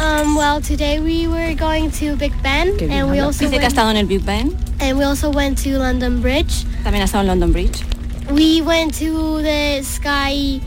Um, 0.00 0.34
well, 0.34 0.62
today 0.62 1.00
we 1.00 1.28
were 1.28 1.54
going 1.56 1.90
to 1.90 2.16
Big 2.16 2.32
Ben, 2.42 2.74
Qué 2.78 2.90
and 2.90 3.10
we 3.10 3.20
also 3.20 3.44
Dice 3.44 3.58
que 3.58 3.66
ha 3.66 3.68
estado 3.68 3.90
en 3.90 3.98
el 3.98 4.06
Big 4.06 4.24
Ben, 4.24 4.56
and 4.80 4.98
we 4.98 5.04
also 5.04 5.28
went 5.30 5.62
to 5.62 5.78
London 5.78 6.22
Bridge. 6.22 6.64
también 6.84 7.02
ha 7.02 7.04
estado 7.04 7.20
en 7.20 7.26
London 7.26 7.52
Bridge. 7.52 7.84
We 8.30 8.62
went 8.62 8.98
to 8.98 9.42
the 9.42 9.82
Sky 9.84 10.62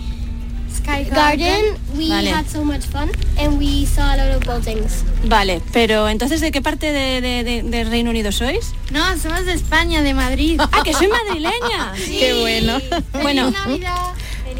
Garden. 0.99 1.77
We 1.95 2.09
Vale. 2.09 2.31
had 2.31 2.45
so 2.47 2.63
much 2.63 2.85
fun, 2.85 3.09
and 3.37 3.57
we 3.59 3.85
saw 3.85 4.13
a 4.13 4.17
lot 4.17 4.35
of 4.35 4.43
buildings. 4.45 5.03
Vale, 5.25 5.61
pero 5.73 6.07
entonces, 6.09 6.41
¿de 6.41 6.51
qué 6.51 6.61
parte 6.61 6.91
de, 6.91 7.21
de- 7.21 7.43
de- 7.43 7.63
del 7.63 7.89
Reino 7.89 8.09
Unido 8.09 8.31
sois? 8.31 8.73
No, 8.91 9.17
somos 9.17 9.45
de 9.45 9.53
España, 9.53 10.01
de 10.01 10.13
Madrid. 10.13 10.59
Ah, 10.71 10.81
que 10.83 10.93
soy 10.93 11.07
madrileña. 11.07 11.93
Qué 11.95 12.39
bueno. 12.39 12.77
Bueno, 13.21 13.51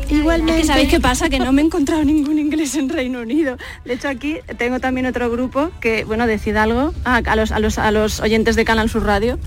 Igualmente. 0.10 0.54
Es 0.56 0.62
que 0.62 0.68
sabéis 0.68 0.90
qué 0.90 1.00
pasa, 1.00 1.30
que 1.30 1.40
no 1.40 1.52
me 1.54 1.62
he 1.62 1.66
encontrado 1.66 2.04
ningún 2.04 2.38
inglés 2.38 2.76
en 2.76 2.90
Reino 2.90 3.22
Unido. 3.22 3.58
De 3.86 3.94
hecho 3.94 4.10
aquí 4.10 4.38
tengo 4.58 4.80
también 4.80 5.06
otro 5.06 5.30
grupo 5.32 5.72
que, 5.80 6.04
bueno, 6.04 6.28
decid 6.28 6.56
algo 6.58 6.94
Ah, 7.06 7.22
a, 7.26 7.36
los, 7.38 7.52
a, 7.52 7.60
los, 7.60 7.78
a 7.78 7.92
los 7.92 8.20
oyentes 8.20 8.56
de 8.58 8.66
Canal 8.66 8.90
Sur 8.90 9.06
Radio. 9.06 9.40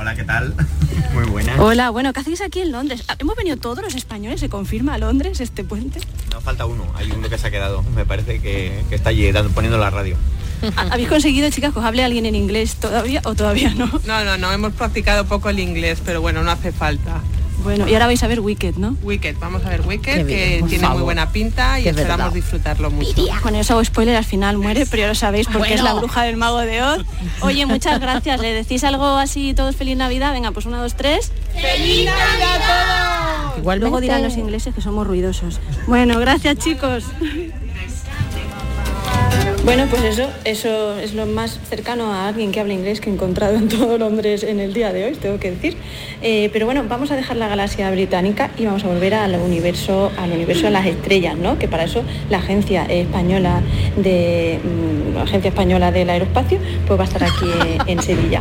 Hola, 0.00 0.14
¿qué 0.14 0.24
tal? 0.24 0.54
Muy 1.14 1.24
buena. 1.24 1.60
Hola, 1.62 1.90
bueno, 1.90 2.12
¿qué 2.12 2.20
hacéis 2.20 2.40
aquí 2.40 2.60
en 2.60 2.72
Londres? 2.72 3.02
Ah, 3.08 3.16
¿Hemos 3.18 3.36
venido 3.36 3.56
todos 3.58 3.82
los 3.82 3.94
españoles? 3.94 4.40
¿Se 4.40 4.48
confirma 4.48 4.94
a 4.94 4.98
Londres 4.98 5.40
este 5.40 5.62
puente? 5.62 6.00
No 6.32 6.40
falta 6.40 6.64
uno, 6.66 6.84
hay 6.96 7.10
uno 7.10 7.28
que 7.28 7.36
se 7.36 7.48
ha 7.48 7.50
quedado. 7.50 7.82
Me 7.94 8.06
parece 8.06 8.40
que, 8.40 8.82
que 8.88 8.94
está 8.94 9.10
allí 9.10 9.30
dando- 9.30 9.50
poniendo 9.52 9.78
la 9.78 9.90
radio. 9.90 10.16
¿Habéis 10.76 11.08
conseguido, 11.08 11.48
chicas, 11.50 11.72
que 11.72 11.78
os 11.78 11.84
hable 11.84 12.04
alguien 12.04 12.26
en 12.26 12.34
inglés 12.34 12.76
todavía 12.76 13.20
o 13.24 13.34
todavía 13.34 13.74
no? 13.74 13.86
No, 14.06 14.24
no, 14.24 14.36
no, 14.38 14.52
hemos 14.52 14.72
practicado 14.74 15.24
poco 15.26 15.48
el 15.50 15.58
inglés, 15.58 16.00
pero 16.04 16.20
bueno, 16.20 16.42
no 16.42 16.50
hace 16.50 16.72
falta. 16.72 17.20
Bueno, 17.62 17.88
y 17.88 17.92
ahora 17.94 18.06
vais 18.06 18.22
a 18.22 18.26
ver 18.26 18.40
Wicked, 18.40 18.76
¿no? 18.76 18.96
Wicked, 19.02 19.36
vamos 19.38 19.64
a 19.64 19.68
ver 19.68 19.82
Wicked, 19.82 20.26
bien, 20.26 20.26
que 20.26 20.64
tiene 20.68 20.88
muy 20.88 21.02
buena 21.02 21.30
pinta 21.30 21.78
y 21.78 21.88
esperamos 21.88 22.18
verdad. 22.18 22.32
disfrutarlo 22.32 22.90
mucho. 22.90 23.14
Con 23.42 23.54
eso 23.54 23.74
hago 23.74 23.84
spoiler, 23.84 24.16
al 24.16 24.24
final 24.24 24.58
muere, 24.58 24.86
pero 24.86 25.02
ya 25.02 25.08
lo 25.08 25.14
sabéis 25.14 25.46
porque 25.46 25.74
es 25.74 25.82
la 25.82 25.94
bruja 25.94 26.22
del 26.22 26.36
mago 26.36 26.58
de 26.58 26.82
Oz. 26.82 27.04
Oye, 27.40 27.66
muchas 27.66 28.00
gracias. 28.00 28.40
¿Le 28.40 28.52
decís 28.52 28.84
algo 28.84 29.06
así, 29.06 29.54
todos 29.54 29.76
feliz 29.76 29.96
Navidad? 29.96 30.32
Venga, 30.32 30.50
pues 30.52 30.66
una, 30.66 30.80
dos, 30.80 30.94
tres. 30.94 31.32
¡Feliz 31.54 32.06
Navidad 32.06 32.56
a 32.56 33.48
todos! 33.48 33.58
Igual 33.58 33.80
luego 33.80 34.00
dirán 34.00 34.22
los 34.22 34.36
ingleses 34.36 34.74
que 34.74 34.80
somos 34.80 35.06
ruidosos. 35.06 35.60
Bueno, 35.86 36.18
gracias 36.18 36.58
chicos. 36.58 37.04
Bueno, 39.62 39.86
pues 39.90 40.02
eso, 40.04 40.26
eso 40.44 40.98
es 40.98 41.12
lo 41.12 41.26
más 41.26 41.60
cercano 41.68 42.12
a 42.12 42.28
alguien 42.28 42.50
que 42.50 42.60
habla 42.60 42.72
inglés 42.72 42.98
que 43.00 43.10
he 43.10 43.12
encontrado 43.12 43.56
en 43.56 43.68
todo 43.68 43.98
Londres 43.98 44.42
en 44.42 44.58
el 44.58 44.72
día 44.72 44.90
de 44.90 45.04
hoy, 45.04 45.14
tengo 45.14 45.38
que 45.38 45.50
decir. 45.50 45.76
Eh, 46.22 46.48
pero 46.50 46.64
bueno, 46.64 46.84
vamos 46.88 47.10
a 47.10 47.16
dejar 47.16 47.36
la 47.36 47.46
galaxia 47.46 47.90
británica 47.90 48.50
y 48.56 48.64
vamos 48.64 48.84
a 48.84 48.88
volver 48.88 49.12
al 49.12 49.34
universo, 49.36 50.10
al 50.16 50.32
universo 50.32 50.64
de 50.64 50.70
las 50.70 50.86
estrellas, 50.86 51.36
¿no? 51.36 51.58
Que 51.58 51.68
para 51.68 51.84
eso 51.84 52.02
la 52.30 52.38
agencia 52.38 52.84
española 52.86 53.60
mm, 53.96 55.14
la 55.14 55.22
agencia 55.22 55.50
española 55.50 55.92
del 55.92 56.08
aeroespacio, 56.08 56.58
pues 56.86 56.98
va 56.98 57.04
a 57.04 57.06
estar 57.06 57.24
aquí 57.24 57.50
en 57.86 58.02
Sevilla. 58.02 58.40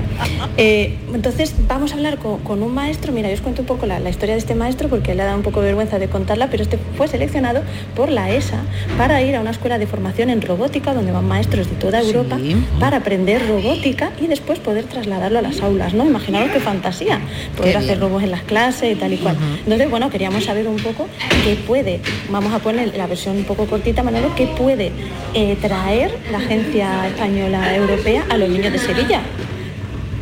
Eh, 0.55 0.95
entonces 1.13 1.53
vamos 1.67 1.91
a 1.91 1.95
hablar 1.95 2.17
con, 2.17 2.39
con 2.39 2.63
un 2.63 2.73
maestro. 2.73 3.11
Mira, 3.11 3.27
yo 3.27 3.35
os 3.35 3.41
cuento 3.41 3.63
un 3.63 3.67
poco 3.67 3.85
la, 3.85 3.99
la 3.99 4.09
historia 4.09 4.35
de 4.35 4.39
este 4.39 4.55
maestro 4.55 4.87
porque 4.87 5.15
le 5.15 5.23
ha 5.23 5.25
dado 5.25 5.37
un 5.37 5.43
poco 5.43 5.59
de 5.59 5.67
vergüenza 5.67 5.99
de 5.99 6.07
contarla, 6.07 6.49
pero 6.49 6.63
este 6.63 6.79
fue 6.95 7.09
seleccionado 7.09 7.61
por 7.93 8.09
la 8.09 8.31
ESA 8.31 8.61
para 8.97 9.21
ir 9.21 9.35
a 9.35 9.41
una 9.41 9.51
escuela 9.51 9.77
de 9.77 9.85
formación 9.85 10.29
en 10.29 10.41
robótica 10.41 10.93
donde 10.93 11.08
van 11.11 11.27
maestros 11.27 11.69
de 11.69 11.75
toda 11.75 12.01
Europa 12.01 12.37
para 12.79 12.97
aprender 12.97 13.47
robótica 13.47 14.11
y 14.21 14.27
después 14.27 14.59
poder 14.59 14.85
trasladarlo 14.85 15.39
a 15.39 15.41
las 15.41 15.61
aulas, 15.61 15.93
¿no? 15.93 16.05
Imaginaros 16.05 16.51
qué 16.51 16.59
fantasía, 16.59 17.19
poder 17.55 17.71
Qué 17.71 17.77
hacer 17.77 17.97
bien. 17.97 18.01
robots 18.01 18.23
en 18.23 18.31
las 18.31 18.43
clases 18.43 18.95
y 18.95 18.99
tal 18.99 19.13
y 19.13 19.17
cual. 19.17 19.37
Entonces, 19.63 19.89
bueno, 19.89 20.09
queríamos 20.09 20.45
saber 20.45 20.67
un 20.67 20.77
poco 20.77 21.07
qué 21.43 21.55
puede, 21.55 21.99
vamos 22.29 22.53
a 22.53 22.59
poner 22.59 22.95
la 22.95 23.07
versión 23.07 23.37
un 23.37 23.43
poco 23.43 23.65
cortita, 23.65 24.03
Manolo, 24.03 24.33
qué 24.35 24.47
puede 24.47 24.91
eh, 25.33 25.57
traer 25.61 26.17
la 26.31 26.37
Agencia 26.39 27.07
Española 27.07 27.75
Europea 27.75 28.25
a 28.29 28.37
los 28.37 28.49
niños 28.49 28.71
de 28.71 28.79
Sevilla. 28.79 29.21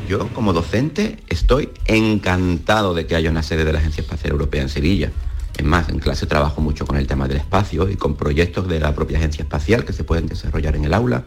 Yo, 0.08 0.30
como 0.30 0.54
docente, 0.54 1.18
estoy 1.28 1.70
encantado 1.86 2.94
de 2.94 3.06
que 3.06 3.16
haya 3.16 3.30
una 3.30 3.44
sede 3.44 3.66
de 3.66 3.74
la 3.74 3.80
Agencia 3.80 4.02
Espacial 4.02 4.32
Europea 4.32 4.62
en 4.62 4.70
Sevilla. 4.70 5.12
Es 5.58 5.64
más, 5.66 5.90
en 5.90 6.00
clase 6.00 6.26
trabajo 6.28 6.62
mucho 6.62 6.86
con 6.86 6.98
el 6.98 7.08
tema 7.08 7.28
del 7.28 7.38
espacio 7.38 7.90
y 7.90 7.96
con 7.96 8.16
proyectos 8.16 8.68
de 8.68 8.80
la 8.80 8.94
propia 8.94 9.18
Agencia 9.18 9.42
Espacial 9.44 9.86
que 9.86 9.94
se 9.94 10.04
pueden 10.04 10.28
desarrollar 10.28 10.76
en 10.76 10.86
el 10.86 10.94
aula. 10.94 11.24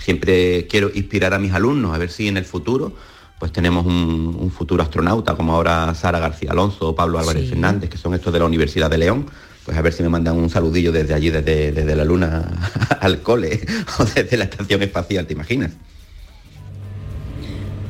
Siempre 0.00 0.66
quiero 0.68 0.90
inspirar 0.94 1.34
a 1.34 1.38
mis 1.38 1.52
alumnos 1.52 1.92
a 1.94 1.98
ver 1.98 2.10
si 2.10 2.28
en 2.28 2.36
el 2.36 2.44
futuro 2.44 2.94
pues 3.40 3.52
tenemos 3.52 3.86
un, 3.86 4.36
un 4.38 4.50
futuro 4.50 4.82
astronauta 4.82 5.34
como 5.36 5.54
ahora 5.54 5.94
Sara 5.94 6.18
García 6.18 6.50
Alonso 6.52 6.88
o 6.88 6.94
Pablo 6.94 7.18
Álvarez 7.20 7.44
Sí. 7.44 7.48
Fernández, 7.50 7.88
que 7.90 7.96
son 7.98 8.14
estos 8.14 8.32
de 8.32 8.38
la 8.40 8.44
Universidad 8.46 8.90
de 8.90 8.98
León. 8.98 9.26
Pues 9.64 9.76
a 9.76 9.82
ver 9.82 9.92
si 9.92 10.02
me 10.02 10.08
mandan 10.08 10.36
un 10.36 10.48
saludillo 10.50 10.90
desde 10.92 11.14
allí, 11.14 11.30
desde, 11.30 11.70
desde 11.72 11.94
la 11.94 12.04
luna 12.04 12.48
al 13.00 13.20
cole 13.22 13.60
o 13.98 14.04
desde 14.04 14.36
la 14.36 14.44
estación 14.44 14.82
espacial, 14.82 15.26
¿te 15.26 15.34
imaginas? 15.34 15.72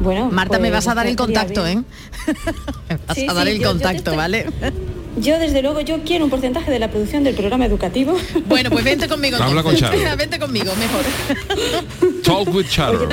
Bueno, 0.01 0.31
Marta, 0.31 0.59
me 0.59 0.69
pues, 0.71 0.73
vas 0.85 0.89
a 0.89 0.95
dar 0.95 1.07
el 1.07 1.17
contacto, 1.17 1.65
bien. 1.65 1.85
¿eh? 2.27 2.35
me 2.91 2.97
vas 3.07 3.17
Sí, 3.17 3.27
a 3.29 3.33
dar 3.35 3.47
sí, 3.47 3.53
el 3.53 3.59
yo- 3.59 3.63
yo 3.65 3.69
te 3.69 3.75
contacto, 3.85 3.99
estoy- 4.13 4.17
¿vale? 4.17 4.47
Yo, 5.17 5.39
desde 5.39 5.63
luego, 5.63 5.81
yo 5.81 6.03
quiero 6.05 6.25
un 6.25 6.31
porcentaje 6.31 6.71
de 6.71 6.79
la 6.79 6.91
producción 6.91 7.25
del 7.25 7.35
programa 7.35 7.67
educativo. 7.67 8.17
Bueno, 8.47 8.71
pues 8.71 8.85
vente 8.85 9.09
conmigo. 9.09 9.37
Habla 9.37 9.63
con. 9.63 9.77
Charo. 9.77 9.99
vente 10.17 10.39
conmigo, 10.39 10.73
mejor. 10.77 11.05
Talk 12.23 12.55
with 12.55 12.67
Charo. 12.69 13.09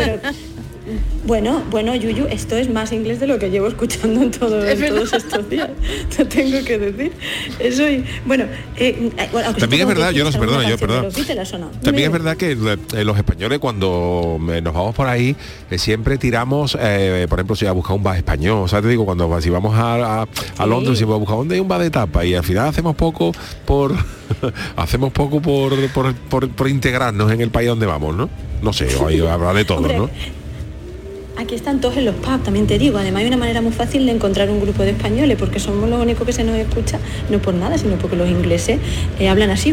Bueno, 1.26 1.64
bueno, 1.72 1.96
Yuyu, 1.96 2.28
esto 2.30 2.56
es 2.56 2.70
más 2.70 2.92
inglés 2.92 3.20
de 3.20 3.26
lo 3.28 3.40
que 3.40 3.50
llevo 3.50 3.68
escuchando 3.68 4.22
en, 4.22 4.32
todo- 4.32 4.64
Es 4.64 4.74
en 4.76 4.80
verdad. 4.82 4.96
todos 4.98 5.14
estos 5.14 5.50
días. 5.50 5.70
Te 6.16 6.26
tengo 6.26 6.64
que 6.64 6.78
decir. 6.78 7.12
Eso 7.60 7.90
y, 7.90 8.04
bueno, 8.26 8.44
eh, 8.78 9.12
eh, 9.18 9.30
bueno, 9.32 9.54
También 9.56 9.82
es 9.82 9.88
verdad, 9.88 10.10
que 10.12 10.16
yo 10.18 10.24
no 10.24 10.32
sé, 10.32 10.38
escuchar 10.38 10.40
perdona, 10.40 10.60
una 10.60 10.70
yo, 10.70 10.76
¿o 11.54 11.58
no? 11.58 11.68
También 11.82 12.06
es 12.08 12.12
verdad 12.12 12.38
que 12.38 12.52
eh, 12.52 13.04
los 13.04 13.18
españoles 13.18 13.58
cuando 13.60 14.38
nos 14.40 14.74
vamos 14.74 14.94
por 14.94 15.08
ahí 15.08 15.36
eh, 15.72 15.78
siempre 15.80 16.18
tiramos, 16.20 16.78
eh, 16.80 17.26
por 17.30 17.40
ejemplo, 17.40 17.56
si 17.56 17.66
a 17.66 17.72
buscar 17.72 17.96
un 17.96 18.04
bar 18.04 18.18
español, 18.18 18.60
o 18.64 18.68
sea, 18.68 18.82
te 18.82 18.88
digo, 18.88 19.06
cuando 19.06 19.42
si 19.42 19.50
vamos 19.50 19.76
a, 19.76 20.22
a, 20.22 20.28
a 20.58 20.66
Londres 20.68 21.02
y 21.02 21.04
vamos 21.04 21.16
a 21.16 21.20
buscar 21.20 21.38
dónde 21.38 21.56
hay 21.56 21.62
un 21.62 21.68
bar 21.68 21.82
de 21.82 21.90
tapa 21.90 22.24
y 22.26 22.36
al 22.36 22.44
final 22.44 22.68
hacemos 22.68 22.96
poco 22.96 23.32
por 23.66 23.94
hacemos 24.76 25.12
poco 25.12 25.42
por, 25.42 25.74
por, 25.90 26.14
por- 26.16 26.50
por 26.50 26.70
integrarnos 26.70 27.32
en 27.32 27.42
el 27.42 27.50
país 27.50 27.70
donde 27.70 27.86
vamos, 27.88 28.16
¿no? 28.16 28.30
No 28.62 28.72
sé, 28.74 28.88
ahí 29.08 29.20
habrá 29.26 29.54
de 29.54 29.66
todo, 29.66 29.78
Hombre, 29.80 29.98
¿no? 29.98 30.10
Aquí 31.38 31.54
están 31.54 31.82
todos 31.82 31.98
en 31.98 32.06
los 32.06 32.16
pubs, 32.16 32.44
también 32.44 32.66
te 32.66 32.78
digo. 32.80 32.98
Además 32.98 33.22
hay 33.22 33.28
una 33.28 33.36
manera 33.38 33.60
muy 33.62 33.74
fácil 33.74 34.06
de 34.06 34.14
encontrar 34.14 34.50
un 34.50 34.62
grupo 34.62 34.84
de 34.84 34.92
españoles, 34.92 35.36
porque 35.38 35.60
somos 35.60 35.90
los 35.90 36.02
únicos 36.02 36.26
que 36.26 36.32
se 36.32 36.46
nos 36.46 36.56
escucha, 36.56 36.98
no 37.30 37.40
por 37.40 37.54
nada, 37.54 37.78
sino 37.78 37.96
porque 37.98 38.16
los 38.16 38.30
ingleses 38.30 38.80
eh, 39.20 39.28
hablan 39.28 39.50
así, 39.50 39.72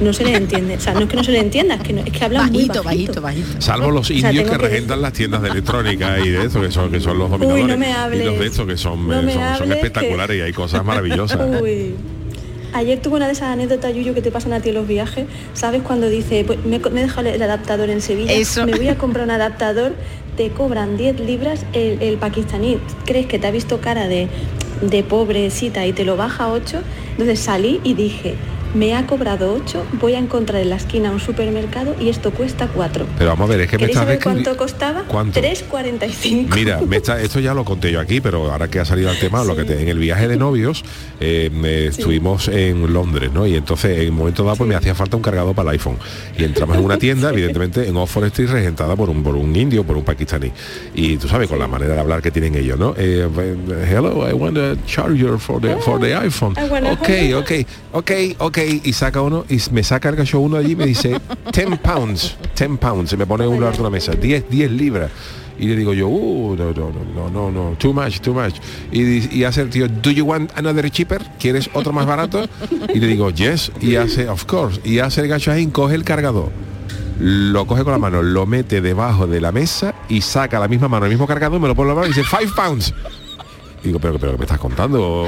no 0.00 0.12
se 0.12 0.24
les 0.24 0.36
entiende. 0.36 0.76
O 0.76 0.80
sea, 0.80 0.92
no 0.94 1.00
es 1.02 1.06
que 1.08 1.16
no 1.16 1.22
se 1.24 1.30
les 1.32 1.40
entienda, 1.42 1.76
es 1.76 1.82
que, 1.82 1.92
no- 1.92 2.02
es 2.04 2.12
que 2.12 2.24
hablan 2.24 2.50
muy 2.50 2.66
Bajito, 2.66 2.82
bajito. 2.82 3.20
bajito, 3.22 3.42
bajito. 3.44 3.60
Salvo 3.62 3.90
los 3.92 4.10
O 4.10 4.12
sea, 4.12 4.30
indios 4.32 4.50
que 4.50 4.56
que- 4.56 4.62
regentan 4.68 5.02
las 5.02 5.12
tiendas 5.12 5.40
de 5.42 5.48
electrónica 5.50 6.18
y 6.18 6.30
de 6.30 6.46
eso, 6.46 6.60
que 6.60 6.70
son, 6.72 6.90
que 6.90 7.00
son 7.00 7.16
los 7.18 7.30
dominadores. 7.30 7.68
no 7.68 7.78
me 7.78 8.16
y 8.16 8.24
los 8.24 8.38
de 8.38 8.46
estos 8.46 8.66
que 8.66 8.76
son, 8.76 9.06
No 9.06 9.20
eh, 9.20 9.22
me 9.22 9.32
son, 9.34 9.42
son 9.42 9.52
hables, 9.52 9.68
que- 9.68 9.74
espectaculares 9.86 10.36
y 10.36 10.40
hay 10.40 10.52
cosas 10.52 10.84
maravillosas. 10.84 11.38
Uy. 11.62 11.94
Ayer 12.72 12.98
tuve 13.00 13.14
una 13.18 13.26
de 13.28 13.34
esas 13.34 13.52
anécdotas, 13.52 13.94
Yuyu, 13.94 14.14
que 14.14 14.20
te 14.22 14.32
pasan 14.32 14.52
a 14.52 14.58
ti 14.58 14.70
en 14.70 14.74
los 14.74 14.88
viajes. 14.88 15.26
¿Sabes 15.52 15.82
cuando 15.82 16.08
dice, 16.10 16.42
"Pues 16.44 16.58
me, 16.64 16.80
me 16.80 17.00
he 17.02 17.04
dejado 17.04 17.28
el 17.28 17.40
adaptador 17.40 17.88
en 17.88 18.00
Sevilla? 18.00 18.32
Eso. 18.32 18.66
Me 18.66 18.72
voy 18.74 18.88
a 18.88 18.98
comprar 18.98 19.24
un 19.24 19.30
adaptador, 19.30 19.94
te 20.36 20.50
cobran 20.50 20.96
10 20.96 21.20
libras 21.20 21.64
el, 21.72 22.02
el 22.02 22.16
pakistaní. 22.16 22.78
¿Crees 23.04 23.26
que 23.26 23.38
te 23.38 23.46
ha 23.46 23.50
visto 23.50 23.80
cara 23.80 24.08
de, 24.08 24.28
de 24.82 25.02
pobrecita 25.02 25.86
y 25.86 25.92
te 25.92 26.04
lo 26.04 26.16
baja 26.16 26.44
a 26.44 26.52
8? 26.52 26.82
Entonces 27.12 27.40
salí 27.40 27.80
y 27.84 27.94
dije, 27.94 28.34
me 28.74 28.94
ha 28.94 29.06
cobrado 29.06 29.54
8, 29.54 29.86
voy 30.00 30.14
a 30.14 30.18
encontrar 30.18 30.60
en 30.62 30.70
la 30.70 30.76
esquina 30.76 31.10
un 31.10 31.20
supermercado 31.20 31.94
y 32.00 32.08
esto 32.08 32.32
cuesta 32.32 32.68
4. 32.74 33.06
Pero 33.18 33.30
vamos 33.30 33.48
a 33.48 33.52
ver, 33.52 33.60
es 33.62 33.68
que 33.68 33.76
me 33.76 33.80
¿Queréis 33.86 33.96
estás 33.96 34.04
saber 34.06 34.22
cuánto 34.22 34.56
costaba? 34.56 35.02
¿Cuánto? 35.04 35.40
3,45. 35.40 36.54
Mira, 36.54 36.80
me 36.80 36.96
está- 36.96 37.20
esto 37.20 37.40
ya 37.40 37.54
lo 37.54 37.64
conté 37.64 37.92
yo 37.92 38.00
aquí, 38.00 38.20
pero 38.20 38.50
ahora 38.50 38.68
que 38.68 38.80
ha 38.80 38.84
salido 38.84 39.10
el 39.10 39.18
tema, 39.18 39.44
lo 39.44 39.54
que 39.56 39.64
te- 39.64 39.80
en 39.80 39.88
el 39.88 39.98
viaje 39.98 40.28
de 40.28 40.36
novios 40.36 40.84
eh, 41.20 41.50
estuvimos 41.88 42.48
en 42.48 42.92
Londres, 42.92 43.30
¿no? 43.32 43.46
Y 43.46 43.54
entonces 43.54 43.98
en 44.00 44.10
un 44.10 44.16
momento 44.18 44.42
dado 44.44 44.56
pues 44.56 44.68
me 44.68 44.74
hacía 44.74 44.94
falta 44.94 45.16
un 45.16 45.22
cargador 45.22 45.54
para 45.54 45.70
el 45.70 45.74
iPhone. 45.74 45.96
Y 46.36 46.44
entramos 46.44 46.76
en 46.76 46.84
una 46.84 46.98
tienda, 46.98 47.30
evidentemente, 47.32 47.88
en 47.88 47.96
Oxford 47.96 48.24
Street, 48.26 48.50
regentada 48.50 48.96
por 48.96 49.08
un, 49.08 49.22
por 49.22 49.36
un 49.36 49.54
indio, 49.54 49.84
por 49.84 49.96
un 49.96 50.02
pakistaní. 50.04 50.50
Y 50.94 51.16
tú 51.16 51.28
sabes, 51.28 51.48
con 51.48 51.58
la 51.58 51.68
manera 51.68 51.94
de 51.94 52.00
hablar 52.00 52.20
que 52.22 52.30
tienen 52.30 52.54
ellos, 52.56 52.78
¿no? 52.78 52.94
Eh, 52.98 53.26
hello, 53.88 54.28
I 54.28 54.32
want 54.32 54.58
a 54.58 54.76
charger 54.86 55.38
for 55.38 55.60
the, 55.60 55.76
for 55.76 56.00
the 56.00 56.14
iPhone. 56.16 56.54
I 56.58 56.68
wanna- 56.68 56.92
Ok, 56.92 57.08
ok, 57.36 57.52
ok, 57.92 58.10
Y 58.66 58.92
saca 58.92 59.20
uno, 59.20 59.44
y 59.48 59.58
me 59.72 59.82
saca 59.82 60.08
el 60.08 60.16
cacho 60.16 60.40
uno 60.40 60.56
allí 60.56 60.72
y 60.72 60.76
me 60.76 60.86
dice 60.86 61.20
10 61.52 61.78
pounds, 61.78 62.36
10 62.56 62.78
pounds. 62.78 63.10
Se 63.10 63.16
me 63.16 63.26
pone 63.26 63.46
un 63.46 63.60
lado 63.60 63.72
de 63.72 63.80
una 63.80 63.90
mesa, 63.90 64.12
10, 64.12 64.48
10 64.48 64.70
libras. 64.70 65.10
Y 65.58 65.68
le 65.68 65.76
digo 65.76 65.94
yo, 65.94 66.08
uh, 66.08 66.56
no, 66.56 66.72
no, 66.72 66.90
no, 67.14 67.30
no, 67.30 67.50
no, 67.50 67.76
too 67.78 67.92
much, 67.92 68.18
too 68.20 68.34
much. 68.34 68.56
Y, 68.90 69.36
y 69.36 69.44
hace 69.44 69.60
el 69.60 69.70
tío, 69.70 69.88
do 69.88 70.10
you 70.10 70.24
want 70.24 70.50
another 70.56 70.90
cheaper? 70.90 71.22
¿Quieres 71.38 71.70
otro 71.74 71.92
más 71.92 72.06
barato? 72.06 72.48
Y 72.92 72.98
le 72.98 73.06
digo, 73.06 73.30
yes. 73.30 73.70
Y 73.80 73.94
hace, 73.96 74.28
of 74.28 74.44
course. 74.46 74.80
Y 74.84 74.98
hace 74.98 75.20
el 75.20 75.28
gacho 75.28 75.52
ahí, 75.52 75.66
coge 75.68 75.94
el 75.94 76.02
cargador. 76.02 76.50
Lo 77.20 77.66
coge 77.66 77.84
con 77.84 77.92
la 77.92 77.98
mano, 77.98 78.22
lo 78.22 78.44
mete 78.46 78.80
debajo 78.80 79.28
de 79.28 79.40
la 79.40 79.52
mesa 79.52 79.94
y 80.08 80.20
saca 80.20 80.58
la 80.58 80.66
misma 80.66 80.88
mano, 80.88 81.06
el 81.06 81.12
mismo 81.12 81.28
cargador, 81.28 81.60
me 81.60 81.68
lo 81.68 81.76
pone 81.76 81.90
en 81.90 81.96
la 81.96 82.02
mano 82.02 82.12
y 82.12 82.16
dice, 82.16 82.24
five 82.24 82.50
pounds. 82.56 82.92
Digo, 83.84 83.98
pero, 84.00 84.18
pero 84.18 84.32
¿qué 84.32 84.38
me 84.38 84.44
estás 84.44 84.58
contando? 84.58 85.26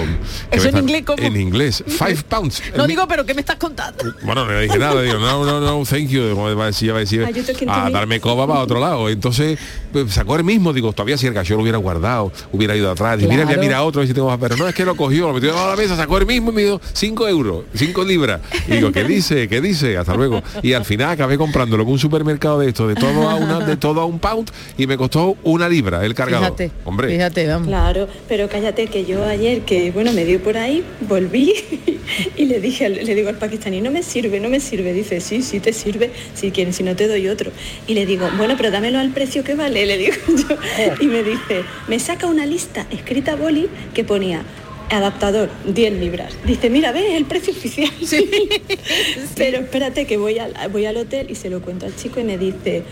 ¿Qué 0.50 0.56
¿Eso 0.56 0.68
en 0.68 0.74
estás- 0.76 0.80
inglés 0.82 1.02
cómo? 1.06 1.22
En 1.22 1.36
inglés, 1.38 1.84
five 1.86 2.16
pounds. 2.28 2.62
No 2.76 2.86
digo, 2.86 3.06
pero 3.06 3.24
¿qué 3.26 3.34
me 3.34 3.40
estás 3.40 3.56
contando? 3.56 4.02
bueno, 4.22 4.44
no 4.46 4.52
le 4.52 4.62
dije 4.62 4.78
nada, 4.78 5.00
digo, 5.02 5.18
no, 5.18 5.44
no, 5.44 5.60
no, 5.60 5.84
thank 5.84 6.08
you, 6.08 6.30
como 6.34 6.54
va 6.56 6.64
a 6.64 6.66
decir, 6.68 6.92
va 6.92 6.96
a 6.96 7.00
decir, 7.00 7.26
Ah, 7.68 7.86
a 7.86 7.90
darme 7.90 8.18
coba 8.20 8.46
para 8.46 8.60
otro 8.60 8.80
lado. 8.80 9.08
Entonces, 9.10 9.58
pues, 9.92 10.12
sacó 10.12 10.36
el 10.36 10.44
mismo, 10.44 10.72
digo, 10.72 10.92
todavía 10.92 11.18
si 11.18 11.26
el 11.26 11.34
gallo 11.34 11.56
lo 11.56 11.62
hubiera 11.62 11.78
guardado, 11.78 12.32
hubiera 12.52 12.74
ido 12.74 12.90
atrás, 12.90 13.18
y 13.20 13.24
mira, 13.24 13.42
Claro. 13.42 13.48
mira, 13.50 13.60
mira 13.60 13.82
otro, 13.82 14.00
a 14.00 14.02
ver 14.02 14.08
si 14.08 14.14
tengo 14.14 14.28
más, 14.28 14.38
pero 14.40 14.56
no, 14.56 14.66
es 14.66 14.74
que 14.74 14.84
lo 14.84 14.94
cogió, 14.96 15.28
lo 15.28 15.34
metió 15.34 15.52
de 15.54 15.56
la 15.70 15.76
mesa, 15.76 15.96
sacó 15.96 16.16
el 16.18 16.26
mismo 16.26 16.50
y 16.50 16.54
me 16.54 16.62
dio 16.62 16.80
5 16.94 17.28
euros, 17.28 17.64
5 17.74 18.04
libras. 18.04 18.40
Y 18.68 18.72
digo, 18.72 18.90
¿qué 18.90 19.04
dice? 19.04 19.48
¿Qué 19.48 19.60
dice? 19.60 19.98
Hasta 19.98 20.14
luego. 20.14 20.42
Y 20.62 20.72
al 20.72 20.84
final 20.84 21.10
acabé 21.10 21.36
comprándolo 21.36 21.82
en 21.82 21.90
un 21.90 21.98
supermercado 21.98 22.60
de 22.60 22.68
esto, 22.68 22.88
de 22.88 22.94
todo 22.94 23.28
a 23.28 23.34
una, 23.34 23.60
de 23.60 23.76
todo 23.76 24.00
a 24.00 24.06
un 24.06 24.18
pound, 24.18 24.50
y 24.78 24.86
me 24.86 24.96
costó 24.96 25.36
una 25.44 25.68
libra 25.68 26.04
el 26.04 26.14
cargador. 26.14 26.46
Fíjate, 26.56 26.70
Hombre. 26.84 27.08
Fíjate, 27.08 27.46
vamos. 27.46 27.68
Claro, 27.68 28.08
pero 28.28 28.45
cállate 28.48 28.86
que 28.86 29.04
yo 29.04 29.24
ayer 29.24 29.62
que 29.62 29.90
bueno 29.90 30.12
me 30.12 30.24
dio 30.24 30.42
por 30.42 30.56
ahí, 30.56 30.82
volví 31.08 31.52
y 32.36 32.44
le 32.46 32.60
dije, 32.60 32.86
al- 32.86 33.04
le 33.04 33.14
digo 33.14 33.28
al 33.28 33.38
pakistaní, 33.38 33.80
no 33.80 33.90
me 33.90 34.02
sirve, 34.02 34.40
no 34.40 34.48
me 34.48 34.60
sirve. 34.60 34.92
Dice, 34.92 35.20
sí, 35.20 35.42
sí 35.42 35.60
te 35.60 35.72
sirve, 35.72 36.10
si 36.34 36.50
quieres, 36.50 36.76
si 36.76 36.82
no 36.82 36.94
te 36.96 37.08
doy 37.08 37.28
otro. 37.28 37.50
Y 37.86 37.94
le 37.94 38.06
digo, 38.06 38.28
bueno, 38.36 38.54
pero 38.56 38.70
dámelo 38.70 38.98
al 38.98 39.10
precio 39.12 39.44
que 39.44 39.54
vale, 39.54 39.86
le 39.86 39.98
digo 39.98 40.14
yo. 40.48 40.56
Y 41.00 41.06
me 41.06 41.22
dice, 41.22 41.62
me 41.88 41.98
saca 41.98 42.26
una 42.26 42.46
lista 42.46 42.86
escrita 42.90 43.32
a 43.32 43.36
boli 43.36 43.68
que 43.94 44.04
ponía 44.04 44.42
adaptador 44.90 45.50
10 45.66 45.94
libras. 45.94 46.32
Dice, 46.44 46.70
mira, 46.70 46.92
ves 46.92 47.14
el 47.14 47.24
precio 47.24 47.52
oficial. 47.52 47.90
Pero 49.36 49.58
espérate 49.58 50.06
que 50.06 50.16
voy 50.16 50.38
al, 50.38 50.54
voy 50.70 50.86
al 50.86 50.96
hotel 50.96 51.30
y 51.30 51.34
se 51.34 51.50
lo 51.50 51.60
cuento 51.60 51.86
al 51.86 51.96
chico 51.96 52.20
y 52.20 52.24
me 52.24 52.38
dice, 52.38 52.82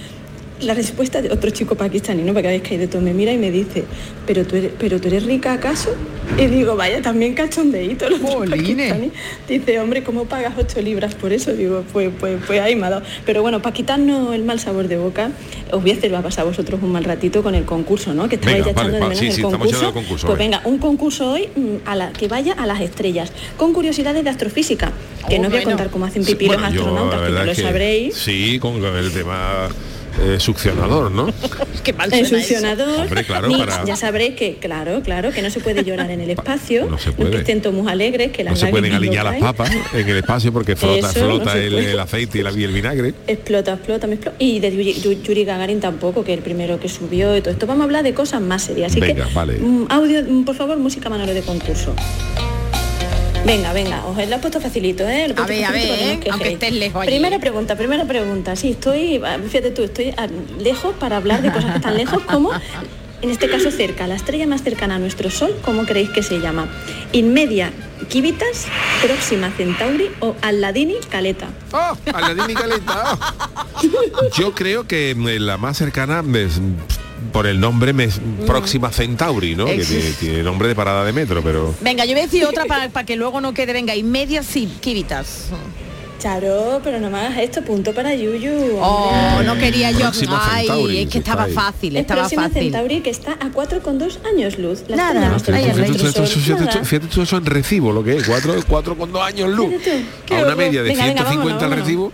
la 0.64 0.74
respuesta 0.74 1.22
de 1.22 1.30
otro 1.30 1.50
chico 1.50 1.74
pakistaní, 1.74 2.22
¿no? 2.22 2.32
Porque 2.32 2.48
habéis 2.48 2.62
caído 2.62 2.88
todo, 2.88 3.02
me 3.02 3.14
mira 3.14 3.32
y 3.32 3.38
me 3.38 3.50
dice, 3.50 3.84
¿pero 4.26 4.46
tú 4.46 4.56
eres, 4.56 4.72
¿pero 4.78 5.00
tú 5.00 5.08
eres 5.08 5.24
rica 5.24 5.52
acaso? 5.52 5.94
Y 6.38 6.46
digo, 6.46 6.74
vaya, 6.74 7.02
también 7.02 7.34
cachondeíto 7.34 8.08
los 8.08 8.20
pakistaní. 8.20 9.10
Dice, 9.48 9.78
hombre, 9.80 10.02
¿cómo 10.02 10.24
pagas 10.24 10.54
8 10.58 10.80
libras 10.82 11.14
por 11.14 11.32
eso? 11.32 11.52
Digo, 11.52 11.84
pues, 11.92 12.10
pues, 12.18 12.38
pues 12.46 12.60
ahí 12.60 12.76
me 12.76 12.86
ha 12.86 12.90
dado. 12.90 13.02
Pero 13.26 13.42
bueno, 13.42 13.60
para 13.62 13.74
quitarnos 13.74 14.34
el 14.34 14.44
mal 14.44 14.58
sabor 14.58 14.88
de 14.88 14.96
boca, 14.96 15.30
os 15.70 15.82
voy 15.82 15.90
a 15.92 15.94
hacer, 15.94 16.12
va 16.12 16.18
a 16.18 16.22
pasar 16.22 16.44
a 16.44 16.48
vosotros 16.48 16.80
un 16.82 16.92
mal 16.92 17.04
ratito 17.04 17.42
con 17.42 17.54
el 17.54 17.64
concurso, 17.64 18.14
¿no? 18.14 18.28
Que 18.28 18.36
Venga, 18.36 18.58
ya 18.58 18.72
vale, 18.72 18.72
echando 18.72 18.92
de 18.92 19.00
menos 19.00 19.18
sí, 19.18 19.26
el 19.26 19.32
sí, 19.32 19.42
concurso. 19.42 19.68
echando 19.68 19.88
el 19.88 19.94
concurso, 19.94 20.26
pues 20.26 20.38
venga. 20.38 20.58
venga, 20.58 20.68
un 20.70 20.78
concurso 20.78 21.30
hoy 21.32 21.48
mm, 21.54 21.76
a 21.88 21.96
la, 21.96 22.12
que 22.12 22.28
vaya 22.28 22.54
a 22.54 22.66
las 22.66 22.80
estrellas, 22.80 23.32
con 23.56 23.72
curiosidades 23.72 24.24
de 24.24 24.30
astrofísica, 24.30 24.92
que 25.28 25.36
Oh, 25.36 25.38
no 25.38 25.46
os 25.48 25.52
voy 25.52 25.60
a 25.60 25.64
contar 25.64 25.90
cómo 25.90 26.04
hacen 26.06 26.24
pipí 26.24 26.46
los 26.46 26.56
Bueno, 26.56 26.70
yo, 26.74 26.82
astronautas, 26.82 27.20
la 27.20 27.40
que 27.40 27.46
lo 27.46 27.54
que 27.54 27.62
sabréis. 27.62 28.14
Sí, 28.14 28.58
con 28.58 28.82
el 28.84 29.12
tema 29.12 29.68
eh, 30.20 30.36
succionador, 30.38 31.10
¿no? 31.10 31.32
Qué 31.82 31.92
mal 31.92 32.12
el 32.12 32.20
eso. 32.24 32.36
succionador. 32.36 33.00
Hombre, 33.00 33.24
claro, 33.24 33.48
Ni- 33.48 33.56
para- 33.58 33.84
Ya 33.84 33.96
sabréis 33.96 34.34
que, 34.36 34.56
claro, 34.56 35.00
claro, 35.02 35.30
que 35.32 35.42
no 35.42 35.50
se 35.50 35.60
puede 35.60 35.84
llorar 35.84 36.10
en 36.10 36.20
el 36.20 36.30
espacio. 36.30 36.86
No 36.90 36.98
se 36.98 37.10
que 37.10 37.16
puede. 37.16 37.38
estén 37.38 37.60
todos 37.62 37.74
muy 37.76 37.90
alegres, 37.90 38.32
que 38.32 38.44
No 38.44 38.50
las 38.50 38.60
se 38.60 38.66
pueden 38.68 38.92
alinear 38.92 39.24
no 39.26 39.32
las 39.32 39.40
papas 39.40 39.70
en 39.92 40.08
el 40.08 40.16
espacio 40.18 40.52
porque 40.52 40.76
flota, 40.76 41.10
Eso, 41.10 41.20
no 41.28 41.34
flota 41.36 41.58
el, 41.58 41.98
aceite 41.98 42.38
y, 42.38 42.42
la- 42.42 42.52
y 42.52 42.64
el 42.64 42.72
vinagre. 42.72 43.14
Explota, 43.26 43.72
explota, 43.74 44.06
me 44.06 44.14
explota. 44.14 44.36
Y 44.38 44.60
de 44.60 44.70
Yuri, 44.70 44.94
Yu- 44.94 45.22
Yuri 45.22 45.44
Gagarin 45.44 45.80
tampoco, 45.80 46.24
que 46.24 46.32
el 46.34 46.40
primero 46.40 46.78
que 46.80 46.88
subió 46.88 47.36
y 47.36 47.40
todo 47.40 47.50
esto. 47.52 47.66
Vamos 47.66 47.82
a 47.82 47.84
hablar 47.84 48.02
de 48.04 48.14
cosas 48.14 48.40
más 48.40 48.62
serias. 48.62 48.92
Así 48.92 49.00
Venga, 49.00 49.26
que, 49.26 49.34
vale. 49.34 49.58
mm, 49.58 49.86
audio, 49.90 50.22
mm, 50.26 50.44
por 50.44 50.54
favor, 50.54 50.76
música 50.78 51.08
Manolo 51.08 51.34
de 51.34 51.42
concurso. 51.42 51.94
Venga, 53.44 53.72
venga, 53.72 54.04
os 54.06 54.16
lo 54.16 54.22
he 54.36 54.38
puesto 54.38 54.60
facilito, 54.60 55.06
¿eh? 55.06 55.28
Lo 55.28 55.34
he 55.34 55.42
A 55.42 55.46
puesto 55.46 55.52
ver, 55.52 55.64
a 55.64 55.68
facilito 55.68 55.92
ver, 55.92 56.18
que 56.20 56.28
¿eh? 56.28 56.32
Aunque 56.32 56.52
estés 56.52 56.72
lejos 56.72 57.02
allí. 57.02 57.10
Primera 57.10 57.38
pregunta, 57.38 57.76
primera 57.76 58.04
pregunta. 58.04 58.56
Sí, 58.56 58.70
estoy, 58.70 59.20
fíjate 59.48 59.70
tú, 59.70 59.82
estoy 59.84 60.14
lejos 60.58 60.94
para 60.98 61.18
hablar 61.18 61.42
de 61.42 61.52
cosas 61.52 61.72
que 61.72 61.76
están 61.76 61.96
lejos, 61.96 62.22
como 62.22 62.50
en 63.20 63.30
este 63.30 63.48
caso 63.48 63.70
cerca, 63.70 64.06
la 64.06 64.16
estrella 64.16 64.46
más 64.46 64.62
cercana 64.62 64.96
a 64.96 64.98
nuestro 64.98 65.30
Sol, 65.30 65.56
¿cómo 65.64 65.84
creéis 65.84 66.10
que 66.10 66.22
se 66.22 66.40
llama? 66.40 66.68
Inmedia 67.12 67.72
Kivitas, 68.08 68.66
Próxima 69.02 69.50
Centauri 69.50 70.10
o 70.20 70.34
Alladini 70.42 70.96
Caleta. 71.08 71.48
¡Oh! 71.72 71.96
Aladín 72.12 72.50
y 72.50 72.54
Caleta. 72.54 73.18
Yo 74.36 74.52
creo 74.54 74.86
que 74.86 75.14
mm, 75.14 75.26
la 75.38 75.56
más 75.56 75.78
cercana 75.78 76.22
es, 76.34 76.60
mm, 76.60 76.74
por 77.32 77.46
el 77.46 77.60
nombre 77.60 77.92
me 77.92 78.04
es 78.04 78.20
Próxima 78.46 78.90
Centauri, 78.90 79.54
¿no? 79.56 79.66
Que 79.66 79.84
tiene, 79.84 80.10
tiene 80.18 80.42
nombre 80.42 80.68
de 80.68 80.74
parada 80.74 81.04
de 81.04 81.12
metro, 81.12 81.42
pero. 81.42 81.74
Venga, 81.80 82.04
yo 82.04 82.12
voy 82.12 82.20
a 82.20 82.24
decir 82.24 82.44
otra 82.44 82.64
para 82.66 83.04
que 83.04 83.16
luego 83.16 83.40
no 83.40 83.52
quede, 83.54 83.72
venga, 83.72 83.94
y 83.94 84.02
medias 84.02 84.46
sí, 84.46 84.68
kivitas. 84.80 85.48
Charo, 86.18 86.80
pero 86.82 87.00
no 87.00 87.10
me 87.10 87.18
hagas 87.18 87.36
esto, 87.38 87.62
punto 87.62 87.92
para 87.92 88.14
Yuyu. 88.14 88.78
Oh, 88.80 89.10
hombre. 89.10 89.46
no 89.46 89.58
quería 89.58 89.90
yo. 89.90 90.06
Ay, 90.40 90.66
Centauri, 90.66 90.98
es 91.02 91.08
que 91.10 91.18
estaba 91.18 91.46
fácil, 91.48 91.96
Es 91.96 92.00
estaba 92.02 92.20
Próxima 92.22 92.42
fácil. 92.44 92.62
Centauri 92.62 93.00
que 93.02 93.10
está 93.10 93.32
a 93.32 93.50
4,2 93.50 94.18
años 94.32 94.58
luz. 94.58 94.84
Nada, 94.88 95.36
es 95.36 95.42
Fíjate 95.42 95.92
tú, 95.92 96.02
nuestro 96.02 96.04
fíjate 96.04 96.12
tú, 96.12 96.26
Sol. 96.26 96.26
fíjate 96.26 96.60
tú, 96.62 96.64
Nada. 96.66 96.84
fíjate 96.84 97.06
tú 97.08 97.22
eso 97.22 97.36
en 97.36 97.44
recibo, 97.46 97.92
lo 97.92 98.02
que 98.02 98.16
es, 98.16 98.26
cuatro, 98.26 98.54
cuatro 98.66 98.96
con 98.96 99.12
dos 99.12 99.22
años 99.22 99.50
luz. 99.50 99.74
A 100.30 100.34
una 100.42 100.54
media 100.56 100.82
de 100.82 100.88
Venga, 100.90 101.04
venga, 101.04 101.24
150 101.24 101.34
vámonos, 101.34 101.62
al 101.62 101.68
vámonos. 101.68 101.84
recibo. 101.86 102.12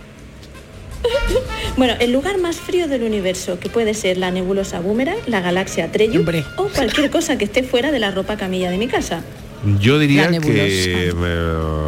Bueno, 1.77 1.93
el 1.99 2.11
lugar 2.11 2.37
más 2.37 2.57
frío 2.57 2.87
del 2.87 3.03
universo, 3.03 3.59
que 3.59 3.69
puede 3.69 3.93
ser 3.93 4.17
la 4.17 4.29
nebulosa 4.31 4.79
Boomerang, 4.79 5.17
la 5.27 5.41
galaxia 5.41 5.91
Trello 5.91 6.23
o 6.57 6.63
cualquier 6.67 7.09
cosa 7.09 7.37
que 7.37 7.45
esté 7.45 7.63
fuera 7.63 7.91
de 7.91 7.99
la 7.99 8.11
ropa 8.11 8.37
camilla 8.37 8.69
de 8.69 8.77
mi 8.77 8.87
casa. 8.87 9.21
Yo 9.79 9.99
diría 9.99 10.29
La 10.29 10.39
que. 10.39 11.11
eh, 11.13 11.13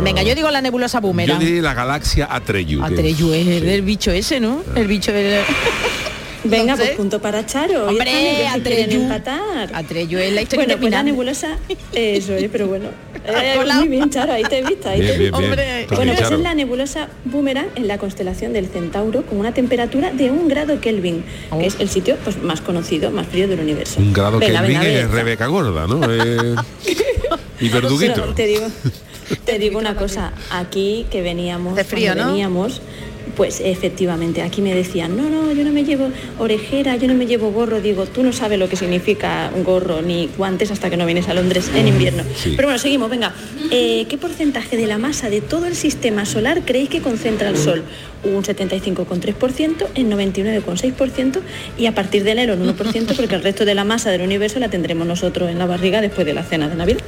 Venga, 0.04 0.22
yo 0.24 0.36
digo 0.36 0.50
la 0.52 0.62
nebulosa 0.62 1.00
Yo 1.00 1.02
boomerang. 1.02 1.40
diría 1.40 1.62
la 1.62 1.74
galaxia 1.74 2.28
Atreyu. 2.30 2.84
Atreyu 2.84 3.34
es 3.34 3.46
del 3.64 3.82
bicho 3.82 4.12
ese, 4.12 4.40
¿no? 4.40 4.64
El 4.76 4.88
bicho 4.88 5.12
del... 5.12 5.42
Venga, 6.44 6.76
pues 6.76 6.92
punto 6.92 7.22
para 7.22 7.46
Charo. 7.46 7.88
Hombre, 7.88 8.06
quieren 8.06 8.48
Atreyu. 8.48 9.02
empatar. 9.04 9.70
Atreyu 9.74 10.18
es 10.20 10.34
la 10.34 10.42
historia 10.42 10.66
Bueno, 10.66 10.80
pues 10.82 10.92
la 10.92 11.04
nebulosa, 11.04 11.58
eso 11.94 12.34
es, 12.36 12.50
pero 12.52 12.68
bueno. 12.68 12.90
Eh, 13.26 13.58
muy 13.76 13.88
bien, 13.88 14.10
Charo, 14.10 14.34
ahí 14.34 14.44
te 14.44 14.58
he 14.60 14.64
visto. 14.66 14.90
Ahí 14.90 15.00
Bien, 15.00 15.14
te 15.14 15.18
bien. 15.18 15.34
Hombre. 15.34 15.88
Bueno, 15.96 16.12
pues 16.12 16.24
Charo. 16.24 16.36
es 16.36 16.42
la 16.42 16.54
nebulosa 16.56 17.08
Boomerang 17.24 17.68
en 17.76 17.88
la 17.88 17.98
constelación 17.98 18.52
del 18.52 18.68
Centauro 18.68 19.26
con 19.26 19.38
una 19.38 19.54
temperatura 19.54 20.12
de 20.12 20.30
un 20.30 20.50
grado 20.50 20.82
Kelvin, 20.82 21.24
que 21.58 21.66
es 21.66 21.78
el 21.80 21.88
sitio 21.88 22.18
pues, 22.26 22.44
más 22.44 22.60
conocido, 22.60 23.12
más 23.12 23.26
frío 23.28 23.48
del 23.48 23.62
universo. 23.62 24.02
Un 24.02 24.12
grado 24.12 24.40
Venga, 24.40 24.60
Kelvin 24.60 24.80
venga, 24.82 25.00
es. 25.00 25.10
Rebeca 25.10 25.48
Gorda, 25.48 25.88
¿no? 25.88 26.02
Eh, 26.12 26.56
y 27.62 27.70
verduguito. 27.70 28.14
Pero 28.16 28.34
te 28.34 28.46
digo, 28.46 28.66
te 29.46 29.58
digo 29.58 29.80
una 29.80 29.96
cosa, 29.96 30.34
aquí 30.52 31.06
que 31.10 31.22
veníamos, 31.22 31.78
De 31.78 31.86
frío, 31.86 32.08
cuando 32.08 32.24
¿no? 32.26 32.30
veníamos, 32.32 32.82
Pues 33.36 33.62
efectivamente, 33.64 34.42
aquí 34.42 34.62
me 34.62 34.76
decían, 34.76 35.18
no, 35.18 35.30
no, 35.30 35.52
yo 35.52 35.64
no 35.64 35.72
me 35.72 35.84
llevo 35.84 36.10
orejera, 36.38 36.96
yo 36.98 37.08
no 37.08 37.16
me 37.16 37.26
llevo 37.26 37.52
gorro. 37.52 37.82
Digo, 37.82 38.06
tú 38.06 38.24
no 38.24 38.32
sabes 38.32 38.60
lo 38.60 38.70
que 38.70 38.76
significa 38.76 39.52
un 39.56 39.64
gorro 39.64 40.02
ni 40.02 40.30
guantes 40.38 40.72
hasta 40.72 40.90
que 40.90 40.98
no 40.98 41.06
vienes 41.06 41.28
a 41.30 41.34
Londres 41.34 41.72
en 41.76 41.88
invierno. 41.88 42.24
Sí. 42.36 42.54
Pero 42.56 42.68
bueno, 42.68 42.80
seguimos, 42.80 43.10
venga. 43.10 43.34
Eh, 43.72 44.06
¿Qué 44.08 44.18
porcentaje 44.18 44.78
de 44.78 44.86
la 44.86 44.98
masa 44.98 45.30
de 45.30 45.42
todo 45.42 45.66
el 45.66 45.76
sistema 45.76 46.26
solar 46.26 46.62
creéis 46.66 46.90
que 46.90 47.02
concentra 47.02 47.50
el 47.50 47.58
Sol? 47.58 47.84
Un 48.24 48.44
75,3%, 48.44 49.88
el 49.96 50.10
99,6% 50.10 51.40
y 51.78 51.88
a 51.88 51.96
partir 51.96 52.24
de 52.24 52.32
enero 52.32 52.54
un 52.54 52.66
1% 52.66 53.16
porque 53.16 53.36
el 53.36 53.44
resto 53.44 53.66
de 53.66 53.76
la 53.76 53.84
masa 53.84 54.12
del 54.12 54.22
universo 54.22 54.60
la 54.60 54.70
tendremos 54.70 55.08
nosotros 55.08 55.50
en 55.50 55.60
la 55.60 55.66
barriga 55.66 56.02
después 56.02 56.26
de 56.26 56.34
la 56.34 56.44
cena 56.44 56.70
de 56.70 56.76
Navidad. 56.76 57.02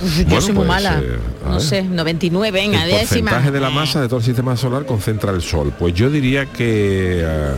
Yo 0.00 0.24
Bueno, 0.26 0.40
soy 0.40 0.52
muy 0.52 0.66
pues, 0.66 0.68
mala. 0.68 1.00
eh, 1.02 1.18
no 1.44 1.60
sé, 1.60 1.82
99, 1.82 2.50
venga, 2.52 2.84
el 2.84 2.90
décima. 2.90 3.30
porcentaje 3.32 3.50
de 3.50 3.60
la 3.60 3.70
masa 3.70 4.00
de 4.00 4.06
todo 4.08 4.18
el 4.20 4.24
sistema 4.24 4.56
solar 4.56 4.86
concentra 4.86 5.32
el 5.32 5.42
Sol. 5.42 5.72
Pues 5.78 5.94
yo 5.94 6.08
diría 6.10 6.46
que 6.46 7.22
eh, 7.24 7.52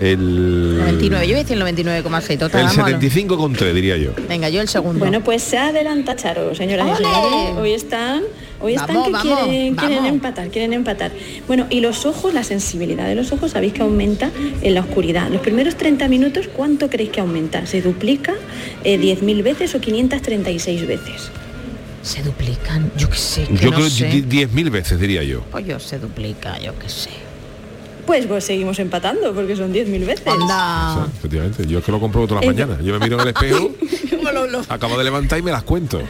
el, 0.00 0.78
99, 0.78 1.26
yo 1.26 1.32
voy 1.34 1.40
a 1.40 1.42
decir 1.44 1.56
el 1.56 1.62
99,6. 2.04 2.38
Total, 2.38 2.60
el 2.60 2.66
vamos 2.66 2.78
a 2.78 2.90
lo- 2.90 2.98
75,3 2.98 3.72
diría 3.72 3.96
yo. 3.96 4.10
Venga, 4.28 4.48
yo 4.50 4.60
el 4.60 4.68
segundo. 4.68 4.98
Bueno, 4.98 5.22
pues 5.22 5.42
se 5.42 5.56
adelanta 5.56 6.16
Charo, 6.16 6.54
señoras 6.54 6.98
señores. 6.98 7.56
Hoy 7.58 7.72
están, 7.72 8.22
hoy 8.60 8.74
están 8.74 8.88
Vamos, 8.96 9.06
que 9.06 9.12
vamos, 9.12 9.44
quieren, 9.80 10.04
empatar, 10.06 10.48
quieren 10.48 10.72
empatar. 10.74 11.12
Bueno, 11.46 11.66
y 11.70 11.80
los 11.80 12.04
ojos, 12.06 12.34
la 12.34 12.42
sensibilidad 12.44 13.06
de 13.06 13.14
los 13.14 13.32
ojos, 13.32 13.52
sabéis 13.52 13.72
que 13.72 13.82
aumenta 13.82 14.30
en 14.60 14.74
la 14.74 14.80
oscuridad. 14.80 15.30
Los 15.30 15.40
primeros 15.40 15.76
30 15.76 16.08
minutos, 16.08 16.48
¿cuánto 16.54 16.90
creéis 16.90 17.10
que 17.12 17.20
aumenta? 17.20 17.64
¿Se 17.66 17.80
duplica 17.80 18.34
eh, 18.82 18.98
10.000 19.00 19.42
veces 19.42 19.74
o 19.74 19.80
536 19.80 20.86
veces? 20.86 21.30
Se 22.04 22.22
duplican, 22.22 22.92
yo 22.98 23.08
qué 23.08 23.16
sé, 23.16 23.46
que 23.46 23.56
Yo 23.56 23.70
no 23.70 23.76
creo 23.78 23.88
sé. 23.90 24.08
di- 24.08 24.22
10.000 24.46 24.70
veces 24.70 25.00
diría 25.00 25.22
yo. 25.22 25.40
Pues 25.50 25.66
yo 25.66 25.80
se 25.80 25.98
duplica, 25.98 26.58
yo 26.60 26.78
qué 26.78 26.88
sé. 26.88 27.10
Pues, 28.06 28.26
pues 28.26 28.44
seguimos 28.44 28.78
empatando 28.78 29.32
porque 29.34 29.56
son 29.56 29.72
10.000 29.72 30.04
veces. 30.04 30.26
O 30.26 30.46
sea, 30.46 31.06
efectivamente, 31.16 31.66
yo 31.66 31.78
es 31.78 31.84
que 31.84 31.90
lo 31.90 31.98
compro 31.98 32.26
todas 32.28 32.44
las 32.44 32.54
mañanas. 32.54 32.84
Yo 32.84 32.92
me 32.92 32.98
miro 32.98 33.16
en 33.16 33.22
el 33.22 33.28
espejo, 33.28 33.70
acabo 34.68 34.98
de 34.98 35.04
levantar 35.04 35.38
y 35.38 35.42
me 35.42 35.50
las 35.50 35.62
cuento. 35.62 36.02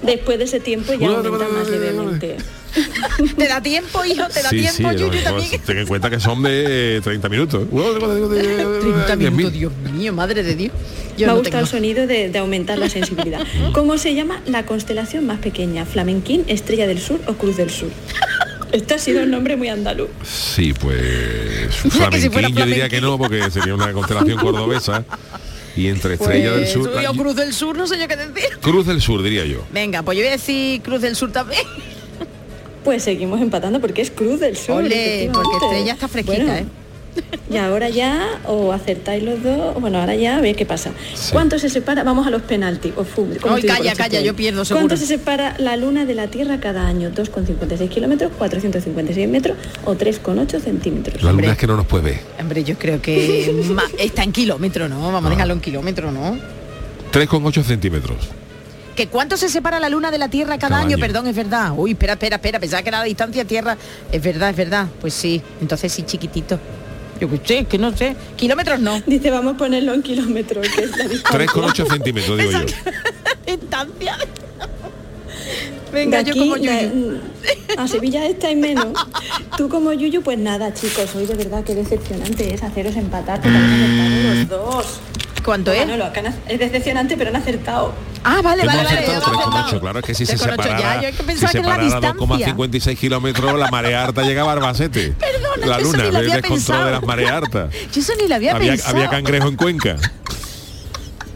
Después 0.00 0.38
de 0.38 0.44
ese 0.44 0.60
tiempo 0.60 0.94
ya 0.94 1.08
aumenta 1.08 1.46
más 1.48 1.68
levemente. 1.68 2.36
¿Te 3.38 3.48
da 3.48 3.60
tiempo, 3.62 4.04
hijo? 4.04 4.26
¿Te 4.28 4.42
da 4.42 4.50
Sí, 4.50 4.66
sí, 4.66 4.76
tiempo, 4.78 4.92
no, 4.92 4.98
Yuyu, 4.98 5.12
no, 5.18 5.22
también? 5.22 5.60
ten 5.64 5.78
en 5.78 5.86
cuenta 5.86 6.10
que 6.10 6.20
son 6.20 6.42
de 6.42 6.96
eh, 6.96 7.00
30 7.02 7.28
minutos. 7.28 7.66
30 7.70 9.14
10.000. 9.16 9.30
minutos, 9.30 9.52
Dios 9.52 9.72
mío, 9.92 10.12
madre 10.12 10.42
de 10.42 10.54
Dios. 10.56 10.72
Yo 11.18 11.26
Me 11.26 11.32
ha 11.32 11.34
no 11.34 11.40
gustado 11.40 11.62
el 11.64 11.68
sonido 11.68 12.06
de, 12.06 12.30
de 12.30 12.38
aumentar 12.38 12.78
la 12.78 12.88
sensibilidad. 12.88 13.40
¿Cómo 13.72 13.98
se 13.98 14.14
llama 14.14 14.40
la 14.46 14.64
constelación 14.64 15.26
más 15.26 15.38
pequeña? 15.40 15.84
¿Flamenquín, 15.84 16.44
Estrella 16.46 16.86
del 16.86 17.00
Sur 17.00 17.20
o 17.26 17.34
Cruz 17.34 17.56
del 17.56 17.70
Sur? 17.70 17.90
Este 18.72 18.94
ha 18.94 18.98
sido 18.98 19.22
un 19.24 19.30
nombre 19.30 19.54
muy 19.56 19.68
andaluz. 19.68 20.08
Sí, 20.24 20.72
pues 20.72 21.74
si 21.74 21.90
flamenquín 21.90 22.54
yo 22.54 22.64
diría 22.64 22.88
que 22.88 23.02
no, 23.02 23.18
porque 23.18 23.50
sería 23.50 23.74
una 23.74 23.92
constelación 23.92 24.38
cordobesa. 24.38 25.04
Y 25.76 25.88
entre 25.88 26.14
Estrella 26.14 26.52
del 26.52 26.60
Pues, 26.60 26.72
Sur... 26.72 26.90
uy, 26.96 27.02
la- 27.02 27.10
o 27.10 27.14
Cruz 27.14 27.36
del 27.36 27.52
Sur, 27.52 27.76
no 27.76 27.86
sé 27.86 27.98
yo 28.00 28.08
qué 28.08 28.16
decir. 28.16 28.48
Cruz 28.62 28.86
del 28.86 29.02
Sur, 29.02 29.22
diría 29.22 29.44
yo. 29.44 29.62
Venga, 29.74 30.02
pues 30.02 30.16
yo 30.16 30.22
voy 30.24 30.28
a 30.28 30.32
decir 30.32 30.80
Cruz 30.80 31.02
del 31.02 31.16
Sur 31.16 31.30
también. 31.32 31.60
Pues 32.84 33.02
seguimos 33.02 33.40
empatando 33.40 33.80
porque 33.80 34.02
es 34.02 34.10
Cruz 34.10 34.40
del 34.40 34.56
Sur. 34.56 34.84
Efectivamente. 34.84 35.30
porque 35.32 35.66
Estrella 35.66 35.92
está 35.92 36.08
fresquita, 36.08 36.36
Bueno, 36.44 36.54
¿eh? 36.56 36.64
Y 37.50 37.58
ahora 37.58 37.90
ya, 37.90 38.40
o 38.46 38.72
acertáis 38.72 39.22
los 39.22 39.42
dos, 39.42 39.78
bueno, 39.78 39.98
ahora 40.00 40.14
ya 40.14 40.38
a 40.38 40.40
ver 40.40 40.56
qué 40.56 40.64
pasa. 40.64 40.92
¿Cuánto 41.30 41.58
se 41.58 41.68
separa? 41.68 42.02
Vamos 42.04 42.26
a 42.26 42.30
los 42.30 42.40
penaltis. 42.40 42.94
O 42.96 43.04
fútbol, 43.04 43.34
digo, 43.34 43.48
calla, 43.50 43.60
los 43.60 43.76
calla, 43.76 43.92
chistes. 43.92 44.24
yo 44.24 44.34
pierdo 44.34 44.64
seguro. 44.64 44.86
¿Cuánto 44.86 44.96
se 44.96 45.06
separa 45.06 45.54
la 45.58 45.76
Luna 45.76 46.06
de 46.06 46.14
la 46.14 46.28
Tierra 46.28 46.58
cada 46.60 46.86
año? 46.86 47.10
¿2,56 47.10 47.90
kilómetros, 47.90 48.32
456 48.38 49.28
metros 49.28 49.58
o 49.84 49.92
3,8 49.94 50.58
centímetros? 50.60 51.22
La 51.22 51.32
luna 51.32 51.52
es 51.52 51.58
que 51.58 51.66
no 51.66 51.76
nos 51.76 51.84
puede 51.86 52.04
ver. 52.04 52.20
Hombre, 52.40 52.64
yo 52.64 52.78
creo 52.78 53.02
que 53.02 53.54
está 53.98 54.22
en 54.22 54.32
kilómetro, 54.32 54.88
¿no? 54.88 55.00
Vamos 55.12 55.22
Ah. 55.24 55.26
a 55.26 55.30
dejarlo 55.30 55.52
en 55.52 55.60
kilómetro, 55.60 56.10
¿no? 56.12 56.38
3,8 57.12 57.62
centímetros. 57.62 58.16
¿Que 58.96 59.08
cuánto 59.08 59.36
se 59.36 59.48
separa 59.48 59.80
la 59.80 59.88
luna 59.88 60.10
de 60.10 60.18
la 60.18 60.28
Tierra 60.28 60.58
cada, 60.58 60.70
Cada 60.70 60.80
año? 60.82 60.96
año. 60.96 60.98
Perdón, 60.98 61.26
es 61.26 61.34
verdad. 61.36 61.72
Uy, 61.76 61.92
espera, 61.92 62.12
espera, 62.14 62.36
espera, 62.36 62.60
pensaba 62.60 62.82
que 62.82 62.88
era 62.90 62.98
la 62.98 63.04
distancia 63.04 63.44
Tierra. 63.44 63.76
Es 64.10 64.22
verdad, 64.22 64.50
es 64.50 64.56
verdad. 64.56 64.86
Pues 65.00 65.14
sí, 65.14 65.40
entonces 65.60 65.92
sí, 65.92 66.02
chiquitito. 66.02 66.58
Yo 67.20 67.30
que 67.30 67.40
sé, 67.44 67.64
que 67.64 67.78
no 67.78 67.96
sé. 67.96 68.16
Kilómetros 68.36 68.80
no. 68.80 69.00
Dice, 69.06 69.30
vamos 69.30 69.54
a 69.54 69.56
ponerlo 69.56 69.94
en 69.94 70.02
kilómetros, 70.02 70.66
que 70.68 70.82
es 70.84 70.96
la 70.96 71.04
distancia. 71.08 71.46
3,8 71.46 71.88
centímetros, 71.88 72.38
digo 72.38 72.50
yo. 72.50 72.58
Distancia. 73.46 74.16
De 74.18 75.98
Venga, 75.98 76.22
yo 76.22 76.30
aquí, 76.32 76.38
como 76.40 76.54
de- 76.56 76.90
Yuyu. 76.90 77.20
A 77.78 77.86
Sevilla 77.88 78.26
está 78.26 78.50
y 78.50 78.56
menos. 78.56 78.88
Tú 79.56 79.68
como 79.68 79.92
Yuyu, 79.92 80.22
pues 80.22 80.38
nada, 80.38 80.72
chicos, 80.74 81.14
hoy 81.14 81.26
de 81.26 81.34
verdad 81.34 81.64
que 81.64 81.74
decepcionante 81.74 82.52
es 82.54 82.62
haceros 82.62 82.96
empatar 82.96 83.40
porque 83.40 83.56
acertado 83.56 84.34
los 84.34 84.48
dos. 84.48 85.00
¿Cuánto 85.44 85.72
es? 85.72 85.86
Manolo, 85.86 86.10
es 86.48 86.58
decepcionante, 86.58 87.16
pero 87.16 87.30
han 87.30 87.36
acertado. 87.36 87.92
Ah, 88.24 88.40
vale, 88.42 88.64
vale, 88.64 88.84
vale. 88.84 88.98
acertado 88.98 89.32
hemos 89.32 89.46
acertado. 89.46 89.68
3,8, 89.78 89.80
claro, 89.80 89.98
es 89.98 90.04
que 90.04 90.14
si 90.14 90.26
se 90.26 90.36
3,8, 90.36 90.38
ya, 90.38 90.50
separara, 90.52 91.02
yo 91.02 91.08
es 91.08 91.16
que 91.16 91.22
si 91.22 91.26
pensaba 91.26 91.52
que 91.52 91.58
era 91.58 91.66
la 91.68 91.74
separara 91.74 92.00
distancia. 92.00 92.54
2,56 92.54 92.96
kilómetros, 92.98 93.58
la 93.58 93.70
marea 93.70 94.04
alta 94.04 94.22
llegaba 94.22 94.50
a 94.52 94.54
Albacete. 94.54 95.12
Perdona, 95.18 95.66
la 95.66 95.78
luna, 95.80 96.04
ni 96.04 96.10
lo 96.12 96.18
el 96.18 96.24
descontrol 96.26 96.52
pensado. 96.52 96.84
de 96.86 96.90
las 96.92 97.02
mareas 97.02 97.32
altas. 97.32 97.74
Yo 97.92 98.00
eso 98.00 98.12
ni 98.20 98.28
lo 98.28 98.34
había, 98.36 98.54
Había, 98.54 98.72
pensado. 98.72 98.96
había 98.96 99.10
cangrejo 99.10 99.48
en 99.48 99.56
Cuenca. 99.56 99.96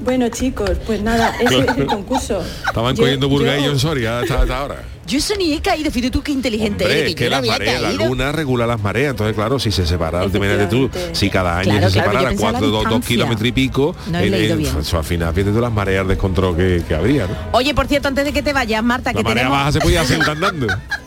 Bueno, 0.00 0.28
chicos, 0.28 0.70
pues 0.86 1.02
nada, 1.02 1.34
ese 1.40 1.58
es 1.58 1.76
el 1.76 1.86
concurso. 1.86 2.44
Estaban 2.66 2.94
Yo- 2.94 3.02
cogiendo 3.02 3.28
en 3.70 3.78
Soria 3.78 4.20
hasta, 4.20 4.42
hasta 4.42 4.58
ahora. 4.58 4.95
Yo 5.06 5.18
eso 5.18 5.34
ni 5.38 5.52
he 5.52 5.60
caído, 5.60 5.90
fíjate 5.90 6.10
tú 6.10 6.22
qué 6.22 6.32
inteligente 6.32 6.84
Hombre, 6.84 6.98
eres, 7.00 7.10
es 7.10 7.14
que 7.16 7.24
que 7.24 7.30
las 7.30 7.46
mareas, 7.46 7.80
la 7.80 7.92
luna 7.92 8.32
regula 8.32 8.66
las 8.66 8.80
mareas, 8.80 9.10
entonces 9.12 9.34
claro, 9.36 9.58
si 9.58 9.70
se 9.70 9.86
separara, 9.86 10.24
imagínate 10.24 10.66
tú, 10.66 10.90
si 11.12 11.30
cada 11.30 11.58
año 11.58 11.70
Claro, 11.70 11.88
se 11.90 11.92
claro, 12.00 12.10
separara 12.12 12.36
cuatro, 12.36 12.66
dos, 12.68 12.84
dos 12.88 13.04
kilómetros 13.04 13.46
y 13.48 13.52
pico, 13.52 13.94
No 14.08 14.18
en- 14.18 14.58
bien. 14.58 14.76
eso 14.80 14.98
al 14.98 15.04
final 15.04 15.32
fíjate 15.32 15.52
tú 15.54 15.60
las 15.60 15.72
mareas 15.72 16.06
de 16.08 16.16
control 16.16 16.56
que, 16.56 16.82
que 16.86 16.94
habría, 16.94 17.26
¿no? 17.26 17.34
Oye, 17.52 17.72
por 17.74 17.86
cierto, 17.86 18.08
antes 18.08 18.24
de 18.24 18.32
que 18.32 18.42
te 18.42 18.52
vayas, 18.52 18.82
Marta, 18.82 19.10
La 19.12 19.18
que 19.18 19.22
marea 19.22 19.42
tenemos 19.44 19.58
baja 19.58 19.72
se 19.72 19.80
podía 19.80 20.00
hacer 20.02 20.20
andando. 20.28 20.66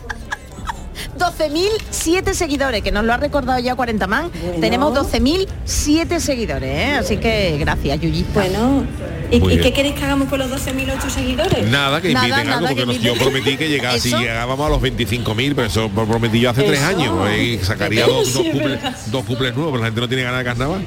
12.007 1.20 2.32
seguidores, 2.34 2.82
que 2.82 2.90
nos 2.90 3.04
lo 3.04 3.12
ha 3.12 3.16
recordado 3.18 3.58
ya 3.60 3.74
40 3.74 4.06
man. 4.06 4.30
Tenemos 4.60 4.92
12.007 4.94 6.18
seguidores, 6.18 6.70
¿eh? 6.70 6.92
Así 6.98 7.16
que 7.18 7.56
gracias, 7.58 8.00
Yuyita. 8.00 8.30
Bueno, 8.34 8.84
¿y, 9.30 9.36
y 9.36 9.58
qué 9.60 9.72
queréis 9.72 9.94
que 9.94 10.04
hagamos 10.04 10.28
con 10.28 10.38
los 10.38 10.50
12.008 10.50 11.08
seguidores? 11.10 11.68
Nada, 11.68 12.00
que 12.00 12.12
Nada, 12.12 12.26
inviten 12.28 12.46
nada, 12.46 12.58
algo, 12.58 12.68
porque 12.68 12.80
que 12.80 12.86
nos- 12.86 13.00
yo 13.02 13.14
prometí 13.22 13.56
que 13.56 13.68
llegase 13.68 14.08
y 14.08 14.12
¿Eso? 14.12 14.20
llegábamos 14.20 14.66
a 14.66 14.70
los 14.70 14.80
25.000, 14.82 15.54
pero 15.54 15.66
eso 15.66 15.90
lo 15.94 16.06
prometí 16.06 16.40
yo 16.40 16.50
hace 16.50 16.62
tres 16.62 16.80
años. 16.82 17.14
¿eh? 17.30 17.44
Y 17.44 17.58
sacaría 17.64 18.06
dos, 18.06 18.28
es 18.28 18.34
dos, 18.34 18.46
cuples, 18.46 18.80
dos 19.10 19.24
cuples 19.24 19.54
nuevos, 19.54 19.72
pero 19.72 19.80
la 19.82 19.86
gente 19.88 20.00
no 20.00 20.08
tiene 20.08 20.22
ganas 20.24 20.38
de 20.40 20.44
carnaval. 20.44 20.84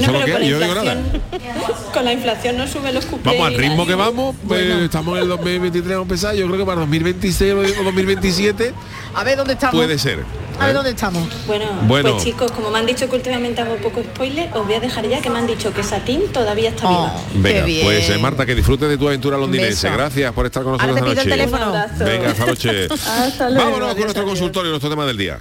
Bueno, 0.00 0.06
eso 0.06 0.06
es 0.06 0.12
lo 0.12 0.24
pero 0.24 0.26
que 0.26 0.32
con 0.32 0.40
la 0.40 0.46
yo 0.48 0.58
no 0.58 0.62
digo 0.62 0.74
nada. 0.74 0.94
inflación, 1.00 1.92
con 1.92 2.04
la 2.04 2.12
inflación 2.12 2.56
no 2.58 2.66
suben 2.68 2.94
los 2.94 3.06
cuplés. 3.06 3.34
Vamos, 3.36 3.46
al 3.48 3.54
ritmo 3.58 3.86
que 3.86 3.94
vamos, 3.94 4.36
eh, 4.50 4.80
estamos 4.84 5.16
en 5.16 5.22
el 5.22 5.28
2023 5.28 5.88
vamos 5.90 5.98
a 5.98 6.02
empezar, 6.02 6.34
yo 6.34 6.46
creo 6.46 6.58
que 6.58 6.64
para 6.66 6.80
2026 6.80 7.52
o 7.52 7.82
2027 7.84 8.72
A 9.14 9.24
ver 9.24 9.36
dónde 9.36 9.54
estamos. 9.54 9.74
puede 9.76 9.98
ser. 9.98 10.24
A 10.58 10.66
ver 10.66 10.70
¿eh? 10.70 10.74
dónde 10.74 10.90
estamos. 10.90 11.28
Bueno, 11.46 11.66
Bueno. 11.82 12.12
pues 12.12 12.24
chicos, 12.24 12.50
como 12.52 12.70
me 12.70 12.78
han 12.78 12.86
dicho 12.86 13.08
que 13.10 13.16
últimamente 13.16 13.60
hago 13.60 13.76
poco 13.76 14.02
spoiler, 14.02 14.48
os 14.54 14.64
voy 14.64 14.74
a 14.74 14.80
dejar 14.80 15.06
ya 15.08 15.20
que 15.20 15.28
me 15.30 15.38
han 15.38 15.46
dicho 15.46 15.72
que 15.74 15.82
Satín 15.82 16.22
todavía 16.32 16.70
está 16.70 16.88
viva. 16.88 17.14
Venga, 17.34 17.64
pues 17.84 18.08
eh, 18.10 18.18
Marta, 18.18 18.46
que 18.46 18.54
disfrutes 18.54 18.88
de 18.88 18.96
tu 18.96 19.06
aventura 19.08 19.36
londinense. 19.36 19.86
beso. 19.88 19.96
Gracias 19.98 20.32
por 20.32 20.46
estar 20.46 20.62
con 20.62 20.72
Ahora 20.74 20.86
nosotros 20.86 21.10
esta 21.18 21.36
noche. 21.36 22.04
Venga, 22.04 22.30
esta 22.30 22.46
noche. 22.46 22.86
Hasta 23.06 23.50
luego, 23.50 23.70
Vámonos 23.70 23.90
con 23.94 24.02
nuestro 24.04 24.24
consultorio, 24.24 24.70
nuestro 24.70 24.88
tema 24.90 25.04
del 25.06 25.16
día. 25.18 25.38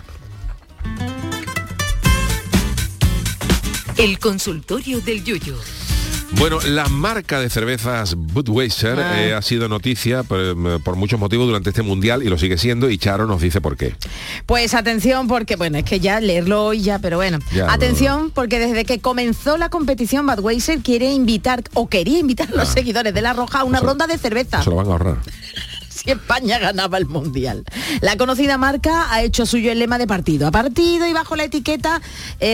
El 3.97 4.19
consultorio 4.19 4.99
del 5.01 5.23
Yuyu. 5.23 5.55
Bueno, 6.37 6.59
la 6.67 6.89
marca 6.89 7.39
de 7.39 7.49
cervezas 7.49 8.15
Budweiser 8.15 8.99
Ah. 8.99 9.21
eh, 9.23 9.33
ha 9.33 9.41
sido 9.41 9.69
noticia 9.69 10.23
por, 10.23 10.81
por 10.83 10.95
muchos 10.97 11.19
motivos 11.19 11.47
durante 11.47 11.69
este 11.69 11.81
mundial 11.81 12.23
y 12.23 12.29
lo 12.29 12.37
sigue 12.37 12.57
siendo 12.57 12.89
y 12.89 12.97
Charo 12.97 13.25
nos 13.25 13.41
dice 13.41 13.61
por 13.61 13.77
qué. 13.77 13.95
Pues 14.45 14.73
atención, 14.73 15.27
porque 15.27 15.55
bueno, 15.55 15.77
es 15.77 15.85
que 15.85 15.99
ya 15.99 16.19
leerlo 16.19 16.65
hoy 16.65 16.81
ya, 16.81 16.99
pero 16.99 17.17
bueno. 17.17 17.39
Ya, 17.53 17.71
atención, 17.71 18.31
porque 18.31 18.59
desde 18.59 18.83
que 18.85 18.99
comenzó 18.99 19.57
la 19.57 19.69
competición, 19.69 20.25
Budweiser 20.27 20.79
quiere 20.79 21.13
invitar, 21.13 21.63
o 21.73 21.87
quería 21.87 22.19
invitar 22.19 22.49
a 22.51 22.55
los 22.55 22.67
seguidores 22.69 23.13
de 23.13 23.21
La 23.21 23.31
Roja 23.33 23.59
a 23.59 23.63
una 23.63 23.79
ronda 23.79 24.07
de 24.07 24.17
cerveza. 24.17 24.61
Se 24.61 24.69
lo 24.69 24.75
van 24.77 24.87
a 24.87 24.91
ahorrar. 24.91 25.17
España 26.05 26.59
ganaba 26.59 26.97
el 26.97 27.05
Mundial. 27.05 27.63
La 28.01 28.17
conocida 28.17 28.57
marca 28.57 29.13
ha 29.13 29.21
hecho 29.23 29.45
suyo 29.45 29.71
el 29.71 29.79
lema 29.79 29.97
de 29.97 30.07
partido 30.07 30.47
a 30.47 30.51
partido 30.51 31.07
y 31.07 31.13
bajo 31.13 31.35
la 31.35 31.43
etiqueta 31.43 32.01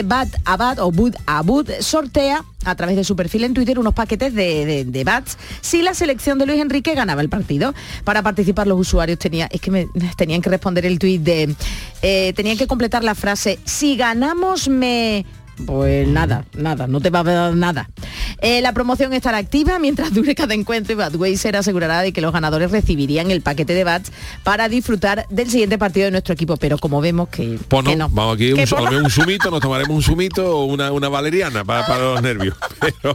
Bad 0.06 0.28
a 0.46 0.58
Bad 0.58 0.80
o 0.80 0.92
Bud 0.92 1.16
a 1.26 1.42
Bud 1.42 1.70
sortea 1.80 2.44
a 2.64 2.76
través 2.76 2.96
de 2.96 3.04
su 3.04 3.16
perfil 3.16 3.44
en 3.44 3.54
Twitter 3.54 3.80
unos 3.80 3.94
paquetes 3.94 4.34
de, 4.34 4.66
de, 4.66 4.86
de 4.86 5.04
Bats 5.04 5.38
si 5.62 5.82
la 5.82 5.94
selección 5.94 6.38
de 6.38 6.46
Luis 6.46 6.60
Enrique 6.60 6.94
ganaba 6.94 7.22
el 7.22 7.30
partido. 7.30 7.74
Para 8.04 8.22
participar 8.22 8.68
los 8.68 8.80
usuarios 8.80 9.20
tenía, 9.20 9.48
es 9.52 9.62
que 9.62 9.72
me, 9.72 9.88
tenían 10.16 10.42
que 10.42 10.50
responder 10.50 10.86
el 10.86 11.00
tuit 11.00 11.22
de, 11.22 11.56
eh, 12.02 12.34
tenían 12.36 12.58
que 12.58 12.68
completar 12.68 13.04
la 13.04 13.16
frase, 13.16 13.60
si 13.66 13.96
ganamos 13.96 14.68
me 14.68 15.26
pues 15.66 16.08
nada, 16.08 16.46
nada, 16.54 16.88
no 16.88 17.00
te 17.02 17.10
va 17.10 17.20
a 17.20 17.24
dar 17.24 17.56
nada. 17.56 17.90
Eh, 18.42 18.62
la 18.62 18.74
promoción 18.74 19.14
estará 19.14 19.38
activa 19.38 19.78
mientras 19.80 20.14
dure 20.14 20.34
cada 20.36 20.54
encuentro 20.54 20.94
y 20.94 20.96
Budweiser 20.96 21.56
asegurará 21.56 22.02
de 22.02 22.12
que 22.14 22.22
los 22.22 22.34
ganadores 22.34 22.72
recibirían 22.72 23.30
el 23.32 23.42
paquete 23.42 23.74
de 23.74 23.84
bats 23.84 24.12
para 24.44 24.68
disfrutar 24.70 25.26
del 25.30 25.50
siguiente 25.50 25.78
partido 25.78 26.06
de 26.06 26.12
nuestro 26.12 26.34
equipo, 26.34 26.58
pero 26.58 26.78
como 26.78 27.02
vemos 27.02 27.30
que, 27.30 27.60
Pues 27.68 27.84
no, 27.84 27.90
que 27.92 27.96
no. 27.96 28.10
vamos 28.10 28.36
aquí, 28.36 28.54
un, 28.54 28.60
un 28.96 29.10
zumito, 29.10 29.52
nos 29.52 29.60
tomaremos 29.62 29.96
un 29.96 30.02
zumito 30.04 30.58
o 30.58 30.66
una, 30.66 30.92
una 30.92 31.10
valeriana 31.10 31.64
para, 31.64 31.86
para 31.86 32.04
los 32.04 32.22
nervios. 32.22 32.56
Pero, 32.80 33.14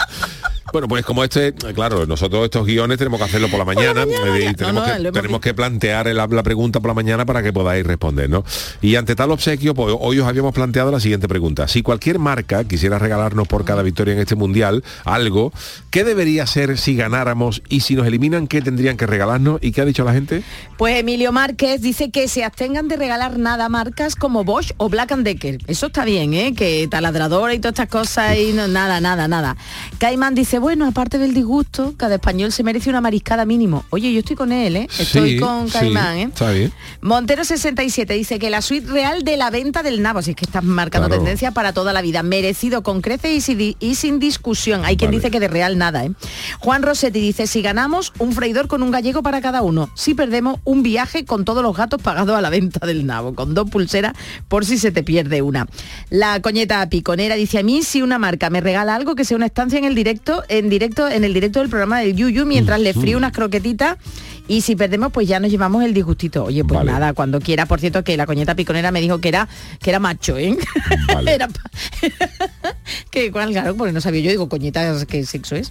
bueno, 0.73 0.89
pues 0.89 1.05
como 1.05 1.25
este, 1.25 1.55
claro, 1.75 2.07
nosotros 2.07 2.45
estos 2.45 2.67
guiones 2.67 2.99
tenemos 2.99 3.19
que 3.19 3.25
hacerlo 3.25 3.49
por 3.49 3.59
la 3.59 3.65
mañana, 3.65 4.03
eh, 4.03 4.49
y 4.51 4.55
tenemos, 4.55 4.87
no, 4.87 5.05
que, 5.05 5.13
tenemos 5.13 5.41
plantear 5.41 6.07
la, 6.07 6.27
la 6.27 6.43
pregunta 6.43 6.81
por 6.81 6.89
la 6.89 6.95
mañana 6.95 7.25
para 7.25 7.43
que 7.43 7.53
podáis 7.53 7.87
responder, 7.87 8.29
¿no? 8.29 8.45
Y 8.83 8.97
ante 8.97 9.15
tal 9.15 9.31
obsequio, 9.31 9.75
pues 9.75 9.95
hoy 9.99 10.19
os 10.19 10.27
habíamos 10.27 10.55
planteado 10.55 10.91
la 10.91 11.01
siguiente 11.01 11.29
pregunta. 11.29 11.69
Si 11.69 11.83
cualquier 11.83 12.19
marca 12.19 12.65
quisiera 12.65 12.99
regalarnos 12.99 13.49
por 13.49 13.65
cada 13.65 13.83
victoria 13.83 14.15
en 14.15 14.21
este 14.21 14.35
mundial 14.35 14.85
algo, 15.05 15.53
¿qué 15.91 16.05
debería 16.05 16.47
ser 16.47 16.79
si 16.79 16.97
ganáramos? 16.97 17.63
Y 17.69 17.81
si 17.81 17.95
nos 17.95 18.07
eliminan, 18.07 18.47
¿qué 18.47 18.61
tendrían 18.61 18.97
que 18.97 19.07
regalarnos? 19.07 19.59
¿Y 19.63 19.73
qué 19.73 19.81
ha 19.81 19.85
dicho 19.85 20.05
la 20.05 20.13
gente? 20.13 20.43
Pues 20.77 20.99
Emilio 20.99 21.33
Márquez 21.33 21.81
dice 21.81 22.11
que 22.11 22.29
se 22.29 22.45
abstengan 22.45 22.89
de 22.89 22.97
regalar 22.97 23.39
nada 23.39 23.67
a 23.67 23.69
marcas 23.69 24.15
como 24.17 24.45
Bosch 24.45 24.73
o 24.77 24.89
Black 24.89 25.15
Decker. 25.17 25.59
Eso 25.67 25.87
está 25.87 26.05
bien, 26.05 26.35
¿eh? 26.35 26.55
Que 26.55 26.87
taladradora 26.91 27.55
y 27.55 27.59
todas 27.59 27.75
estas 27.75 27.89
cosas 27.89 28.37
y 28.37 28.53
no, 28.53 28.69
nada, 28.69 29.01
nada, 29.01 29.29
nada. 29.29 29.57
Caimán 29.99 30.35
dice, 30.35 30.56
bueno, 30.59 30.87
aparte 30.87 31.19
del 31.19 31.35
disgusto, 31.35 31.95
cada 31.97 32.17
español 32.17 32.53
se 32.53 32.63
merece 32.63 32.91
una 32.91 33.01
mariscada 33.01 33.45
mínimo. 33.45 33.85
Oye, 33.91 34.13
yo 34.13 34.21
estoy 34.21 34.37
con 34.37 34.53
él, 34.53 34.77
¿eh? 34.77 34.89
Estoy 34.99 35.35
Sí, 35.35 35.39
con 35.41 35.67
sí, 35.67 35.73
Caimán, 35.73 36.17
¿eh? 36.19 36.23
Está 36.25 36.51
bien. 36.53 36.73
Montero 37.01 37.45
67 37.45 38.15
dice 38.15 38.39
que 38.39 38.51
la 38.51 38.63
suite 38.63 38.91
real 38.91 39.23
de 39.23 39.37
la 39.37 39.51
venta 39.51 39.83
del 39.83 40.03
nabo, 40.03 40.23
si 40.23 40.31
es 40.31 40.37
que 40.37 40.45
estás 40.45 40.65
marcando 40.65 41.09
Claro. 41.09 41.23
tendencia 41.23 41.51
para 41.53 41.73
toda 41.73 41.93
la 41.93 42.03
vida, 42.03 42.23
merecido 42.23 42.83
con 42.83 43.01
creces 43.01 43.33
y, 43.33 43.41
sin- 43.41 43.77
y 43.81 43.95
sin 43.95 44.19
discusión. 44.19 44.85
Hay 44.85 44.97
quien 44.97 45.11
dice 45.11 45.31
que 45.31 45.41
de 45.41 45.49
real 45.49 45.79
nada, 45.79 46.05
¿eh? 46.05 46.13
Juan 46.61 46.83
Rossetti 46.83 47.21
dice, 47.21 47.47
si 47.47 47.63
ganamos, 47.63 48.13
un 48.19 48.33
freidor 48.33 48.69
con 48.69 48.83
un 48.83 48.91
gallego 48.91 49.23
para 49.23 49.41
cada 49.41 49.63
uno. 49.63 49.91
Si 49.95 50.15
perdemos, 50.15 50.61
un 50.65 50.83
viaje 50.83 51.25
con 51.25 51.45
todos 51.45 51.63
los 51.63 51.77
gatos 51.77 52.01
pagados 52.03 52.37
a 52.37 52.41
la 52.41 52.51
venta 52.51 52.87
del 52.87 53.07
nabo, 53.07 53.35
con 53.35 53.55
dos 53.55 53.69
pulseras 53.71 54.15
por 54.49 54.65
si 54.65 54.79
se 54.79 54.91
te 54.93 55.03
pierde 55.03 55.43
una. 55.43 55.67
La 56.11 56.41
coñeta 56.41 56.89
piconera 56.89 57.35
dice, 57.35 57.59
a 57.59 57.63
mí 57.63 57.83
si 57.83 58.03
una 58.03 58.19
marca 58.19 58.51
me 58.51 58.61
regala 58.61 58.95
algo 58.95 59.15
que 59.15 59.25
sea 59.25 59.37
una 59.37 59.47
estancia 59.47 59.79
en 59.79 59.85
el 59.85 59.95
directo, 59.95 60.43
en 60.49 60.69
directo, 60.69 61.09
en 61.09 61.25
el 61.25 61.35
directo 61.35 61.61
del 61.61 61.69
programa 61.69 62.01
del 62.01 62.15
Yuyu, 62.15 62.47
mientras 62.47 62.81
le 62.81 62.95
frío 62.95 63.17
unas 63.17 63.33
croquetitas 63.33 63.97
y 64.49 64.61
si 64.61 64.77
perdemos, 64.77 65.13
pues 65.13 65.27
ya 65.29 65.41
nos 65.41 65.51
llevamos 65.51 65.83
el 65.85 65.93
disgustito. 65.95 66.45
Oye, 66.45 66.65
pues 66.65 66.85
nada, 66.85 67.13
cuando 67.13 67.41
quiera, 67.41 67.67
por 67.67 67.81
cierto, 67.81 68.05
que 68.05 68.17
la 68.17 68.27
coñeta 68.27 68.55
piconera 68.55 68.91
me 68.93 69.01
dijo 69.01 69.19
que 69.21 69.29
era 69.29 69.49
que 69.81 69.91
era 69.91 69.99
macho, 69.99 70.37
¿eh? 70.39 70.57
Era 71.27 71.49
pa- 71.49 71.71
que 73.11 73.31
cuál, 73.33 73.51
claro, 73.53 73.75
porque 73.77 73.93
no 73.93 74.01
sabía 74.01 74.21
yo, 74.23 74.31
digo, 74.31 74.49
coñeta, 74.49 75.05
¿qué 75.07 75.25
sexo 75.25 75.57
es? 75.57 75.71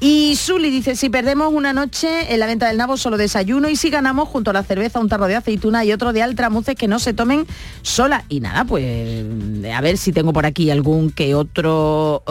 Y 0.00 0.34
Zuli 0.36 0.70
dice, 0.70 0.94
si 0.96 1.08
perdemos 1.10 1.52
una 1.52 1.72
noche 1.72 2.32
en 2.32 2.40
la 2.40 2.46
venta 2.46 2.68
del 2.68 2.76
nabo, 2.76 2.96
solo 2.96 3.16
desayuno, 3.16 3.68
y 3.68 3.76
si 3.76 3.90
ganamos 3.90 4.28
junto 4.28 4.50
a 4.50 4.54
la 4.54 4.62
cerveza, 4.62 5.00
un 5.00 5.08
tarro 5.08 5.26
de 5.26 5.36
aceituna 5.36 5.84
y 5.84 5.92
otro 5.92 6.12
de 6.12 6.22
altramuces 6.22 6.76
que 6.76 6.88
no 6.88 6.98
se 6.98 7.12
tomen 7.14 7.46
sola. 7.82 8.24
Y 8.28 8.40
nada, 8.40 8.64
pues 8.64 9.24
a 9.72 9.80
ver 9.80 9.98
si 9.98 10.12
tengo 10.12 10.32
por 10.32 10.46
aquí 10.46 10.70
algún 10.70 11.10
que 11.10 11.34
otro... 11.34 12.22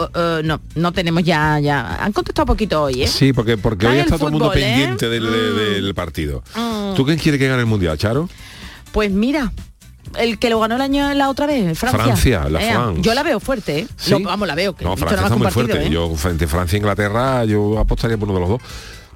no, 0.44 0.60
no 0.74 0.92
tenemos 0.92 1.22
ya, 1.24 1.58
ya... 1.60 2.02
Han 2.02 2.12
contestado 2.12 2.46
poquito 2.46 2.82
hoy, 2.84 3.02
¿eh? 3.02 3.08
Sí, 3.08 3.32
porque, 3.32 3.56
porque 3.58 3.86
hoy 3.86 3.98
Está 3.98 4.16
todo 4.16 4.28
el 4.28 4.32
mundo 4.32 4.52
¿eh? 4.54 4.60
pendiente 4.60 5.08
del, 5.08 5.24
del 5.30 5.81
partido. 5.94 6.42
Mm. 6.54 6.94
¿Tú 6.94 7.04
quién 7.04 7.18
quiere 7.18 7.38
que 7.38 7.48
gane 7.48 7.60
el 7.60 7.66
mundial, 7.66 7.96
Charo? 7.98 8.28
Pues 8.92 9.10
mira, 9.10 9.52
el 10.18 10.38
que 10.38 10.50
lo 10.50 10.60
ganó 10.60 10.74
el 10.76 10.80
año 10.82 11.12
la 11.14 11.28
otra 11.30 11.46
vez, 11.46 11.78
Francia. 11.78 12.02
Francia, 12.04 12.48
la 12.48 12.60
France. 12.60 13.02
Yo 13.02 13.14
la 13.14 13.22
veo 13.22 13.40
fuerte, 13.40 13.80
¿eh? 13.80 13.86
¿Sí? 13.96 14.10
Lo- 14.10 14.20
vamos, 14.20 14.46
la 14.46 14.54
veo. 14.54 14.74
Que 14.74 14.84
No, 14.84 14.96
Francia 14.96 15.22
está 15.22 15.36
muy 15.36 15.50
fuerte. 15.50 15.86
¿eh? 15.86 15.90
Yo 15.90 16.14
frente 16.16 16.44
a 16.44 16.48
Francia 16.48 16.76
e 16.76 16.78
Inglaterra, 16.80 17.44
yo 17.44 17.78
apostaría 17.78 18.16
por 18.18 18.28
uno 18.28 18.34
de 18.38 18.40
los 18.40 18.48
dos. 18.50 18.62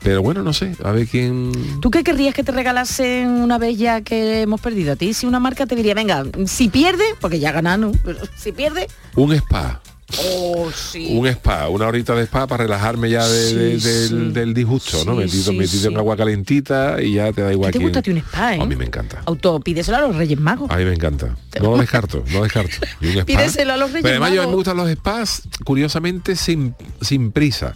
Pero 0.02 0.22
bueno, 0.22 0.42
no 0.42 0.52
sé, 0.52 0.76
a 0.84 0.92
ver 0.92 1.08
quién. 1.08 1.52
¿Tú 1.80 1.90
qué 1.90 2.04
querrías 2.04 2.34
que 2.34 2.44
te 2.44 2.52
regalasen 2.52 3.28
una 3.28 3.58
vez 3.58 3.76
ya 3.78 4.02
que 4.02 4.42
hemos 4.42 4.60
perdido? 4.60 4.92
A 4.92 4.96
ti 4.96 5.14
si 5.14 5.26
una 5.26 5.40
marca 5.40 5.66
te 5.66 5.74
diría, 5.74 5.94
venga, 5.94 6.22
si 6.46 6.68
pierde, 6.68 7.02
porque 7.20 7.40
ya 7.40 7.50
ganaron, 7.50 7.92
si 8.36 8.52
pierde, 8.52 8.86
Un 9.16 9.32
spa. 9.32 9.80
Oh 10.18 10.70
sí. 10.72 11.08
Un 11.18 11.26
spa, 11.26 11.68
una 11.68 11.86
horita 11.88 12.14
de 12.14 12.22
spa 12.24 12.46
para 12.46 12.64
relajarme 12.64 13.10
ya 13.10 13.26
de- 13.26 13.54
de- 13.54 13.80
Sí, 13.80 13.88
del, 14.14 14.32
del 14.32 14.54
disgusto, 14.54 15.04
¿no? 15.04 15.14
Metido, 15.14 15.52
metido 15.52 15.90
en 15.90 15.96
agua 15.96 16.16
calentita 16.16 17.02
y 17.02 17.14
ya 17.14 17.32
te 17.32 17.42
da 17.42 17.52
igual 17.52 17.70
¿Qué 17.72 17.78
te 17.78 17.78
quién- 17.78 17.88
gusta 17.88 17.98
a 17.98 18.02
ti 18.02 18.10
un 18.10 18.18
spa, 18.18 18.54
eh? 18.54 18.60
A 18.60 18.64
mí 18.64 18.76
me 18.76 18.84
encanta. 18.84 19.22
Auto, 19.26 19.58
pídeselo 19.60 19.98
a 19.98 20.00
los 20.02 20.16
Reyes 20.16 20.38
Magos. 20.38 20.70
A 20.70 20.76
mí 20.76 20.84
me 20.84 20.94
encanta. 20.94 21.36
No 21.60 21.70
lo 21.72 21.78
descarto, 21.78 22.22
no 22.32 22.42
descarto. 22.42 22.76
Y 23.00 23.06
un 23.08 23.12
spa. 23.18 23.24
Pídeselo 23.26 23.72
a 23.72 23.76
los 23.76 23.90
Reyes 23.90 24.02
Pero 24.02 24.14
además 24.14 24.30
yo 24.30 24.36
Magos. 24.42 24.50
me 24.50 24.56
gustan 24.56 24.76
los 24.76 24.90
spas, 24.92 25.42
curiosamente, 25.64 26.36
sin, 26.36 26.74
sin 27.00 27.32
prisa. 27.32 27.74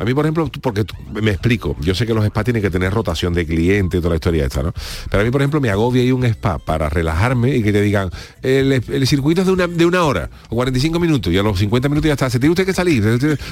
A 0.00 0.04
mí, 0.04 0.14
por 0.14 0.24
ejemplo, 0.24 0.50
porque 0.62 0.86
me 1.12 1.30
explico, 1.30 1.76
yo 1.80 1.94
sé 1.94 2.06
que 2.06 2.14
los 2.14 2.24
spas 2.24 2.44
tienen 2.44 2.62
que 2.62 2.70
tener 2.70 2.90
rotación 2.90 3.34
de 3.34 3.44
cliente 3.44 3.98
y 3.98 4.00
toda 4.00 4.10
la 4.10 4.14
historia 4.16 4.46
esta, 4.46 4.62
¿no? 4.62 4.72
Pero 5.10 5.20
a 5.20 5.24
mí, 5.24 5.30
por 5.30 5.42
ejemplo, 5.42 5.60
me 5.60 5.68
agobia 5.68 6.02
ir 6.02 6.14
un 6.14 6.24
spa 6.24 6.56
para 6.56 6.88
relajarme 6.88 7.54
y 7.54 7.62
que 7.62 7.70
te 7.70 7.82
digan, 7.82 8.08
el, 8.42 9.06
circuito 9.06 9.42
es 9.42 9.46
de 9.46 9.52
una, 9.52 9.66
de 9.66 9.84
una 9.84 10.02
hora 10.04 10.30
o 10.48 10.54
45 10.54 10.98
minutos 10.98 11.30
y 11.30 11.36
a 11.36 11.42
los 11.42 11.58
50 11.58 11.90
minutos 11.90 12.06
ya 12.06 12.14
está, 12.14 12.30
se 12.30 12.40
tiene 12.40 12.52
usted 12.52 12.64
que 12.64 12.72
salir. 12.72 13.04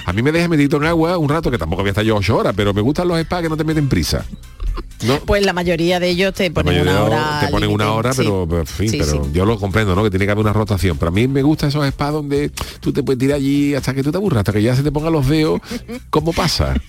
A 0.07 0.12
mí 0.14 0.22
me 0.22 0.32
deja 0.32 0.49
metido 0.49 0.78
en 0.78 0.84
agua 0.84 1.18
un 1.18 1.28
rato, 1.28 1.51
que 1.51 1.59
tampoco 1.59 1.82
voy 1.82 1.88
a 1.88 1.92
estar 1.92 2.05
yo 2.05 2.16
8 2.16 2.34
horas, 2.34 2.55
pero 2.57 2.72
me 2.72 2.80
gustan 2.80 3.09
los 3.09 3.20
spas 3.20 3.42
que 3.42 3.51
no 3.51 3.57
te 3.59 3.64
meten 3.64 3.86
prisa. 3.86 4.24
¿No? 5.05 5.20
Pues 5.20 5.44
la 5.44 5.53
mayoría 5.53 6.01
de 6.01 6.09
ellos 6.11 6.34
te 6.34 6.51
ponen 6.51 6.80
una 6.82 7.03
hora. 7.05 7.38
te 7.40 7.49
ponen 7.49 7.70
una 7.70 7.92
hora, 7.92 8.12
sí. 8.12 8.18
pero, 8.18 8.46
pero, 8.49 8.61
en 8.61 8.66
fin, 8.66 8.88
Sí, 8.90 8.99
pero 8.99 9.24
sí. 9.24 9.30
yo 9.32 9.44
lo 9.44 9.59
comprendo, 9.59 9.94
¿no? 9.94 10.03
Que 10.05 10.11
tiene 10.11 10.24
que 10.26 10.32
haber 10.32 10.42
una 10.44 10.53
rotación. 10.53 10.96
Pero 10.99 11.09
a 11.11 11.12
mí 11.12 11.28
me 11.28 11.42
gusta 11.42 11.68
esos 11.68 11.86
spas 11.88 12.12
donde 12.12 12.51
tú 12.80 12.92
te 12.92 13.03
puedes 13.03 13.18
tirar 13.18 13.36
allí 13.36 13.74
hasta 13.74 13.94
que 13.94 14.03
tú 14.03 14.11
te 14.11 14.16
aburras, 14.18 14.40
hasta 14.40 14.53
que 14.53 14.62
ya 14.62 14.74
se 14.74 14.82
te 14.82 14.90
pongan 14.92 15.12
los 15.12 15.26
dedos. 15.28 15.61
¿Cómo 16.11 16.32
pasa? 16.32 16.74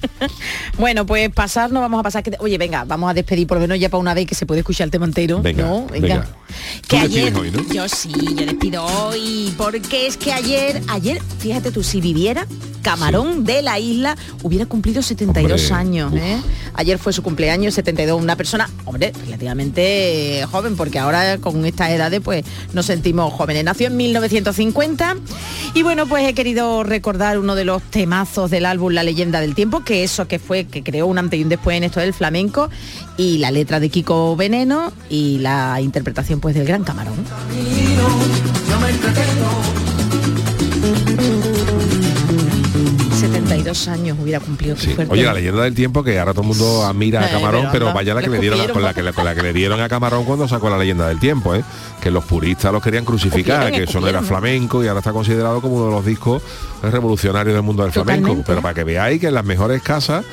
Bueno, 0.78 1.06
pues 1.06 1.30
pasar 1.32 1.72
no 1.72 1.82
vamos 1.82 2.00
a 2.00 2.04
pasar. 2.04 2.24
que- 2.24 2.38
Oye, 2.40 2.58
venga, 2.58 2.86
vamos 2.86 3.10
a 3.10 3.14
despedir 3.14 3.48
por 3.48 3.58
lo 3.58 3.62
menos 3.62 3.80
ya 3.80 3.90
para 3.90 4.00
una 4.00 4.14
vez 4.14 4.26
que 4.28 4.36
se 4.36 4.46
puede 4.46 4.62
escuchar 4.62 4.86
el 4.86 4.92
tema 4.92 5.06
entero. 5.06 5.42
Venga, 5.42 5.64
¿no? 5.68 5.88
venga. 5.88 6.26
Que 6.88 6.98
ayer, 6.98 7.34
despides 7.34 7.36
hoy, 7.36 7.52
¿no? 7.52 7.74
yo 7.74 7.88
sí, 7.90 8.12
yo 8.36 8.46
despido 8.46 8.86
hoy, 8.86 9.54
porque 9.58 10.08
es 10.08 10.16
que 10.18 10.32
ayer, 10.32 10.82
ayer, 10.88 11.22
fíjate 11.40 11.72
tú, 11.72 11.84
si 11.84 12.00
viviera, 12.00 12.48
Camarón 12.82 13.44
de 13.44 13.62
la 13.62 13.78
isla 13.78 14.16
hubiera 14.42 14.66
cumplido 14.66 15.02
72 15.02 15.62
Hombre, 15.64 15.76
años. 15.76 16.14
¿eh? 16.16 16.38
Ayer 16.76 16.98
fue 16.98 17.12
su 17.12 17.22
cumpleaños, 17.22 17.74
72, 17.74 17.98
una 18.08 18.36
persona, 18.36 18.70
hombre, 18.86 19.12
relativamente 19.26 20.40
eh, 20.40 20.46
joven, 20.46 20.76
porque 20.76 21.00
ahora 21.00 21.38
con 21.38 21.66
estas 21.66 21.92
edades 21.92 22.22
pues 22.24 22.46
nos 22.74 22.86
sentimos 22.86 23.34
jóvenes. 23.34 23.64
Nació 23.64 23.88
en 23.88 23.98
1950 23.98 25.16
y 25.74 25.84
bueno, 25.84 26.08
pues 26.08 26.28
he 26.28 26.34
querido 26.34 26.84
recordar 26.84 27.38
uno 27.40 27.56
de 27.56 27.66
los 27.66 27.84
temazos 27.84 28.50
del 28.50 28.66
álbum 28.66 28.94
La 28.94 29.04
leyenda 29.04 29.42
del 29.42 29.56
tiempo, 29.56 29.84
que 29.84 30.04
eso 30.04 30.28
que 30.28 30.40
fue, 30.40 30.66
que 30.66 30.84
creó 30.84 31.08
un 31.08 31.18
antes 31.18 31.40
y 31.40 31.44
un 31.44 31.50
después 31.50 31.76
en 31.78 31.84
esto 31.84 32.00
del 32.00 32.14
flamenco, 32.14 32.70
y 33.18 33.38
la 33.40 33.52
letra 33.52 33.80
de 33.80 33.90
Kiko 33.90 34.36
Veneno 34.36 34.94
y 35.10 35.40
la 35.40 35.80
interpretación 35.82 36.40
pues 36.40 36.56
del 36.56 36.66
Gran 36.66 36.84
Camarón. 36.84 37.18
72 43.74 43.88
años 43.88 44.18
hubiera 44.22 44.40
cumplido. 44.40 44.76
Oye, 45.10 45.24
la 45.24 45.34
leyenda 45.34 45.64
del 45.64 45.74
tiempo 45.76 46.04
que 46.04 46.20
ahora 46.20 46.34
todo 46.34 46.42
el 46.44 46.48
mundo 46.50 46.86
admira 46.86 47.22
a 47.22 47.28
Eh, 47.28 47.32
Camarón, 47.32 47.62
pero 47.72 47.86
pero 47.86 47.94
vaya 47.94 48.14
la 48.14 48.22
que 48.22 48.30
le 48.30 48.40
dieron 48.40 48.60
a- 48.62 48.68
con 48.74 48.82
la 48.84 48.94
que, 48.94 49.04
le- 49.04 49.14
con 49.14 49.26
la 49.26 49.36
que 49.36 49.42
le 49.44 49.54
dieron 49.54 49.80
a 49.82 49.88
Camarón 49.90 50.26
cuando 50.26 50.48
sacó 50.48 50.70
la 50.70 50.78
leyenda 50.78 51.08
del 51.08 51.20
tiempo, 51.20 51.56
¿eh? 51.56 51.64
Que 52.02 52.12
los 52.12 52.24
puristas 52.26 52.72
los 52.74 52.82
querían 52.84 53.06
crucificar, 53.06 53.72
que 53.72 53.84
eso 53.84 54.00
no 54.00 54.08
era 54.08 54.22
flamenco 54.22 54.84
y 54.84 54.88
ahora 54.88 55.00
está 55.00 55.12
considerado 55.14 55.62
como 55.62 55.76
uno 55.78 55.86
de 55.86 55.92
los 55.92 56.06
discos 56.06 56.42
revolucionarios 56.82 57.54
del 57.54 57.64
mundo 57.64 57.84
del 57.84 57.92
flamenco. 57.92 58.38
Pero 58.46 58.62
para 58.62 58.74
que 58.74 58.84
veáis 58.84 59.20
que 59.20 59.28
en 59.28 59.34
las 59.34 59.46
mejores 59.46 59.82
casas 59.82 60.26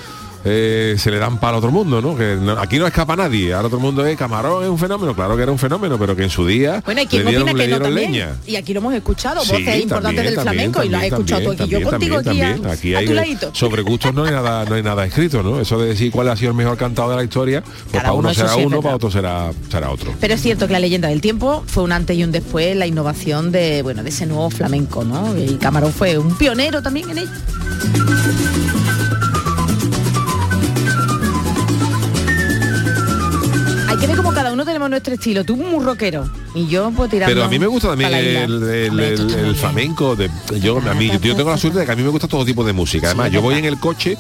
eh, 0.49 0.95
se 0.97 1.11
le 1.11 1.19
dan 1.19 1.39
palo 1.39 1.57
a 1.57 1.59
otro 1.59 1.73
mundo, 1.73 2.01
¿no? 2.01 2.17
Que 2.17 2.37
no- 2.41 2.53
aquí 2.53 2.79
no 2.79 2.87
escapa 2.87 3.17
nadie, 3.17 3.53
ahora 3.53 3.69
todo 3.69 3.79
el 3.79 3.83
mundo 3.83 4.07
es 4.07 4.17
Camarón 4.17 4.63
es 4.63 4.71
un 4.71 4.79
fenómeno, 4.79 5.15
claro 5.15 5.37
que 5.37 5.43
era 5.43 5.51
un 5.51 5.59
fenómeno, 5.59 5.99
pero 5.99 6.15
que 6.15 6.23
en 6.23 6.31
su 6.31 6.47
día 6.47 6.83
Bueno, 6.85 7.03
quien 7.11 7.25
le 7.25 7.31
dieron, 7.31 7.49
opina 7.49 7.59
le 7.59 7.65
que 7.65 7.71
no 7.71 7.77
dieron 7.79 7.95
también. 7.95 8.13
leña. 8.13 8.37
Y 8.47 8.55
aquí 8.57 8.73
lo 8.73 8.79
hemos 8.81 8.95
escuchado, 8.95 9.41
Sí, 9.43 9.51
voces 9.53 9.83
importantes 9.83 10.25
del 10.25 10.35
también, 10.37 10.73
flamenco 10.73 10.85
y 10.85 10.89
lo 10.89 10.97
has 10.99 11.05
escuchado 11.05 11.43
tú 11.43 11.51
aquí. 11.51 11.69
yo 11.69 11.83
contigo 11.83 12.23
también, 12.23 12.67
aquí, 12.67 12.95
a- 12.95 12.99
hay 12.99 13.39
sobre 13.53 13.83
gustos 13.83 14.15
no 14.15 14.25
hay 14.25 14.31
nada 14.31 14.65
no 14.65 14.75
hay 14.77 14.83
nada 14.83 15.05
escrito 15.05 15.43
no 15.43 15.61
eso 15.61 15.79
de 15.81 15.89
decir 15.89 16.11
cuál 16.13 16.29
ha 16.29 16.37
sido 16.37 16.51
el 16.53 16.57
mejor 16.57 16.77
cantado 16.77 17.11
de 17.11 17.17
la 17.17 17.25
historia 17.25 17.63
pues 17.63 17.75
Cada 17.93 18.03
para 18.05 18.13
uno 18.15 18.33
será 18.35 18.49
sí 18.55 18.63
uno 18.65 18.81
para 18.81 18.95
otro 18.97 19.11
será 19.11 19.51
será 19.71 19.91
otro 19.91 20.15
Pero 20.21 20.35
es 20.35 20.41
cierto 20.43 20.67
que 20.67 20.73
la 20.73 20.79
leyenda 20.81 21.09
del 21.09 21.21
tiempo 21.21 21.65
fue 21.67 21.83
un 21.83 21.93
antes 21.93 22.17
y 22.17 22.23
un 22.25 22.31
después 22.33 22.77
la 22.77 22.87
innovación 22.87 23.51
de, 23.53 23.83
bueno, 23.83 24.03
de 24.03 24.11
ese 24.11 24.27
nuevo 24.27 24.49
flamenco, 24.51 25.05
¿no? 25.05 25.37
Y 25.37 25.57
Camarón 25.57 25.93
fue 25.93 26.19
un 26.19 26.37
pionero 26.37 26.83
también 26.83 27.11
en 27.11 27.19
ello. 27.19 27.31
Tenemos 34.87 34.91
nuestro 34.91 35.15
estilo. 35.15 35.45
Tú 35.45 35.57
muy 35.57 35.85
rockero 35.85 36.29
y 36.55 36.67
yo 36.67 36.91
puedo 36.91 37.09
tirar. 37.09 37.29
pero 37.29 37.45
a 37.45 37.49
mí 37.49 37.59
me 37.59 37.67
gusta 37.67 37.89
también 37.89 38.13
el, 38.15 38.63
el- 38.63 39.01
el- 39.01 39.35
el 39.35 39.55
flamenco 39.57 40.17
de, 40.17 40.31
yo 40.61 40.79
a 40.79 40.95
mí 40.95 41.11
yo 41.23 41.37
tengo 41.37 41.51
la 41.51 41.59
suerte 41.59 41.81
de 41.81 41.87
que 41.87 41.93
a 41.93 41.97
mí 41.97 42.03
me 42.03 42.09
gusta 42.11 42.29
todo 42.29 42.45
tipo 42.45 42.65
de 42.65 42.73
música 42.73 43.07
además 43.09 43.31
yo 43.31 43.43
voy 43.43 43.57
en 43.57 43.65
el 43.65 43.79
coche 43.79 44.17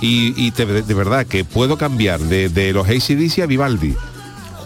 y, 0.00 0.34
y 0.36 0.50
te- 0.50 0.66
de, 0.66 0.82
de 0.82 0.94
verdad 0.94 1.26
que 1.26 1.44
puedo 1.44 1.76
cambiar 1.78 2.20
de, 2.20 2.48
de 2.48 2.72
los 2.72 2.86
ACDC 2.88 3.40
a 3.42 3.46
Vivaldi 3.46 3.94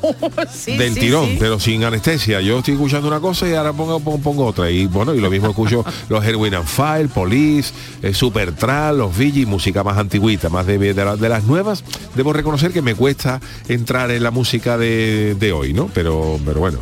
Sí, 0.52 0.76
del 0.76 0.94
sí, 0.94 1.00
tirón, 1.00 1.26
sí. 1.26 1.36
pero 1.38 1.58
sin 1.60 1.84
anestesia. 1.84 2.40
Yo 2.40 2.58
estoy 2.58 2.74
escuchando 2.74 3.08
una 3.08 3.20
cosa 3.20 3.48
y 3.48 3.54
ahora 3.54 3.72
pongo, 3.72 4.00
pongo, 4.00 4.18
pongo 4.18 4.46
otra. 4.46 4.70
Y 4.70 4.86
bueno, 4.86 5.14
y 5.14 5.20
lo 5.20 5.30
mismo 5.30 5.48
escucho 5.50 5.84
los 6.08 6.24
Erwin 6.24 6.54
and 6.54 6.66
Fire, 6.66 7.08
Police, 7.08 7.72
eh, 8.02 8.14
Supertral, 8.14 8.98
los 8.98 9.16
Vigi, 9.16 9.46
música 9.46 9.82
más 9.84 9.98
antigüita, 9.98 10.48
más 10.48 10.66
de, 10.66 10.78
de, 10.78 10.94
la- 11.04 11.16
de 11.16 11.28
las 11.28 11.44
nuevas. 11.44 11.84
Debo 12.14 12.32
reconocer 12.32 12.72
que 12.72 12.82
me 12.82 12.94
cuesta 12.94 13.40
entrar 13.68 14.10
en 14.10 14.22
la 14.22 14.30
música 14.30 14.76
de, 14.78 15.34
de 15.38 15.52
hoy, 15.52 15.72
¿no? 15.72 15.90
Pero, 15.94 16.38
pero 16.44 16.60
bueno. 16.60 16.78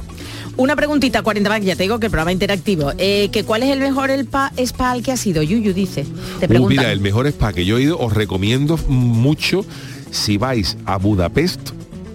Una 0.58 0.74
preguntita, 0.74 1.20
40 1.22 1.50
más, 1.50 1.60
ya 1.62 1.76
te 1.76 1.82
digo 1.82 1.98
que 2.00 2.06
el 2.06 2.10
programa 2.10 2.32
interactivo. 2.32 2.90
Eh, 2.96 3.28
que 3.30 3.44
¿Cuál 3.44 3.62
es 3.62 3.70
el 3.70 3.78
mejor 3.80 4.10
el 4.10 4.24
pa, 4.24 4.52
spa 4.56 4.90
al 4.92 5.02
que 5.02 5.12
ha 5.12 5.16
sido? 5.18 5.42
Yuyu 5.42 5.74
dice. 5.74 6.06
Te 6.40 6.46
Uh, 6.58 6.66
mira, 6.66 6.90
el 6.92 7.00
mejor 7.00 7.26
spa 7.26 7.52
que 7.52 7.66
yo 7.66 7.76
he 7.76 7.82
ido, 7.82 7.98
os 7.98 8.14
recomiendo 8.14 8.78
mucho 8.88 9.66
si 10.10 10.38
vais 10.38 10.78
a 10.86 10.96
Budapest. 10.96 11.60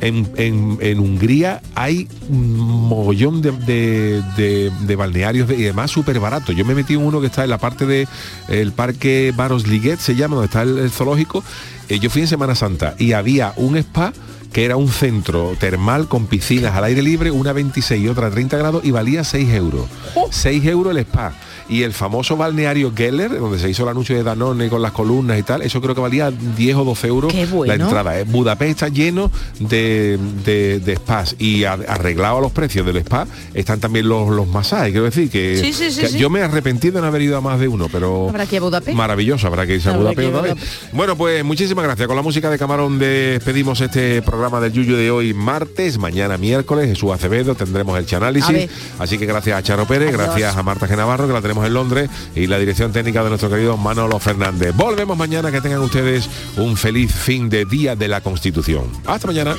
En, 0.01 0.27
en- 0.35 0.77
en 0.81 0.99
Hungría 0.99 1.61
hay 1.75 2.07
un 2.29 2.57
mogollón 2.57 3.41
de, 3.41 3.51
de- 3.51 4.21
de- 4.35 4.71
de 4.81 4.95
balnearios 4.95 5.49
y 5.51 5.63
además 5.63 5.91
súper 5.91 6.19
barato. 6.19 6.51
Yo 6.51 6.65
me 6.65 6.73
metí 6.75 6.93
en 6.95 7.01
uno 7.05 7.21
que 7.21 7.27
está 7.27 7.43
en 7.43 7.49
la 7.51 7.57
parte 7.59 7.85
de 7.85 8.07
el 8.49 8.71
parque 8.71 9.31
Baros 9.35 9.67
Liguet, 9.67 9.99
se 9.99 10.15
llama, 10.15 10.35
donde 10.35 10.47
está 10.47 10.63
el, 10.63 10.77
el 10.79 10.89
zoológico. 10.91 11.43
Eh, 11.87 11.99
yo 11.99 12.09
fui 12.09 12.21
en 12.21 12.27
Semana 12.27 12.55
Santa 12.55 12.95
y 12.97 13.13
había 13.13 13.53
un 13.57 13.77
spa 13.77 14.11
que 14.51 14.65
era 14.65 14.75
un 14.75 14.89
centro 14.89 15.53
termal 15.59 16.07
con 16.09 16.25
piscinas 16.27 16.75
al 16.75 16.83
aire 16.83 17.01
libre, 17.01 17.31
una 17.31 17.53
26 17.53 18.03
y 18.03 18.07
otra 18.09 18.29
30 18.29 18.57
grados 18.57 18.83
y 18.83 18.91
valía 18.91 19.23
6 19.23 19.49
euros. 19.53 19.85
6 20.29 20.65
euros 20.65 20.91
el 20.91 20.97
spa. 21.05 21.33
Y 21.69 21.83
el 21.83 21.93
famoso 21.93 22.35
balneario 22.37 22.91
Geller, 22.95 23.39
donde 23.39 23.59
se 23.59 23.69
hizo 23.69 23.83
el 23.83 23.89
anuncio 23.89 24.15
de 24.15 24.23
Danone 24.23 24.69
con 24.69 24.81
las 24.81 24.91
columnas 24.91 25.39
y 25.39 25.43
tal, 25.43 25.61
eso 25.61 25.81
creo 25.81 25.95
que 25.95 26.01
valía 26.01 26.31
10 26.31 26.75
o 26.77 26.83
12 26.85 27.07
euros 27.07 27.33
bueno. 27.51 27.73
la 27.75 27.83
entrada. 27.83 28.19
¿eh? 28.19 28.23
Budapest 28.25 28.71
está 28.71 28.87
lleno 28.89 29.31
de, 29.59 30.17
de- 30.45 30.79
de 30.79 30.95
spas 30.95 31.35
y 31.39 31.63
a- 31.63 31.73
arreglado 31.73 32.37
a 32.37 32.41
los 32.41 32.51
precios 32.51 32.85
del 32.85 32.97
spa 32.97 33.25
están 33.53 33.79
también 33.79 34.07
los, 34.09 34.29
los 34.29 34.47
masajes. 34.47 34.91
Quiero 34.91 35.05
decir 35.05 35.29
que, 35.29 35.57
Sí, 35.61 35.73
sí, 35.73 35.91
sí, 35.91 36.01
que 36.01 36.07
sí. 36.09 36.17
yo 36.17 36.29
me 36.29 36.41
arrepentí 36.41 36.89
de 36.89 36.99
no 37.01 37.07
haber 37.07 37.21
ido 37.21 37.37
a 37.37 37.41
más 37.41 37.59
de 37.59 37.67
uno, 37.67 37.87
pero 37.91 38.29
Habrá 38.29 38.45
que 38.45 38.59
Budapest. 38.59 38.97
maravilloso, 38.97 39.47
habrá 39.47 39.65
que 39.65 39.75
irse 39.75 39.89
a 39.89 39.97
Budapest 39.97 40.27
otra 40.33 40.41
vez. 40.53 40.55
Bueno, 40.93 41.15
pues 41.15 41.43
muchísimas 41.43 41.83
gracias. 41.85 42.07
Con 42.07 42.15
la 42.15 42.21
música 42.23 42.49
de 42.49 42.57
Camarón 42.57 42.99
despedimos 42.99 43.79
este 43.81 44.21
programa 44.21 44.59
del 44.59 44.71
Yuyu 44.73 44.95
de 44.95 45.11
hoy 45.11 45.33
martes, 45.33 45.97
mañana 45.97 46.37
miércoles, 46.37 46.87
Jesús 46.87 47.11
Acevedo, 47.11 47.55
tendremos 47.55 47.97
el 47.97 48.05
Chanálisis. 48.05 48.69
Así 48.99 49.17
que 49.17 49.25
gracias 49.25 49.57
a 49.57 49.63
Charo 49.63 49.85
Pérez, 49.85 50.09
Adiós. 50.09 50.21
gracias 50.27 50.57
a 50.57 50.63
Marta 50.63 50.87
Genavarro, 50.87 51.27
que 51.27 51.33
la 51.33 51.41
tenemos 51.41 51.50
en 51.51 51.73
Londres, 51.73 52.09
y 52.35 52.47
la 52.47 52.57
dirección 52.57 52.91
técnica 52.91 53.23
de 53.23 53.29
nuestro 53.29 53.49
querido 53.49 53.77
Manolo 53.77 54.19
Fernández. 54.19 54.73
Volvemos 54.75 55.17
mañana, 55.17 55.51
que 55.51 55.61
tengan 55.61 55.81
ustedes 55.81 56.29
un 56.57 56.77
feliz 56.77 57.13
fin 57.13 57.49
de 57.49 57.65
Día 57.65 57.95
de 57.95 58.07
la 58.07 58.21
Constitución. 58.21 58.85
Hasta 59.05 59.27
mañana. 59.27 59.55